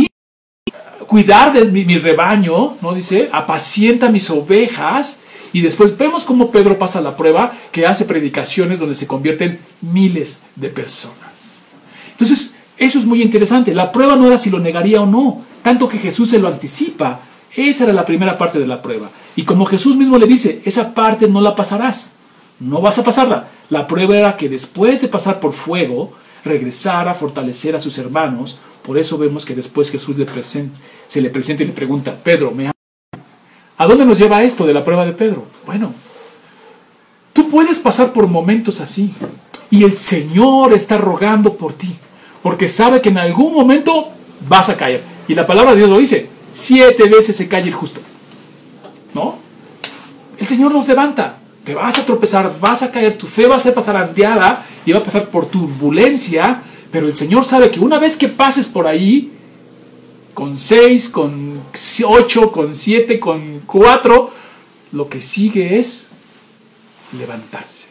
cuidar 1.06 1.52
de 1.52 1.64
mi, 1.66 1.98
rebaño, 1.98 2.76
¿no? 2.80 2.94
Dice, 2.94 3.28
apacienta 3.32 4.08
mis 4.08 4.30
ovejas. 4.30 5.20
Y 5.52 5.62
después 5.62 5.96
vemos 5.96 6.24
cómo 6.24 6.50
Pedro 6.50 6.78
pasa 6.78 7.00
la 7.00 7.16
prueba, 7.16 7.52
que 7.72 7.86
hace 7.86 8.04
predicaciones 8.04 8.80
donde 8.80 8.94
se 8.94 9.06
convierten 9.06 9.58
miles 9.80 10.40
de 10.56 10.68
personas. 10.68 11.54
Entonces, 12.12 12.54
eso 12.76 12.98
es 12.98 13.06
muy 13.06 13.22
interesante. 13.22 13.74
La 13.74 13.90
prueba 13.90 14.16
no 14.16 14.26
era 14.26 14.36
si 14.36 14.50
lo 14.50 14.58
negaría 14.58 15.00
o 15.00 15.06
no, 15.06 15.42
tanto 15.62 15.88
que 15.88 15.98
Jesús 15.98 16.30
se 16.30 16.38
lo 16.38 16.48
anticipa. 16.48 17.20
Esa 17.54 17.84
era 17.84 17.92
la 17.92 18.04
primera 18.04 18.36
parte 18.36 18.58
de 18.58 18.66
la 18.66 18.82
prueba. 18.82 19.10
Y 19.36 19.44
como 19.44 19.66
Jesús 19.66 19.96
mismo 19.96 20.18
le 20.18 20.26
dice, 20.26 20.62
esa 20.64 20.94
parte 20.94 21.28
no 21.28 21.40
la 21.40 21.54
pasarás. 21.54 22.12
No 22.60 22.80
vas 22.80 22.98
a 22.98 23.04
pasarla. 23.04 23.48
La 23.70 23.86
prueba 23.86 24.16
era 24.16 24.36
que 24.36 24.48
después 24.48 25.00
de 25.00 25.08
pasar 25.08 25.40
por 25.40 25.52
fuego, 25.52 26.12
regresara 26.44 27.12
a 27.12 27.14
fortalecer 27.14 27.76
a 27.76 27.80
sus 27.80 27.98
hermanos. 27.98 28.58
Por 28.82 28.98
eso 28.98 29.18
vemos 29.18 29.44
que 29.44 29.54
después 29.54 29.90
Jesús 29.90 30.16
se 30.16 31.20
le 31.20 31.30
presenta 31.30 31.62
y 31.62 31.66
le 31.66 31.72
pregunta, 31.72 32.16
Pedro, 32.22 32.50
¿me 32.50 32.70
¿A 33.76 33.86
dónde 33.86 34.04
nos 34.04 34.18
lleva 34.18 34.42
esto 34.42 34.66
de 34.66 34.74
la 34.74 34.84
prueba 34.84 35.06
de 35.06 35.12
Pedro? 35.12 35.44
Bueno, 35.64 35.92
tú 37.32 37.48
puedes 37.48 37.78
pasar 37.78 38.12
por 38.12 38.26
momentos 38.26 38.80
así. 38.80 39.14
Y 39.70 39.84
el 39.84 39.92
Señor 39.92 40.72
está 40.72 40.98
rogando 40.98 41.54
por 41.54 41.74
ti 41.74 41.96
porque 42.42 42.68
sabe 42.68 43.00
que 43.00 43.08
en 43.08 43.18
algún 43.18 43.54
momento 43.54 44.08
vas 44.48 44.68
a 44.68 44.76
caer. 44.76 45.02
Y 45.26 45.34
la 45.34 45.46
palabra 45.46 45.72
de 45.72 45.78
Dios 45.78 45.90
lo 45.90 45.98
dice, 45.98 46.28
siete 46.52 47.08
veces 47.08 47.36
se 47.36 47.48
cae 47.48 47.62
el 47.62 47.74
justo. 47.74 48.00
¿No? 49.14 49.38
El 50.38 50.46
Señor 50.46 50.72
nos 50.72 50.86
levanta, 50.86 51.38
te 51.64 51.74
vas 51.74 51.98
a 51.98 52.06
tropezar, 52.06 52.58
vas 52.60 52.82
a 52.82 52.90
caer, 52.90 53.18
tu 53.18 53.26
fe 53.26 53.46
va 53.46 53.56
a 53.56 53.58
ser 53.58 53.74
pasar 53.74 53.96
andeada 53.96 54.64
y 54.86 54.92
va 54.92 55.00
a 55.00 55.04
pasar 55.04 55.28
por 55.28 55.46
turbulencia, 55.46 56.62
pero 56.90 57.06
el 57.06 57.14
Señor 57.14 57.44
sabe 57.44 57.70
que 57.70 57.80
una 57.80 57.98
vez 57.98 58.16
que 58.16 58.28
pases 58.28 58.68
por 58.68 58.86
ahí, 58.86 59.32
con 60.32 60.56
seis, 60.56 61.08
con 61.08 61.60
ocho, 62.06 62.52
con 62.52 62.74
siete, 62.74 63.18
con 63.18 63.60
cuatro, 63.66 64.30
lo 64.92 65.08
que 65.08 65.20
sigue 65.20 65.78
es 65.78 66.06
levantarse, 67.18 67.88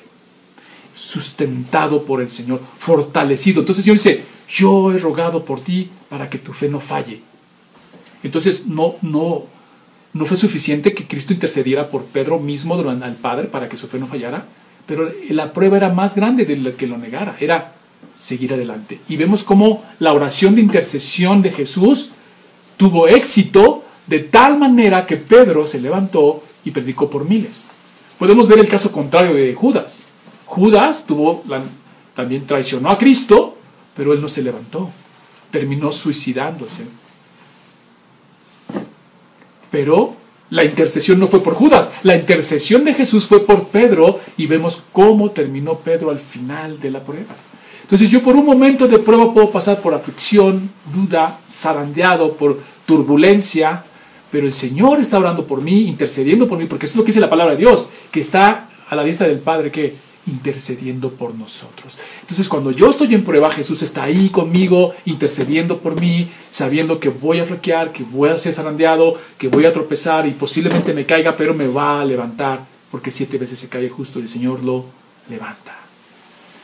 sustentado 0.94 2.04
por 2.04 2.22
el 2.22 2.30
Señor, 2.30 2.62
fortalecido. 2.80 3.60
Entonces 3.60 3.86
el 3.86 3.98
Señor 4.00 4.16
dice, 4.16 4.24
yo 4.50 4.94
he 4.94 4.98
rogado 4.98 5.44
por 5.44 5.60
ti 5.60 5.90
para 6.10 6.30
que 6.30 6.38
tu 6.38 6.54
fe 6.54 6.70
no 6.70 6.80
falle. 6.80 7.22
Entonces 8.24 8.66
no, 8.68 8.96
no, 9.02 9.44
no 10.14 10.26
fue 10.26 10.38
suficiente 10.38 10.94
que 10.94 11.08
Cristo 11.08 11.34
intercediera 11.34 11.88
por 11.88 12.06
Pedro 12.06 12.40
mismo 12.40 12.78
durante 12.78 13.06
al 13.06 13.16
Padre 13.16 13.48
para 13.48 13.70
que 13.70 13.78
su 13.78 13.88
fe 13.88 14.00
no 14.00 14.08
fallara, 14.08 14.46
pero 14.86 15.10
la 15.30 15.54
prueba 15.54 15.78
era 15.78 15.90
más 15.94 16.16
grande 16.16 16.46
de 16.46 16.56
lo 16.58 16.76
que 16.76 16.88
lo 16.88 16.98
negara, 16.98 17.36
era 17.40 17.74
seguir 18.18 18.54
adelante. 18.54 19.00
Y 19.08 19.18
vemos 19.18 19.44
cómo 19.44 19.84
la 20.00 20.14
oración 20.14 20.56
de 20.56 20.62
intercesión 20.62 21.42
de 21.42 21.52
Jesús 21.52 22.12
tuvo 22.78 23.08
éxito 23.08 23.84
de 24.08 24.20
tal 24.20 24.58
manera 24.58 25.06
que 25.06 25.18
Pedro 25.18 25.68
se 25.68 25.82
levantó 25.82 26.44
y 26.64 26.72
predicó 26.72 27.10
por 27.10 27.28
miles. 27.28 27.66
Podemos 28.18 28.48
ver 28.48 28.60
el 28.60 28.68
caso 28.68 28.92
contrario 28.92 29.34
de 29.36 29.54
Judas. 29.54 30.04
Judas 30.46 31.06
tuvo 31.06 31.44
también 32.16 32.48
traicionó 32.48 32.90
a 32.90 32.98
Cristo 32.98 33.58
pero 33.98 34.14
él 34.14 34.22
no 34.22 34.30
se 34.30 34.44
levantó, 34.44 34.92
terminó 35.50 35.92
suicidándose. 35.92 36.86
Pero 39.72 40.14
la 40.50 40.64
intercesión 40.64 41.20
no 41.20 41.28
fue 41.28 41.42
por 41.42 41.56
Judas, 41.56 41.92
la 42.04 42.16
intercesión 42.16 42.86
de 42.86 42.94
Jesús 42.94 43.26
fue 43.26 43.46
por 43.46 43.68
Pedro 43.68 44.20
y 44.38 44.48
vemos 44.48 44.82
cómo 44.92 45.32
terminó 45.32 45.76
Pedro 45.76 46.10
al 46.10 46.20
final 46.20 46.80
de 46.80 46.92
la 46.92 47.02
prueba. 47.02 47.36
Entonces 47.82 48.10
yo 48.10 48.22
por 48.22 48.36
un 48.36 48.46
momento 48.46 48.88
de 48.88 49.00
prueba 49.00 49.34
puedo 49.34 49.52
pasar 49.52 49.82
por 49.82 49.94
aflicción, 49.94 50.70
duda, 50.94 51.40
zarandeado, 51.50 52.34
por 52.34 52.60
turbulencia, 52.86 53.84
pero 54.32 54.46
el 54.46 54.54
Señor 54.54 55.00
está 55.00 55.20
orando 55.20 55.46
por 55.46 55.62
mí, 55.62 55.88
intercediendo 55.88 56.48
por 56.48 56.58
mí, 56.58 56.66
porque 56.66 56.86
es 56.86 56.96
lo 56.96 57.04
que 57.04 57.08
dice 57.08 57.20
la 57.20 57.30
palabra 57.30 57.56
de 57.56 57.60
Dios, 57.60 57.88
que 58.12 58.20
está 58.20 58.70
a 58.90 58.96
la 58.96 59.04
vista 59.04 59.28
del 59.28 59.40
Padre 59.40 59.72
que 59.72 59.96
intercediendo 60.28 61.12
por 61.12 61.34
nosotros. 61.34 61.98
Entonces 62.22 62.48
cuando 62.48 62.72
yo 62.72 62.90
estoy 62.90 63.16
en 63.16 63.24
prueba, 63.24 63.52
Jesús 63.52 63.82
está 63.82 64.04
ahí 64.04 64.30
conmigo, 64.30 64.94
intercediendo 65.06 65.80
por 65.80 66.00
mí, 66.00 66.30
sabiendo 66.52 67.00
que 67.00 67.10
voy 67.10 67.40
a 67.40 67.46
flaquear, 67.46 67.92
que 67.92 68.04
voy 68.04 68.30
a 68.30 68.38
ser 68.38 68.54
zarandeado, 68.54 69.16
que 69.38 69.48
voy 69.48 69.66
a 69.66 69.74
tropezar 69.74 70.28
y 70.28 70.32
posiblemente 70.32 70.94
me 70.94 71.06
caiga, 71.06 71.36
pero 71.36 71.54
me 71.54 71.68
va 71.68 72.02
a 72.02 72.06
levantar, 72.06 72.64
porque 72.92 73.12
siete 73.12 73.38
veces 73.38 73.58
se 73.60 73.70
cae 73.70 73.90
justo 73.90 74.20
y 74.20 74.24
el 74.24 74.30
Señor 74.30 74.64
lo 74.64 74.86
levanta. 75.30 75.76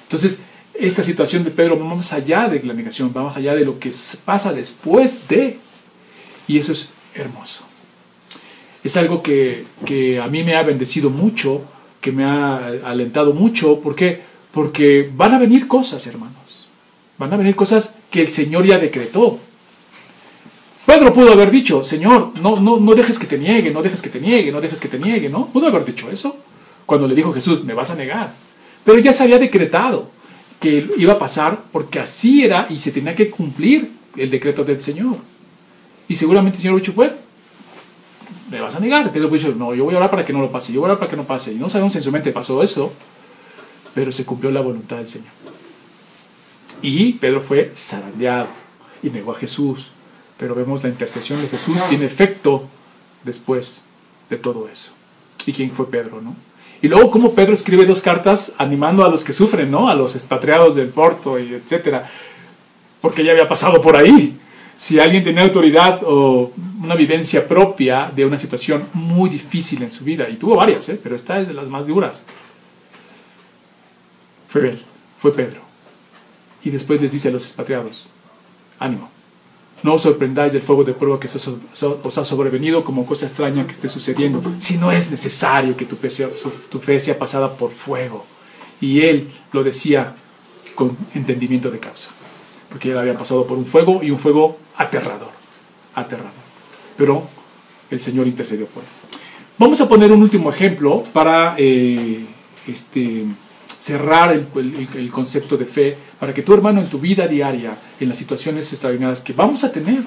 Entonces, 0.04 0.42
esta 0.74 1.04
situación 1.04 1.44
de 1.44 1.52
Pedro 1.52 1.80
va 1.80 1.96
más 1.96 2.14
allá 2.14 2.48
de 2.50 2.62
la 2.64 2.74
negación, 2.74 3.14
va 3.16 3.24
más 3.24 3.38
allá 3.38 3.56
de 3.56 3.66
lo 3.66 3.80
que 3.80 3.92
pasa 4.26 4.52
después 4.52 5.28
de, 5.28 5.58
y 6.48 6.58
eso 6.58 6.72
es 6.72 6.90
hermoso. 7.16 7.62
Es 8.84 8.98
algo 8.98 9.24
que, 9.24 9.66
que 9.86 10.20
a 10.20 10.28
mí 10.28 10.44
me 10.44 10.56
ha 10.56 10.64
bendecido 10.64 11.10
mucho 11.10 11.62
que 12.04 12.12
me 12.12 12.26
ha 12.26 12.58
alentado 12.84 13.34
mucho. 13.34 13.80
¿Por 13.80 13.96
qué? 13.96 14.22
Porque 14.52 15.10
van 15.16 15.34
a 15.34 15.40
venir 15.40 15.68
cosas, 15.68 16.06
hermanos. 16.06 16.68
Van 17.18 17.34
a 17.34 17.38
venir 17.38 17.56
cosas 17.56 17.96
que 18.12 18.22
el 18.22 18.28
Señor 18.28 18.66
ya 18.66 18.78
decretó. 18.78 19.40
Pedro 20.86 21.14
pudo 21.14 21.32
haber 21.32 21.50
dicho, 21.50 21.82
Señor, 21.82 22.34
no, 22.42 22.58
no, 22.58 22.78
no 22.78 22.94
dejes 22.94 23.18
que 23.18 23.26
te 23.26 23.38
niegue, 23.38 23.72
no 23.72 23.82
dejes 23.82 24.02
que 24.02 24.10
te 24.10 24.20
niegue, 24.20 24.52
no 24.52 24.60
dejes 24.60 24.82
que 24.82 24.90
te 24.90 25.00
niegue, 25.00 25.30
¿no? 25.30 25.48
Pudo 25.48 25.68
haber 25.68 25.86
dicho 25.86 26.12
eso 26.12 26.36
cuando 26.86 27.08
le 27.08 27.16
dijo 27.16 27.32
Jesús, 27.32 27.64
me 27.64 27.74
vas 27.74 27.90
a 27.92 27.96
negar. 27.96 28.34
Pero 28.84 29.00
ya 29.00 29.14
se 29.14 29.24
había 29.24 29.40
decretado 29.40 30.12
que 30.60 30.86
iba 30.98 31.14
a 31.14 31.18
pasar 31.18 31.64
porque 31.72 32.00
así 32.00 32.44
era 32.44 32.68
y 32.70 32.80
se 32.80 32.92
tenía 32.92 33.16
que 33.16 33.30
cumplir 33.30 33.90
el 34.18 34.30
decreto 34.30 34.66
del 34.66 34.82
Señor. 34.82 35.16
Y 36.10 36.18
seguramente 36.18 36.58
el 36.58 36.64
Señor 36.64 36.76
dicho, 36.82 36.92
bueno, 36.92 37.14
me 38.54 38.62
vas 38.62 38.76
a 38.76 38.80
negar. 38.80 39.12
Pedro 39.12 39.30
dijo, 39.30 39.50
no, 39.50 39.74
yo 39.74 39.84
voy 39.84 39.96
a 39.96 39.98
orar 39.98 40.12
para 40.12 40.24
que 40.24 40.32
no 40.32 40.40
lo 40.40 40.52
pase, 40.52 40.72
yo 40.72 40.80
voy 40.80 40.88
a 40.88 40.92
orar 40.92 41.00
para 41.00 41.10
que 41.10 41.18
no 41.18 41.24
pase. 41.24 41.54
Y 41.54 41.56
no 41.56 41.70
sabemos 41.70 41.94
si 41.94 42.00
en 42.00 42.04
su 42.04 42.12
mente 42.12 42.32
pasó 42.32 42.62
eso, 42.62 42.94
pero 43.96 44.12
se 44.12 44.26
cumplió 44.26 44.52
la 44.52 44.62
voluntad 44.62 44.98
del 44.98 45.08
Señor. 45.08 45.32
Y 46.82 47.14
Pedro 47.14 47.42
fue 47.42 47.72
zarandeado 47.76 48.48
y 49.02 49.10
negó 49.10 49.32
a 49.32 49.36
Jesús. 49.36 49.92
Pero 50.38 50.56
vemos 50.56 50.84
la 50.84 50.90
intercesión 50.90 51.42
de 51.42 51.48
Jesús 51.48 51.78
tiene 51.90 52.06
efecto 52.06 52.64
después 53.24 53.86
de 54.30 54.38
todo 54.38 54.68
eso. 54.68 54.92
¿Y 55.46 55.54
quién 55.54 55.72
fue 55.72 55.90
Pedro, 55.90 56.22
no? 56.22 56.36
Y 56.82 56.90
luego 56.90 57.10
cómo 57.10 57.34
Pedro 57.34 57.54
escribe 57.54 57.86
dos 57.86 58.02
cartas 58.02 58.54
animando 58.58 59.06
a 59.06 59.10
los 59.10 59.24
que 59.24 59.32
sufren, 59.32 59.72
¿no? 59.72 59.90
A 59.90 59.96
los 59.96 60.16
expatriados 60.16 60.76
del 60.76 60.90
Porto 60.90 61.40
y 61.40 61.54
etcétera. 61.54 62.10
Porque 63.02 63.24
ya 63.24 63.32
había 63.32 63.48
pasado 63.48 63.82
por 63.82 63.96
ahí 63.96 64.38
si 64.84 65.00
alguien 65.00 65.24
tiene 65.24 65.40
autoridad 65.40 66.02
o 66.04 66.52
una 66.82 66.96
vivencia 66.96 67.48
propia 67.48 68.12
de 68.14 68.26
una 68.26 68.38
situación 68.38 68.86
muy 68.92 69.30
difícil 69.30 69.82
en 69.82 69.90
su 69.90 70.04
vida, 70.04 70.28
y 70.30 70.36
tuvo 70.36 70.58
varias, 70.58 70.90
¿eh? 70.90 71.00
pero 71.02 71.16
esta 71.16 71.40
es 71.40 71.48
de 71.48 71.54
las 71.54 71.70
más 71.70 71.88
duras, 71.88 72.26
fue 74.50 74.72
él, 74.72 74.82
fue 75.22 75.32
Pedro. 75.34 75.62
Y 76.66 76.70
después 76.70 77.00
les 77.00 77.14
dice 77.14 77.30
a 77.30 77.32
los 77.32 77.46
expatriados, 77.46 78.10
ánimo, 78.78 79.10
No 79.84 79.94
os 79.94 80.02
sorprendáis 80.02 80.52
del 80.52 80.62
fuego 80.62 80.84
de 80.84 80.92
prueba 80.92 81.18
que 81.18 81.28
os 81.28 82.18
ha 82.18 82.26
sobrevenido 82.26 82.84
como 82.84 83.06
cosa 83.06 83.26
extraña 83.26 83.66
que 83.66 83.72
esté 83.72 83.88
sucediendo, 83.88 84.44
si 84.60 84.76
no 84.76 84.92
es 84.92 85.10
necesario 85.10 85.78
que 85.78 85.86
tu 85.86 85.96
fe 85.96 87.00
sea 87.00 87.18
pasada 87.18 87.54
por 87.54 87.72
fuego. 87.72 88.26
Y 88.82 89.00
él 89.04 89.32
lo 89.54 89.64
decía 89.64 90.14
con 90.76 90.98
entendimiento 91.14 91.72
de 91.72 91.80
causa, 91.80 92.10
porque 92.74 92.90
él 92.90 92.98
había 92.98 93.16
pasado 93.16 93.46
por 93.46 93.56
un 93.56 93.68
fuego 93.68 94.02
y 94.02 94.10
un 94.10 94.18
fuego 94.18 94.58
aterrador, 94.78 95.30
aterrador. 95.94 96.32
Pero 96.98 97.22
el 97.92 98.00
Señor 98.00 98.26
intercedió 98.26 98.66
por 98.66 98.82
él. 98.82 98.90
Vamos 99.60 99.80
a 99.80 99.88
poner 99.88 100.12
un 100.12 100.24
último 100.24 100.50
ejemplo 100.50 101.04
para 101.14 101.54
eh, 101.60 102.26
este, 102.68 103.26
cerrar 103.80 104.32
el, 104.32 105.12
concepto 105.12 105.56
de 105.56 105.66
fe, 105.66 105.96
para 106.20 106.34
que 106.34 106.42
tu 106.42 106.52
hermano 106.52 106.82
en 106.82 106.90
tu 106.90 106.98
vida 106.98 107.28
diaria, 107.28 107.78
en 108.00 108.10
las 108.10 108.18
situaciones 108.18 108.74
extraordinarias 108.74 109.22
que 109.22 109.34
vamos 109.34 109.64
a 109.64 109.72
tener, 109.72 110.02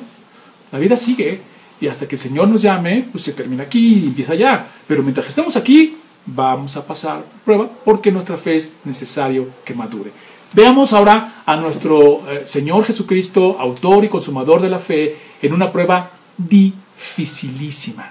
la 0.72 0.80
vida 0.80 0.96
sigue 0.96 1.40
y 1.80 1.86
hasta 1.86 2.08
que 2.08 2.16
el 2.16 2.20
Señor 2.20 2.48
nos 2.48 2.62
llame, 2.62 3.06
pues 3.12 3.22
se 3.22 3.32
termina 3.32 3.62
aquí 3.62 4.00
y 4.02 4.06
empieza 4.08 4.32
allá. 4.32 4.66
Pero 4.88 5.04
mientras 5.04 5.28
estamos 5.28 5.54
aquí, 5.56 5.98
vamos 6.26 6.76
a 6.76 6.84
pasar 6.84 7.24
prueba 7.44 7.70
porque 7.84 8.10
nuestra 8.10 8.36
fe 8.36 8.56
es 8.56 8.78
necesario 8.84 9.50
que 9.64 9.72
madure. 9.72 10.10
Veamos 10.56 10.94
ahora 10.94 11.42
a 11.44 11.54
nuestro 11.56 12.22
eh, 12.30 12.44
Señor 12.46 12.82
Jesucristo, 12.82 13.58
autor 13.60 14.06
y 14.06 14.08
consumador 14.08 14.62
de 14.62 14.70
la 14.70 14.78
fe, 14.78 15.14
en 15.42 15.52
una 15.52 15.70
prueba 15.70 16.08
dificilísima. 16.38 18.10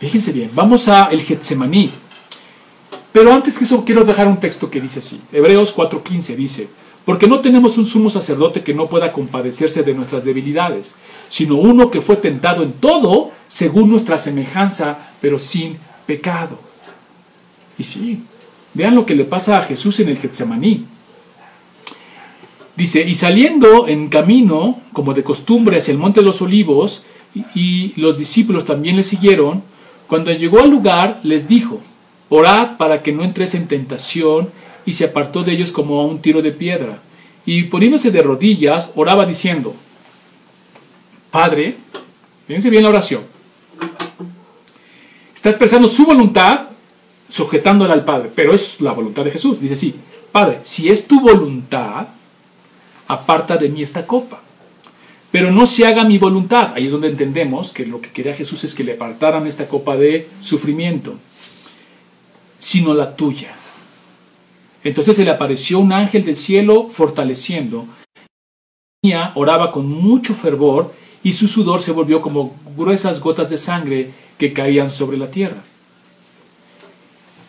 Fíjense 0.00 0.32
bien, 0.32 0.50
vamos 0.52 0.88
a 0.88 1.04
el 1.04 1.20
Getsemaní. 1.20 1.92
Pero 3.12 3.32
antes 3.32 3.56
que 3.56 3.62
eso 3.62 3.84
quiero 3.84 4.02
dejar 4.02 4.26
un 4.26 4.38
texto 4.38 4.68
que 4.68 4.80
dice 4.80 4.98
así. 4.98 5.20
Hebreos 5.32 5.76
4:15 5.76 6.34
dice, 6.34 6.68
porque 7.04 7.28
no 7.28 7.38
tenemos 7.38 7.78
un 7.78 7.86
sumo 7.86 8.10
sacerdote 8.10 8.64
que 8.64 8.74
no 8.74 8.88
pueda 8.88 9.12
compadecerse 9.12 9.84
de 9.84 9.94
nuestras 9.94 10.24
debilidades, 10.24 10.96
sino 11.28 11.54
uno 11.54 11.88
que 11.88 12.00
fue 12.00 12.16
tentado 12.16 12.64
en 12.64 12.72
todo 12.72 13.30
según 13.46 13.90
nuestra 13.90 14.18
semejanza, 14.18 14.98
pero 15.20 15.38
sin 15.38 15.76
pecado. 16.04 16.58
Y 17.78 17.84
sí, 17.84 18.24
vean 18.74 18.96
lo 18.96 19.06
que 19.06 19.14
le 19.14 19.24
pasa 19.24 19.58
a 19.58 19.62
Jesús 19.62 20.00
en 20.00 20.08
el 20.08 20.18
Getsemaní. 20.18 20.95
Dice, 22.76 23.08
y 23.08 23.14
saliendo 23.14 23.88
en 23.88 24.08
camino, 24.08 24.80
como 24.92 25.14
de 25.14 25.22
costumbre, 25.22 25.78
hacia 25.78 25.92
el 25.92 25.98
monte 25.98 26.20
de 26.20 26.26
los 26.26 26.42
olivos, 26.42 27.04
y 27.54 27.92
los 27.96 28.18
discípulos 28.18 28.64
también 28.64 28.96
le 28.96 29.02
siguieron, 29.02 29.62
cuando 30.06 30.32
llegó 30.32 30.60
al 30.60 30.70
lugar 30.70 31.20
les 31.22 31.48
dijo, 31.48 31.80
Orad 32.28 32.76
para 32.76 33.02
que 33.02 33.12
no 33.12 33.22
entres 33.22 33.54
en 33.54 33.68
tentación, 33.68 34.50
y 34.84 34.92
se 34.92 35.04
apartó 35.04 35.42
de 35.42 35.52
ellos 35.52 35.72
como 35.72 36.00
a 36.00 36.06
un 36.06 36.20
tiro 36.20 36.42
de 36.42 36.52
piedra. 36.52 36.98
Y 37.44 37.64
poniéndose 37.64 38.10
de 38.10 38.22
rodillas, 38.22 38.90
oraba 38.94 39.26
diciendo, 39.26 39.74
Padre, 41.30 41.76
fíjense 42.46 42.70
bien 42.70 42.82
la 42.82 42.88
oración, 42.90 43.22
está 45.34 45.50
expresando 45.50 45.88
su 45.88 46.04
voluntad 46.04 46.60
sujetándola 47.28 47.92
al 47.94 48.04
Padre, 48.04 48.30
pero 48.34 48.52
es 48.52 48.80
la 48.80 48.92
voluntad 48.92 49.24
de 49.24 49.30
Jesús. 49.30 49.60
Dice 49.60 49.74
así, 49.74 49.94
Padre, 50.32 50.60
si 50.62 50.88
es 50.88 51.06
tu 51.06 51.20
voluntad, 51.20 52.08
aparta 53.08 53.56
de 53.56 53.68
mí 53.68 53.82
esta 53.82 54.06
copa. 54.06 54.40
Pero 55.30 55.50
no 55.50 55.66
se 55.66 55.86
haga 55.86 56.04
mi 56.04 56.18
voluntad. 56.18 56.72
Ahí 56.74 56.86
es 56.86 56.92
donde 56.92 57.08
entendemos 57.08 57.72
que 57.72 57.84
lo 57.84 58.00
que 58.00 58.10
quería 58.10 58.34
Jesús 58.34 58.64
es 58.64 58.74
que 58.74 58.84
le 58.84 58.94
apartaran 58.94 59.46
esta 59.46 59.66
copa 59.68 59.96
de 59.96 60.28
sufrimiento 60.40 61.16
sino 62.66 62.94
la 62.94 63.14
tuya. 63.14 63.54
Entonces 64.82 65.16
se 65.16 65.24
le 65.24 65.30
apareció 65.30 65.78
un 65.78 65.92
ángel 65.92 66.24
del 66.24 66.36
cielo 66.36 66.88
fortaleciendo. 66.88 67.86
Oraba 69.34 69.70
con 69.70 69.88
mucho 69.88 70.34
fervor 70.34 70.92
y 71.22 71.34
su 71.34 71.46
sudor 71.46 71.80
se 71.80 71.92
volvió 71.92 72.20
como 72.20 72.56
gruesas 72.76 73.20
gotas 73.20 73.50
de 73.50 73.56
sangre 73.56 74.10
que 74.36 74.52
caían 74.52 74.90
sobre 74.90 75.16
la 75.16 75.30
tierra. 75.30 75.62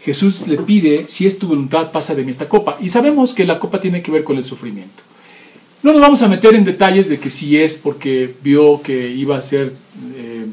Jesús 0.02 0.48
le 0.48 0.58
pide, 0.58 1.06
si 1.10 1.26
es 1.26 1.40
tu 1.40 1.48
voluntad, 1.48 1.92
pasa 1.92 2.14
de 2.14 2.24
mí 2.24 2.30
esta 2.30 2.48
copa. 2.48 2.78
Y 2.80 2.90
sabemos 2.90 3.34
que 3.34 3.46
la 3.46 3.58
copa 3.58 3.82
tiene 3.82 4.04
que 4.04 4.12
ver 4.12 4.24
con 4.24 4.38
el 4.38 4.46
sufrimiento. 4.46 5.02
No 5.88 5.94
nos 5.94 6.02
vamos 6.02 6.22
a 6.22 6.28
meter 6.28 6.54
en 6.54 6.66
detalles 6.66 7.08
de 7.08 7.18
que 7.18 7.30
si 7.30 7.58
es 7.58 7.78
porque 7.78 8.36
vio 8.44 8.82
que 8.82 9.08
iba 9.08 9.38
a 9.38 9.42
ser 9.42 9.72
eh, 10.18 10.46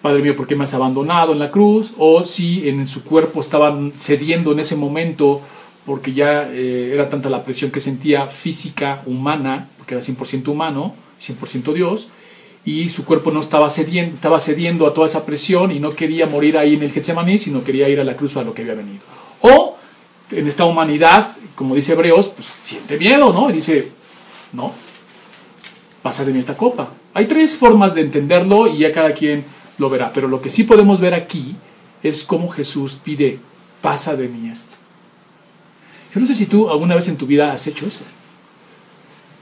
Padre 0.00 0.22
mío, 0.22 0.34
¿por 0.34 0.46
qué 0.46 0.56
me 0.56 0.64
has 0.64 0.72
abandonado 0.72 1.34
en 1.34 1.38
la 1.38 1.50
cruz? 1.50 1.92
O 1.98 2.24
si 2.24 2.66
en 2.66 2.86
su 2.86 3.04
cuerpo 3.04 3.40
estaban 3.40 3.92
cediendo 3.98 4.52
en 4.52 4.60
ese 4.60 4.74
momento 4.74 5.42
porque 5.84 6.14
ya 6.14 6.48
eh, 6.50 6.92
era 6.94 7.10
tanta 7.10 7.28
la 7.28 7.44
presión 7.44 7.70
que 7.70 7.82
sentía 7.82 8.26
física, 8.28 9.02
humana, 9.04 9.68
porque 9.76 9.96
era 9.96 10.02
100% 10.02 10.48
humano, 10.48 10.94
100% 11.20 11.74
Dios, 11.74 12.08
y 12.64 12.88
su 12.88 13.04
cuerpo 13.04 13.30
no 13.30 13.40
estaba 13.40 13.68
cediendo, 13.68 14.14
estaba 14.14 14.40
cediendo 14.40 14.86
a 14.86 14.94
toda 14.94 15.08
esa 15.08 15.26
presión 15.26 15.72
y 15.72 15.78
no 15.78 15.90
quería 15.90 16.24
morir 16.24 16.56
ahí 16.56 16.76
en 16.76 16.84
el 16.84 16.90
Getsemaní, 16.90 17.36
sino 17.38 17.62
quería 17.62 17.90
ir 17.90 18.00
a 18.00 18.04
la 18.04 18.16
cruz 18.16 18.34
a 18.38 18.42
lo 18.42 18.54
que 18.54 18.62
había 18.62 18.76
venido. 18.76 19.02
O 19.42 19.76
en 20.30 20.48
esta 20.48 20.64
humanidad, 20.64 21.36
como 21.54 21.74
dice 21.74 21.92
Hebreos, 21.92 22.28
pues 22.28 22.48
siente 22.62 22.96
miedo, 22.96 23.30
¿no? 23.30 23.50
Y 23.50 23.52
dice, 23.52 23.92
no, 24.54 24.72
pasa 26.02 26.24
de 26.24 26.32
mí 26.32 26.38
esta 26.38 26.56
copa. 26.56 26.90
Hay 27.12 27.26
tres 27.26 27.56
formas 27.56 27.94
de 27.94 28.02
entenderlo 28.02 28.66
y 28.66 28.78
ya 28.78 28.92
cada 28.92 29.12
quien 29.12 29.44
lo 29.78 29.90
verá. 29.90 30.12
Pero 30.12 30.28
lo 30.28 30.40
que 30.40 30.50
sí 30.50 30.64
podemos 30.64 31.00
ver 31.00 31.14
aquí 31.14 31.56
es 32.02 32.24
cómo 32.24 32.48
Jesús 32.48 32.98
pide, 33.02 33.38
pasa 33.80 34.14
de 34.16 34.28
mí 34.28 34.48
esto. 34.50 34.76
Yo 36.14 36.20
no 36.20 36.26
sé 36.26 36.34
si 36.34 36.46
tú 36.46 36.70
alguna 36.70 36.94
vez 36.94 37.08
en 37.08 37.16
tu 37.16 37.26
vida 37.26 37.52
has 37.52 37.66
hecho 37.66 37.86
eso. 37.86 38.04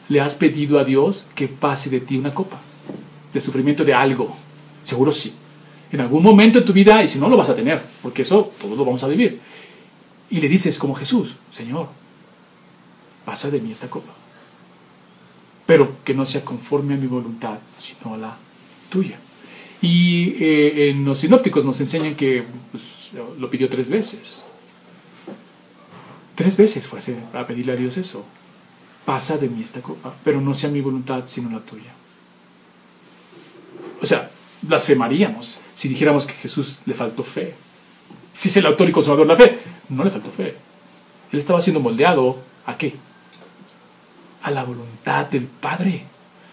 Le 0.09 0.21
has 0.21 0.35
pedido 0.35 0.79
a 0.79 0.85
Dios 0.85 1.27
que 1.35 1.49
pase 1.49 1.91
de 1.91 2.01
ti 2.01 2.17
una 2.17 2.33
copa 2.33 2.59
de 3.33 3.41
sufrimiento 3.41 3.85
de 3.85 3.95
algo. 3.95 4.35
Seguro 4.83 5.13
sí. 5.13 5.35
En 5.91 6.01
algún 6.01 6.23
momento 6.23 6.59
en 6.59 6.65
tu 6.65 6.73
vida, 6.73 7.03
y 7.03 7.09
si 7.09 7.19
no 7.19 7.29
lo 7.29 7.37
vas 7.37 7.51
a 7.51 7.55
tener, 7.55 7.83
porque 8.03 8.23
eso 8.23 8.51
todos 8.61 8.79
lo 8.79 8.85
vamos 8.85 9.03
a 9.05 9.09
vivir. 9.09 9.41
Y 10.31 10.41
le 10.41 10.49
dices 10.49 10.79
como 10.79 10.95
Jesús, 10.95 11.37
Señor, 11.51 11.89
pasa 13.25 13.51
de 13.51 13.61
mí 13.61 13.73
esta 13.73 13.91
copa. 13.91 14.22
Pero 15.73 15.91
que 16.05 16.13
no 16.13 16.27
sea 16.27 16.45
conforme 16.45 16.93
a 16.93 16.97
mi 16.99 17.07
voluntad, 17.07 17.57
sino 17.79 18.13
a 18.13 18.19
la 18.19 18.37
tuya. 18.91 19.19
Y 19.81 20.37
eh, 20.39 20.91
en 20.91 21.03
los 21.03 21.21
sinópticos 21.21 21.65
nos 21.65 21.81
enseñan 21.81 22.15
que 22.15 22.45
pues, 22.71 23.09
lo 23.39 23.49
pidió 23.49 23.71
tres 23.71 23.89
veces. 23.89 24.45
Tres 26.35 26.59
veces 26.59 26.87
fue 26.87 26.99
a 27.33 27.47
pedirle 27.47 27.73
a 27.73 27.77
Dios 27.77 27.97
eso. 27.97 28.23
Pasa 29.07 29.39
de 29.39 29.49
mí 29.49 29.63
esta 29.63 29.81
copa, 29.81 30.15
pero 30.23 30.43
no 30.43 30.53
sea 30.53 30.69
mi 30.69 30.83
voluntad 30.83 31.23
sino 31.25 31.49
la 31.49 31.61
tuya. 31.61 31.95
O 34.03 34.05
sea, 34.05 34.31
blasfemaríamos 34.61 35.61
si 35.73 35.89
dijéramos 35.89 36.27
que 36.27 36.35
Jesús 36.35 36.81
le 36.85 36.93
faltó 36.93 37.23
fe. 37.23 37.55
Si 38.37 38.51
es 38.51 38.57
el 38.59 38.67
autor 38.67 38.91
y 38.91 38.93
conservador 38.93 39.27
de 39.27 39.33
la 39.33 39.39
fe, 39.39 39.59
no 39.89 40.05
le 40.05 40.11
faltó 40.11 40.31
fe. 40.31 40.55
Él 41.33 41.39
estaba 41.39 41.63
siendo 41.63 41.81
moldeado 41.81 42.43
a 42.67 42.77
qué? 42.77 42.95
A 44.43 44.51
la 44.51 44.65
voluntad 44.65 45.27
del 45.27 45.45
Padre. 45.45 46.05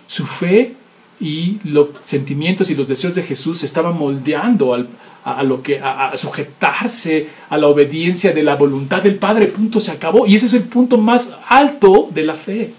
Su 0.07 0.25
fe 0.25 0.75
y 1.19 1.59
los 1.63 1.89
sentimientos 2.05 2.69
y 2.69 2.75
los 2.75 2.87
deseos 2.87 3.15
de 3.15 3.23
Jesús 3.23 3.59
se 3.59 3.65
estaban 3.65 3.97
moldeando 3.97 4.73
a, 4.73 5.43
lo 5.43 5.61
que 5.61 5.79
a, 5.79 6.15
sujetarse 6.15 7.29
a 7.49 7.57
la 7.57 7.67
obediencia 7.67 8.31
de 8.31 8.43
la 8.43 8.55
voluntad 8.55 9.01
del 9.01 9.15
Padre. 9.15 9.47
Punto 9.47 9.79
se 9.79 9.91
acabó 9.91 10.25
y 10.25 10.35
ese 10.35 10.45
es 10.45 10.53
el 10.53 10.63
punto 10.63 10.97
más 10.97 11.33
alto 11.47 12.09
de 12.13 12.23
la 12.23 12.35
fe. 12.35 12.73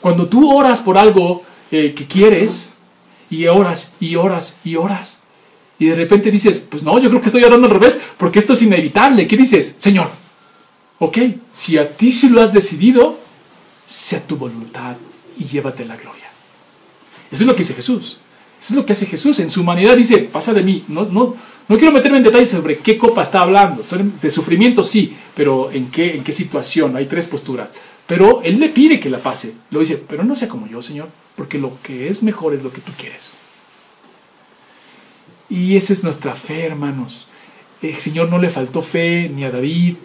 Cuando 0.00 0.26
tú 0.26 0.52
oras 0.52 0.82
por 0.82 0.98
algo 0.98 1.42
eh, 1.70 1.94
que 1.94 2.06
quieres 2.06 2.70
y 3.30 3.46
oras 3.46 3.92
y 4.00 4.16
oras 4.16 4.56
y 4.64 4.76
oras 4.76 5.22
y 5.80 5.86
de 5.86 5.94
repente 5.94 6.30
dices, 6.30 6.58
pues 6.58 6.82
no, 6.82 6.98
yo 6.98 7.08
creo 7.08 7.22
que 7.22 7.28
estoy 7.28 7.42
orando 7.42 7.66
al 7.66 7.72
revés 7.72 7.98
porque 8.18 8.38
esto 8.38 8.52
es 8.52 8.60
inevitable. 8.60 9.26
¿Qué 9.26 9.38
dices? 9.38 9.74
Señor, 9.78 10.10
ok, 10.98 11.18
si 11.54 11.78
a 11.78 11.88
ti 11.88 12.12
sí 12.12 12.28
lo 12.28 12.42
has 12.42 12.52
decidido, 12.52 13.18
sea 13.90 14.24
tu 14.24 14.36
voluntad 14.36 14.96
y 15.36 15.44
llévate 15.46 15.84
la 15.84 15.96
gloria. 15.96 16.30
Eso 17.28 17.42
es 17.42 17.46
lo 17.46 17.54
que 17.54 17.62
dice 17.62 17.74
Jesús. 17.74 18.18
Eso 18.60 18.74
es 18.74 18.76
lo 18.76 18.86
que 18.86 18.92
hace 18.92 19.06
Jesús. 19.06 19.40
En 19.40 19.50
su 19.50 19.62
humanidad 19.62 19.96
dice, 19.96 20.18
pasa 20.18 20.54
de 20.54 20.62
mí. 20.62 20.84
No, 20.86 21.06
no, 21.06 21.34
no 21.66 21.76
quiero 21.76 21.92
meterme 21.92 22.18
en 22.18 22.22
detalles 22.22 22.50
sobre 22.50 22.78
qué 22.78 22.96
copa 22.96 23.24
está 23.24 23.40
hablando. 23.40 23.82
De 24.22 24.30
sufrimiento 24.30 24.84
sí, 24.84 25.16
pero 25.34 25.72
en 25.72 25.90
qué, 25.90 26.14
en 26.14 26.22
qué 26.22 26.30
situación. 26.30 26.94
Hay 26.94 27.06
tres 27.06 27.26
posturas. 27.26 27.68
Pero 28.06 28.42
Él 28.42 28.60
le 28.60 28.68
pide 28.68 29.00
que 29.00 29.10
la 29.10 29.18
pase. 29.18 29.54
Lo 29.70 29.80
dice, 29.80 29.96
pero 29.96 30.22
no 30.22 30.36
sea 30.36 30.46
como 30.46 30.68
yo, 30.68 30.82
Señor, 30.82 31.08
porque 31.34 31.58
lo 31.58 31.72
que 31.82 32.08
es 32.08 32.22
mejor 32.22 32.54
es 32.54 32.62
lo 32.62 32.72
que 32.72 32.80
tú 32.80 32.92
quieres. 32.96 33.38
Y 35.48 35.76
esa 35.76 35.92
es 35.92 36.04
nuestra 36.04 36.36
fe, 36.36 36.64
hermanos. 36.64 37.26
El 37.82 37.96
Señor 37.96 38.30
no 38.30 38.38
le 38.38 38.50
faltó 38.50 38.82
fe 38.82 39.28
ni 39.34 39.42
a 39.42 39.50
David. 39.50 39.96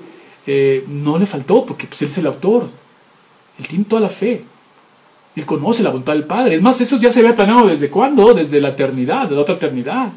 Eh, 0.48 0.84
no 0.88 1.20
le 1.20 1.28
faltó, 1.28 1.66
porque 1.68 1.86
pues, 1.86 2.02
Él 2.02 2.08
es 2.08 2.18
el 2.18 2.26
autor. 2.26 2.70
Él 3.60 3.68
tiene 3.68 3.86
toda 3.86 4.02
la 4.02 4.10
fe. 4.10 4.44
Él 5.36 5.46
conoce 5.46 5.84
la 5.84 5.90
voluntad 5.90 6.14
del 6.14 6.24
Padre. 6.24 6.56
Es 6.56 6.62
más, 6.62 6.80
eso 6.80 6.98
ya 6.98 7.12
se 7.12 7.20
había 7.20 7.36
planeado 7.36 7.68
desde 7.68 7.90
cuándo? 7.90 8.34
Desde 8.34 8.62
la 8.62 8.70
eternidad, 8.70 9.28
de 9.28 9.36
la 9.36 9.42
otra 9.42 9.56
eternidad. 9.56 10.10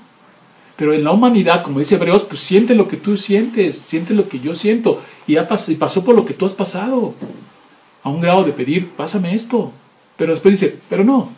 Pero 0.77 0.93
en 0.95 1.03
la 1.03 1.11
humanidad, 1.11 1.63
como 1.63 1.81
dice 1.81 1.97
Hebreos, 1.97 2.23
pues 2.23 2.41
siente 2.41 2.75
lo 2.75 2.87
que 2.87 2.97
tú 2.97 3.17
sientes, 3.17 3.77
siente 3.77 4.15
lo 4.15 4.29
que 4.29 4.39
yo 4.39 4.55
siento. 4.55 5.03
Y, 5.27 5.33
ya 5.33 5.49
pasó 5.49 6.05
por 6.05 6.15
lo 6.15 6.25
que 6.25 6.35
tú 6.35 6.47
has 6.47 6.55
pasado. 6.55 7.15
A 8.05 8.11
un 8.11 8.21
grado 8.21 8.45
de 8.45 8.53
pedir, 8.53 8.89
pásame 8.91 9.35
esto. 9.35 9.73
Pero 10.17 10.33
después 10.33 10.61
dice, 10.61 10.77
pero 10.89 11.05
no, 11.05 11.31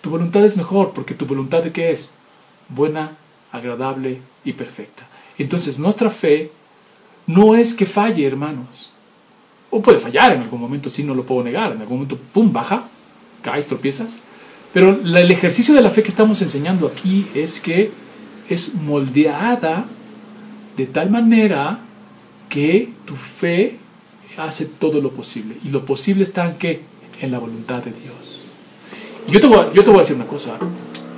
Tu 0.00 0.10
voluntad 0.10 0.44
es 0.44 0.56
mejor 0.56 0.92
porque 0.92 1.14
tu 1.14 1.26
voluntad 1.26 1.62
de 1.62 1.72
qué 1.72 1.92
es? 1.92 2.10
Buena, 2.68 3.12
agradable 3.52 4.20
y 4.44 4.54
perfecta. 4.54 5.06
Entonces 5.38 5.78
nuestra 5.78 6.10
fe 6.10 6.50
no 7.26 7.54
es 7.54 7.74
que 7.74 7.86
falle, 7.86 8.26
hermanos. 8.26 8.92
O 9.70 9.80
puede 9.80 9.98
fallar 9.98 10.32
en 10.32 10.42
algún 10.42 10.60
momento, 10.60 10.90
sí, 10.90 11.04
no 11.04 11.14
lo 11.14 11.24
puedo 11.24 11.44
negar. 11.44 11.72
En 11.72 11.80
algún 11.80 11.98
momento, 11.98 12.18
pum, 12.32 12.52
baja, 12.52 12.84
caes, 13.42 13.66
tropiezas. 13.66 14.18
Pero 14.72 15.00
el 15.02 15.30
ejercicio 15.30 15.74
de 15.74 15.80
la 15.80 15.90
fe 15.90 16.02
que 16.02 16.08
estamos 16.08 16.42
enseñando 16.42 16.86
aquí 16.86 17.26
es 17.34 17.60
que 17.60 17.90
es 18.48 18.74
moldeada 18.74 19.86
de 20.76 20.86
tal 20.86 21.10
manera 21.10 21.80
que 22.48 22.90
tu 23.04 23.14
fe 23.14 23.76
hace 24.36 24.66
todo 24.66 25.00
lo 25.00 25.10
posible. 25.10 25.56
Y 25.64 25.68
lo 25.70 25.84
posible 25.84 26.22
está 26.22 26.48
en 26.48 26.56
qué? 26.56 26.80
En 27.20 27.30
la 27.30 27.38
voluntad 27.38 27.82
de 27.82 27.92
Dios. 27.92 28.40
Y 29.28 29.32
yo 29.32 29.40
te 29.40 29.46
voy 29.46 29.58
a, 29.58 29.72
yo 29.72 29.84
te 29.84 29.90
voy 29.90 29.98
a 29.98 30.02
decir 30.02 30.16
una 30.16 30.26
cosa. 30.26 30.56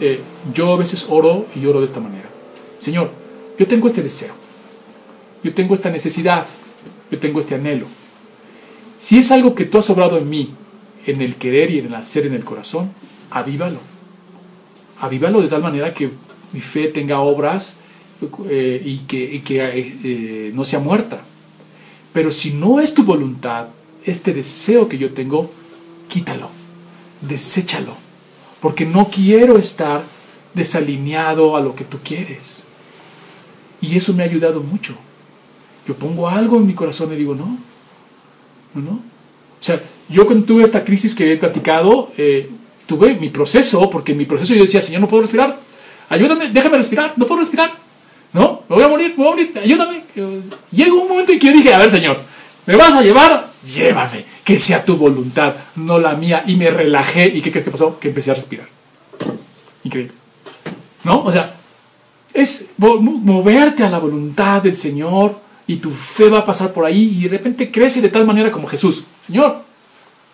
Eh, 0.01 0.21
yo 0.53 0.73
a 0.73 0.77
veces 0.77 1.07
oro 1.09 1.47
y 1.55 1.65
oro 1.67 1.81
de 1.81 1.87
esta 1.87 2.01
manera. 2.01 2.29
Señor, 2.79 3.11
yo 3.59 3.67
tengo 3.67 3.87
este 3.87 4.03
deseo. 4.03 4.35
Yo 5.43 5.55
tengo 5.55 5.75
esta 5.75 5.91
necesidad. 5.91 6.47
Yo 7.11 7.19
tengo 7.19 7.41
este 7.41 7.55
anhelo. 7.55 7.87
Si 9.03 9.19
es 9.19 9.33
algo 9.33 9.57
que 9.57 9.65
tú 9.65 9.79
has 9.79 9.91
obrado 9.91 10.17
en 10.17 10.31
mí, 10.31 10.55
en 11.07 11.23
el 11.23 11.35
querer 11.35 11.73
y 11.73 11.81
en 11.81 11.87
el 11.87 11.95
hacer 11.97 12.25
en 12.25 12.35
el 12.35 12.45
corazón, 12.45 12.89
avívalo. 13.33 13.81
Avívalo 15.01 15.43
de 15.43 15.49
tal 15.49 15.61
manera 15.61 15.93
que 15.93 16.09
mi 16.53 16.61
fe 16.61 16.87
tenga 16.87 17.19
obras 17.19 17.81
eh, 18.49 18.81
y 18.85 18.99
que, 18.99 19.35
eh, 19.35 19.43
eh, 20.05 20.53
no 20.55 20.65
sea 20.65 20.79
muerta. 20.79 21.21
Pero 22.13 22.31
si 22.31 22.53
no 22.53 22.79
es 22.79 22.95
tu 22.95 23.03
voluntad, 23.03 23.71
este 24.05 24.33
deseo 24.33 24.89
que 24.89 24.99
yo 24.99 25.13
tengo, 25.13 25.51
quítalo, 26.09 26.49
deséchalo, 27.23 27.97
porque 28.61 28.87
no 28.87 29.09
quiero 29.09 29.59
estar 29.59 30.05
desalineado 30.55 31.57
a 31.57 31.61
lo 31.61 31.75
que 31.75 31.83
tú 31.83 31.99
quieres. 32.05 32.63
Y 33.81 33.97
eso 33.97 34.13
me 34.13 34.23
ha 34.23 34.27
ayudado 34.27 34.63
mucho. 34.63 34.95
Yo 35.89 35.97
pongo 35.97 36.29
algo 36.29 36.59
en 36.59 36.69
mi 36.69 36.75
corazón 36.75 37.13
y 37.13 37.17
digo, 37.17 37.35
no, 37.35 37.59
no. 38.75 38.93
O 38.93 39.64
sea, 39.64 39.81
yo 40.09 40.27
cuando 40.27 40.45
tuve 40.45 40.64
esta 40.64 40.85
crisis 40.85 41.14
que 41.14 41.33
he 41.33 41.37
platicado, 41.37 42.11
tuve 42.87 43.14
mi 43.14 43.29
proceso, 43.29 43.89
porque 43.89 44.12
en 44.12 44.18
mi 44.18 44.25
proceso 44.25 44.55
yo 44.55 44.62
decía, 44.62 44.83
Señor, 44.83 45.01
no 45.01 45.09
puedo 45.09 45.23
respirar, 45.23 45.57
ayúdame, 46.09 46.51
déjame 46.51 46.77
respirar, 46.77 47.12
no 47.16 47.27
puedo 47.27 47.41
respirar, 47.41 47.73
¿no? 48.33 48.62
Me 48.68 48.77
voy 48.77 48.85
a 48.85 48.89
morir, 48.89 49.14
me 49.16 49.25
voy 49.25 49.27
a 49.27 49.31
morir, 49.31 49.59
ayúdame. 49.62 50.03
Llega 50.70 50.93
un 50.95 51.09
momento 51.09 51.33
en 51.33 51.39
que 51.39 51.47
yo 51.47 51.53
dije, 51.53 51.73
a 51.73 51.79
ver, 51.79 51.91
Señor, 51.91 52.18
¿me 52.66 52.77
vas 52.77 52.93
a 52.93 53.03
llevar? 53.03 53.51
Llévame, 53.73 54.25
que 54.43 54.59
sea 54.59 54.85
tu 54.85 54.97
voluntad, 54.97 55.55
no 55.77 55.99
la 55.99 56.14
mía. 56.14 56.43
Y 56.47 56.57
me 56.57 56.68
relajé, 56.70 57.29
¿y 57.29 57.41
qué 57.41 57.53
crees 57.53 57.64
que 57.64 57.70
pasó? 57.70 57.99
Que 58.01 58.09
empecé 58.09 58.33
a 58.33 58.35
respirar. 58.35 58.66
Increíble. 59.85 60.12
¿No? 61.05 61.23
O 61.23 61.31
sea, 61.31 61.55
es 62.35 62.70
moverte 62.79 63.85
a 63.85 63.91
la 63.91 64.01
voluntad 64.01 64.62
del 64.62 64.75
Señor 64.75 65.37
y 65.67 65.77
tu 65.77 65.91
fe 65.91 66.29
va 66.29 66.41
a 66.41 66.45
pasar 66.45 66.73
por 66.73 66.85
ahí 66.85 67.19
y 67.19 67.23
de 67.25 67.37
repente 67.37 67.71
crece 67.71 68.01
de 68.01 68.09
tal 68.09 68.27
manera 68.27 68.51
como 68.51 68.69
Jesús. 68.69 69.05
Señor, 69.27 69.63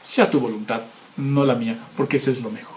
sea 0.03 0.31
tu 0.31 0.41
voluntad, 0.41 0.81
no 1.17 1.45
la 1.45 1.55
mía, 1.55 1.77
porque 1.97 2.17
ese 2.17 2.33
es 2.33 2.41
lo 2.41 2.51
mejor. 2.51 2.77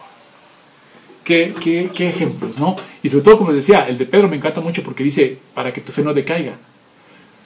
Qué, 1.23 1.53
qué, 1.61 1.91
qué, 1.93 2.09
ejemplos, 2.09 2.59
¿no? 2.59 2.75
Y 3.03 3.09
sobre 3.09 3.23
todo, 3.23 3.37
como 3.37 3.51
les 3.51 3.65
decía, 3.65 3.87
el 3.87 3.97
de 3.97 4.05
Pedro 4.05 4.27
me 4.27 4.35
encanta 4.35 4.59
mucho 4.59 4.83
porque 4.83 5.03
dice, 5.03 5.37
para 5.53 5.71
que 5.71 5.81
tu 5.81 5.91
fe 5.91 6.01
no 6.01 6.13
decaiga. 6.13 6.57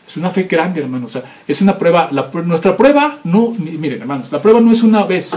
Es 0.07 0.17
una 0.17 0.29
fe 0.29 0.43
grande, 0.43 0.81
hermanos. 0.81 1.15
O 1.15 1.19
sea, 1.19 1.41
es 1.47 1.61
una 1.61 1.77
prueba. 1.77 2.09
La, 2.11 2.29
nuestra 2.45 2.77
prueba 2.77 3.19
no, 3.23 3.49
miren, 3.57 4.01
hermanos, 4.01 4.31
la 4.31 4.41
prueba 4.41 4.61
no 4.61 4.71
es 4.71 4.83
una 4.83 5.03
vez. 5.03 5.33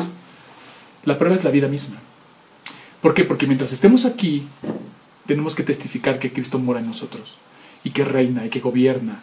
La 1.05 1.19
prueba 1.19 1.35
es 1.35 1.45
la 1.45 1.51
vida 1.51 1.69
misma. 1.69 1.97
¿Por 3.01 3.15
qué? 3.15 3.25
Porque 3.25 3.47
mientras 3.47 3.73
estemos 3.73 4.05
aquí, 4.05 4.47
tenemos 5.27 5.55
que 5.55 5.63
testificar 5.63 6.19
que 6.19 6.33
Cristo 6.33 6.59
mora 6.59 6.81
en 6.81 6.87
nosotros 6.87 7.39
y 7.83 7.91
que 7.91 8.05
reina 8.05 8.45
y 8.47 8.51
que 8.51 8.61
gobierna 8.61 9.21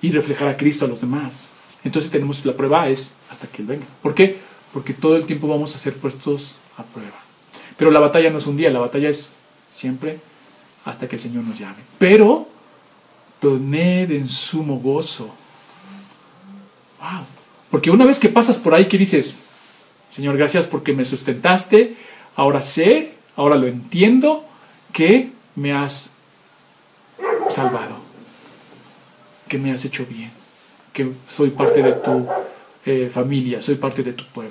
y 0.00 0.10
reflejar 0.10 0.48
a 0.48 0.56
Cristo 0.56 0.84
a 0.84 0.88
los 0.88 1.00
demás. 1.00 1.50
Entonces 1.84 2.10
tenemos 2.10 2.44
la 2.44 2.54
prueba 2.54 2.88
es 2.88 3.14
hasta 3.30 3.46
que 3.46 3.62
Él 3.62 3.68
venga. 3.68 3.86
¿Por 4.02 4.14
qué? 4.14 4.38
Porque 4.72 4.94
todo 4.94 5.16
el 5.16 5.24
tiempo 5.24 5.48
vamos 5.48 5.74
a 5.74 5.78
ser 5.78 5.94
puestos 5.94 6.54
a 6.76 6.82
prueba. 6.82 7.16
Pero 7.76 7.90
la 7.90 8.00
batalla 8.00 8.30
no 8.30 8.38
es 8.38 8.46
un 8.46 8.56
día, 8.56 8.70
la 8.70 8.80
batalla 8.80 9.08
es 9.08 9.34
siempre 9.66 10.18
hasta 10.84 11.08
que 11.08 11.16
el 11.16 11.22
Señor 11.22 11.44
nos 11.44 11.58
llame. 11.58 11.82
Pero 11.98 12.48
tened 13.40 14.10
en 14.10 14.28
sumo 14.28 14.78
gozo. 14.78 15.34
Wow. 17.00 17.24
Porque 17.70 17.90
una 17.90 18.04
vez 18.04 18.18
que 18.18 18.28
pasas 18.28 18.58
por 18.58 18.74
ahí 18.74 18.86
que 18.86 18.98
dices, 18.98 19.36
Señor, 20.10 20.36
gracias 20.36 20.66
porque 20.66 20.92
me 20.92 21.04
sustentaste, 21.04 21.96
ahora 22.36 22.60
sé, 22.60 23.14
ahora 23.36 23.56
lo 23.56 23.66
entiendo, 23.66 24.44
que 24.92 25.30
me 25.56 25.72
has 25.72 26.10
salvado, 27.50 27.93
que 29.54 29.58
me 29.58 29.70
has 29.70 29.84
hecho 29.84 30.04
bien, 30.04 30.32
que 30.92 31.12
soy 31.28 31.50
parte 31.50 31.80
de 31.80 31.92
tu 31.92 32.26
eh, 32.84 33.08
familia, 33.08 33.62
soy 33.62 33.76
parte 33.76 34.02
de 34.02 34.12
tu 34.12 34.24
pueblo. 34.26 34.50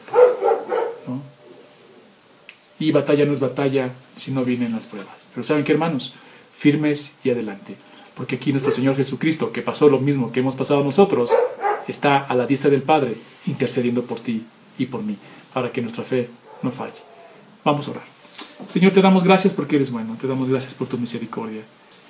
Y 2.79 2.93
batalla 2.93 3.25
no 3.25 3.33
es 3.33 3.41
batalla 3.41 3.91
si 4.15 4.31
no 4.31 4.45
vienen 4.45 4.71
las 4.71 4.85
pruebas. 4.85 5.13
Pero 5.33 5.43
¿saben 5.43 5.65
qué, 5.65 5.73
hermanos? 5.73 6.13
Firmes 6.55 7.15
y 7.21 7.31
adelante. 7.31 7.75
Porque 8.15 8.37
aquí 8.37 8.53
nuestro 8.53 8.71
Señor 8.71 8.95
Jesucristo, 8.95 9.51
que 9.51 9.61
pasó 9.61 9.89
lo 9.89 9.99
mismo 9.99 10.31
que 10.31 10.39
hemos 10.39 10.55
pasado 10.55 10.85
nosotros, 10.85 11.33
está 11.89 12.19
a 12.19 12.33
la 12.33 12.47
diestra 12.47 12.71
del 12.71 12.83
Padre 12.83 13.17
intercediendo 13.45 14.03
por 14.03 14.21
ti 14.21 14.45
y 14.77 14.85
por 14.85 15.03
mí, 15.03 15.17
para 15.53 15.69
que 15.69 15.81
nuestra 15.81 16.05
fe 16.05 16.29
no 16.61 16.71
falle. 16.71 16.93
Vamos 17.65 17.89
a 17.89 17.91
orar. 17.91 18.05
Señor, 18.69 18.93
te 18.93 19.01
damos 19.01 19.25
gracias 19.25 19.53
porque 19.53 19.75
eres 19.75 19.91
bueno, 19.91 20.15
te 20.21 20.27
damos 20.27 20.47
gracias 20.47 20.73
por 20.73 20.87
tu 20.87 20.97
misericordia. 20.97 21.63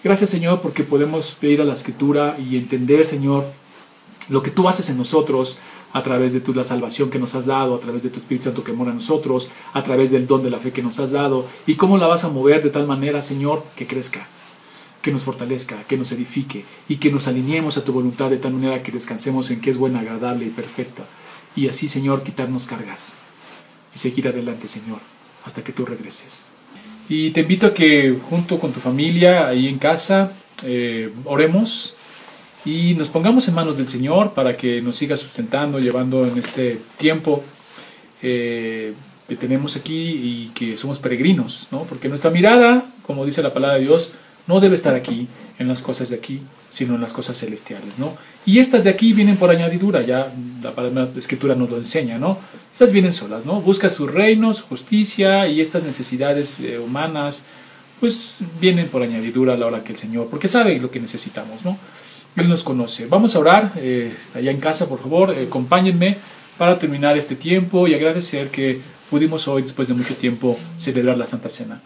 Gracias, 0.04 0.32
Señor, 0.32 0.60
porque 0.62 0.84
podemos 0.84 1.32
pedir 1.39 1.62
a 1.62 1.66
la 1.66 1.74
Escritura 1.74 2.36
y 2.38 2.58
entender, 2.58 3.06
Señor, 3.06 3.45
lo 4.28 4.43
que 4.43 4.51
tú 4.51 4.68
haces 4.68 4.89
en 4.89 4.97
nosotros 4.97 5.60
a 5.93 6.04
través 6.04 6.34
de 6.34 6.41
tu, 6.41 6.54
la 6.54 6.66
salvación 6.66 7.10
que 7.10 7.20
nos 7.20 7.36
has 7.36 7.45
dado, 7.45 7.76
a 7.76 7.80
través 7.80 8.04
de 8.04 8.10
tu 8.10 8.20
Espíritu 8.20 8.45
Santo 8.45 8.66
que 8.66 8.74
mora 8.74 8.89
en 8.89 8.97
nosotros, 8.97 9.49
a 9.72 9.82
través 9.82 10.12
del 10.12 10.28
don 10.28 10.43
de 10.43 10.49
la 10.49 10.60
fe 10.60 10.74
que 10.74 10.84
nos 10.84 10.99
has 10.99 11.12
dado, 11.12 11.45
y 11.68 11.76
cómo 11.76 11.97
la 11.97 12.08
vas 12.08 12.26
a 12.26 12.30
mover 12.30 12.62
de 12.62 12.70
tal 12.70 12.86
manera, 12.86 13.22
Señor, 13.22 13.64
que 13.78 13.88
crezca, 13.88 14.28
que 15.01 15.12
nos 15.12 15.22
fortalezca, 15.22 15.84
que 15.88 15.95
nos 15.95 16.12
edifique, 16.12 16.66
y 16.89 16.97
que 16.97 17.12
nos 17.12 17.28
alineemos 17.30 17.78
a 17.78 17.86
tu 17.86 17.93
voluntad 17.93 18.30
de 18.30 18.38
tal 18.38 18.54
manera 18.54 18.84
que 18.84 18.91
descansemos 18.91 19.51
en 19.51 19.62
que 19.62 19.70
es 19.70 19.78
buena, 19.78 20.01
agradable 20.01 20.45
y 20.45 20.49
perfecta. 20.49 21.04
Y 21.56 21.70
así, 21.70 21.88
Señor, 21.88 22.24
quitarnos 22.24 22.66
cargas 22.66 23.14
y 23.95 23.99
seguir 23.99 24.28
adelante, 24.28 24.68
Señor, 24.68 24.99
hasta 25.45 25.64
que 25.64 25.72
tú 25.72 25.86
regreses. 25.86 26.53
Y 27.10 27.32
te 27.32 27.41
invito 27.41 27.68
a 27.68 27.74
que 27.74 28.18
junto 28.30 28.60
con 28.60 28.72
tu 28.72 28.80
familia, 28.80 29.47
ahí 29.47 29.68
en 29.68 29.78
casa, 29.78 30.32
eh, 30.66 31.12
oremos 31.26 31.95
y 32.66 32.93
nos 32.93 33.10
pongamos 33.10 33.47
en 33.47 33.56
manos 33.56 33.78
del 33.78 33.89
Señor 33.89 34.34
para 34.34 34.56
que 34.56 34.82
nos 34.82 34.95
siga 34.95 35.18
sustentando, 35.18 35.80
llevando 35.80 36.26
en 36.26 36.38
este 36.38 36.80
tiempo 36.97 37.43
eh, 38.22 38.93
que 39.28 39.36
tenemos 39.36 39.76
aquí 39.76 39.93
y 39.93 40.51
que 40.56 40.78
somos 40.78 40.99
peregrinos, 40.99 41.68
¿no? 41.72 41.84
porque 41.84 42.08
nuestra 42.08 42.32
mirada, 42.32 42.86
como 43.06 43.26
dice 43.26 43.41
la 43.41 43.54
palabra 43.54 43.78
de 43.78 43.84
Dios, 43.84 44.14
no 44.47 44.60
debe 44.60 44.76
estar 44.76 44.95
aquí, 44.95 45.28
en 45.60 45.68
las 45.68 45.82
cosas 45.82 46.10
de 46.10 46.16
aquí, 46.16 46.41
sino 46.70 46.95
en 46.95 47.01
las 47.01 47.14
cosas 47.14 47.38
celestiales. 47.38 47.99
¿no? 47.99 48.16
Y 48.45 48.60
estas 48.60 48.84
de 48.84 48.89
aquí 48.89 49.14
vienen 49.14 49.38
por 49.38 49.49
añadidura, 49.49 50.01
ya 50.01 50.34
la, 50.62 51.10
escritura 51.18 51.56
nos 51.56 51.70
lo 51.70 51.78
enseña, 51.78 52.18
¿no? 52.18 52.38
Estas 52.74 52.92
vienen 52.92 53.14
solas, 53.14 53.46
¿no? 53.46 53.62
Busca 53.62 53.88
sus 53.92 54.12
reinos, 54.12 54.62
justicia 54.62 55.48
y 55.48 55.62
estas 55.62 55.84
necesidades 55.84 56.60
eh, 56.60 56.80
humanas, 56.80 57.46
pues 58.00 58.40
vienen 58.60 58.88
por 58.88 59.04
añadidura 59.04 59.54
a 59.54 59.58
la 59.58 59.68
hora 59.68 59.84
que 59.84 59.94
el 59.94 60.00
Señor, 60.00 60.28
porque 60.28 60.48
sabe 60.48 60.80
lo 60.80 60.90
que 60.90 61.00
necesitamos, 61.00 61.64
¿no? 61.64 61.78
Él 62.36 62.50
nos 62.50 62.64
conoce. 62.64 63.06
Vamos 63.06 63.36
a 63.36 63.40
orar 63.40 63.74
eh, 63.76 64.12
allá 64.34 64.50
en 64.50 64.60
casa, 64.60 64.90
por 64.90 65.00
favor, 65.00 65.32
eh, 65.38 65.46
acompáñenme 65.48 66.18
para 66.58 66.80
terminar 66.80 67.16
este 67.16 67.36
tiempo 67.36 67.88
y 67.88 67.94
agradecer 67.94 68.50
que 68.50 68.82
pudimos 69.12 69.48
hoy, 69.48 69.62
después 69.62 69.88
de 69.88 69.94
mucho 69.94 70.16
tiempo, 70.16 70.58
celebrar 70.80 71.16
la 71.16 71.26
Santa 71.26 71.50
Cena. 71.50 71.80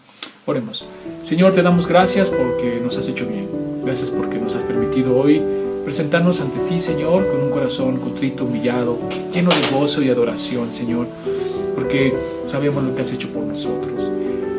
Oremos. 0.46 0.86
Señor, 1.22 1.52
te 1.52 1.62
damos 1.62 1.86
gracias 1.86 2.30
porque 2.30 2.80
nos 2.82 2.96
has 2.96 3.06
hecho 3.08 3.26
bien. 3.26 3.46
Gracias 3.84 4.10
porque 4.10 4.38
nos 4.38 4.54
has 4.54 4.64
permitido 4.64 5.14
hoy 5.14 5.42
presentarnos 5.88 6.42
ante 6.42 6.58
ti, 6.68 6.80
Señor, 6.80 7.26
con 7.28 7.40
un 7.44 7.48
corazón 7.48 7.96
contrito, 7.96 8.44
humillado, 8.44 8.98
lleno 9.32 9.48
de 9.48 9.74
gozo 9.74 10.02
y 10.02 10.10
adoración, 10.10 10.70
Señor, 10.70 11.06
porque 11.74 12.12
sabemos 12.44 12.84
lo 12.84 12.94
que 12.94 13.00
has 13.00 13.10
hecho 13.14 13.30
por 13.30 13.42
nosotros. 13.42 13.94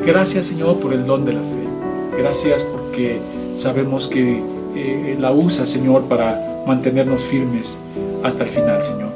Gracias, 0.04 0.48
Señor, 0.48 0.80
por 0.80 0.92
el 0.92 1.06
don 1.06 1.26
de 1.26 1.34
la 1.34 1.42
fe. 1.42 2.18
Gracias 2.18 2.64
porque 2.64 3.20
sabemos 3.54 4.08
que 4.08 4.42
eh, 4.76 5.18
la 5.20 5.32
usa, 5.32 5.68
Señor, 5.68 6.06
para 6.06 6.64
mantenernos 6.66 7.22
firmes 7.22 7.80
hasta 8.24 8.46
el 8.46 8.50
final, 8.50 8.84
Señor. 8.84 9.12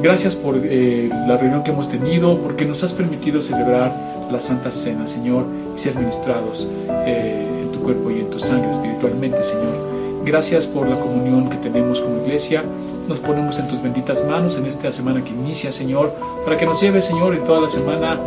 Gracias 0.00 0.36
por 0.36 0.54
eh, 0.62 1.10
la 1.26 1.38
reunión 1.38 1.64
que 1.64 1.72
hemos 1.72 1.88
tenido, 1.90 2.38
porque 2.38 2.66
nos 2.66 2.84
has 2.84 2.92
permitido 2.92 3.42
celebrar 3.42 4.28
la 4.30 4.38
Santa 4.38 4.70
Cena, 4.70 5.08
Señor, 5.08 5.46
y 5.74 5.78
ser 5.80 5.96
ministrados 5.96 6.70
eh, 7.04 7.64
en 7.64 7.72
tu 7.72 7.80
cuerpo 7.80 8.12
y 8.12 8.20
en 8.20 8.30
tu 8.30 8.38
sangre 8.38 8.70
espiritualmente, 8.70 9.42
Señor. 9.42 9.91
Gracias 10.24 10.66
por 10.66 10.88
la 10.88 10.98
comunión 10.98 11.48
que 11.48 11.56
tenemos 11.56 12.00
como 12.00 12.22
iglesia. 12.24 12.62
Nos 13.08 13.18
ponemos 13.18 13.58
en 13.58 13.66
tus 13.68 13.82
benditas 13.82 14.24
manos 14.24 14.56
en 14.56 14.66
esta 14.66 14.92
semana 14.92 15.24
que 15.24 15.30
inicia, 15.30 15.72
Señor, 15.72 16.14
para 16.44 16.56
que 16.56 16.64
nos 16.64 16.80
lleve, 16.80 17.02
Señor, 17.02 17.34
en 17.34 17.44
toda 17.44 17.60
la 17.60 17.68
semana 17.68 18.20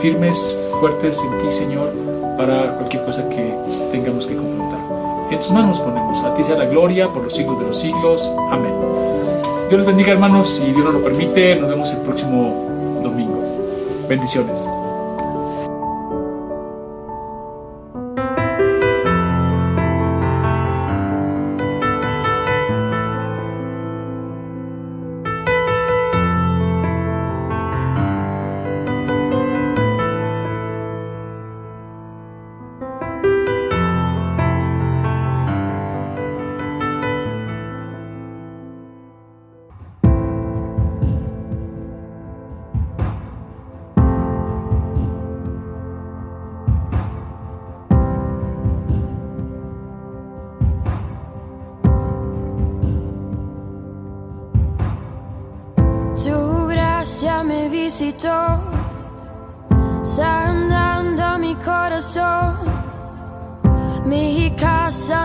firmes, 0.00 0.56
fuertes 0.80 1.20
en 1.22 1.30
ti, 1.42 1.52
Señor, 1.52 1.92
para 2.36 2.74
cualquier 2.74 3.04
cosa 3.04 3.28
que 3.28 3.54
tengamos 3.90 4.26
que 4.26 4.36
confrontar. 4.36 4.78
En 5.30 5.40
tus 5.40 5.50
manos 5.50 5.80
ponemos, 5.80 6.22
a 6.24 6.34
ti 6.34 6.44
sea 6.44 6.56
la 6.56 6.66
gloria 6.66 7.08
por 7.08 7.24
los 7.24 7.34
siglos 7.34 7.58
de 7.58 7.66
los 7.66 7.78
siglos. 7.78 8.32
Amén. 8.50 8.74
Dios 9.68 9.78
los 9.78 9.86
bendiga, 9.86 10.12
hermanos, 10.12 10.48
si 10.48 10.64
Dios 10.72 10.84
nos 10.84 10.94
lo 10.94 11.02
permite, 11.02 11.56
nos 11.56 11.70
vemos 11.70 11.92
el 11.92 11.98
próximo 11.98 13.00
domingo. 13.02 13.42
Bendiciones. 14.08 14.62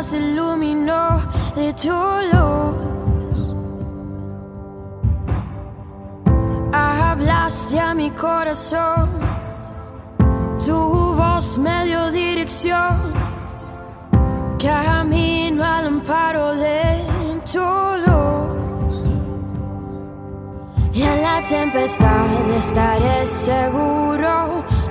Se 0.08 0.18
iluminó 0.18 1.18
de 1.54 1.74
tu 1.74 2.00
luz. 2.32 3.54
Hablaste 6.72 7.78
a 7.78 7.94
mi 7.94 8.10
corazón, 8.12 9.10
tu 10.66 10.80
voz 11.22 11.58
me 11.58 11.86
dio 11.88 12.12
dirección. 12.12 12.96
Camino 14.58 15.66
al 15.66 15.88
amparo 15.88 16.56
de 16.56 17.04
tu 17.52 17.70
luz. 18.06 18.96
Y 20.94 21.02
en 21.02 21.22
la 21.22 21.42
tempestad 21.42 22.50
estaré 22.58 23.28
seguro. 23.28 24.67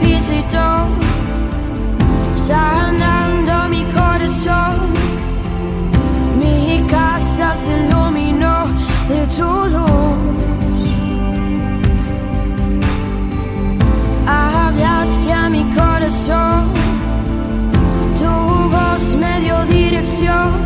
Visitó, 0.00 0.88
sanando 2.34 3.68
mi 3.68 3.84
corazón. 3.84 4.74
Mi 6.38 6.82
casa 6.88 7.56
se 7.56 7.86
iluminó 7.86 8.64
de 9.08 9.26
tu 9.28 9.50
luz. 9.74 10.80
Hablaste 14.26 15.32
a 15.32 15.48
mi 15.48 15.64
corazón, 15.74 16.64
tu 18.18 18.32
voz 18.70 19.16
me 19.16 19.40
dio 19.40 19.64
dirección. 19.64 20.65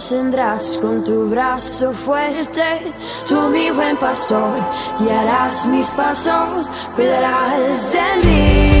Sostendrás 0.00 0.78
con 0.80 1.02
tu 1.02 1.28
brazo 1.28 1.92
fuerte. 1.92 2.94
Tú, 3.26 3.48
mi 3.50 3.68
buen 3.72 3.96
pastor, 3.96 4.54
guiarás 5.00 5.66
mis 5.66 5.88
pasos, 5.88 6.70
cuidarás 6.94 7.92
de 7.92 8.24
mí. 8.24 8.77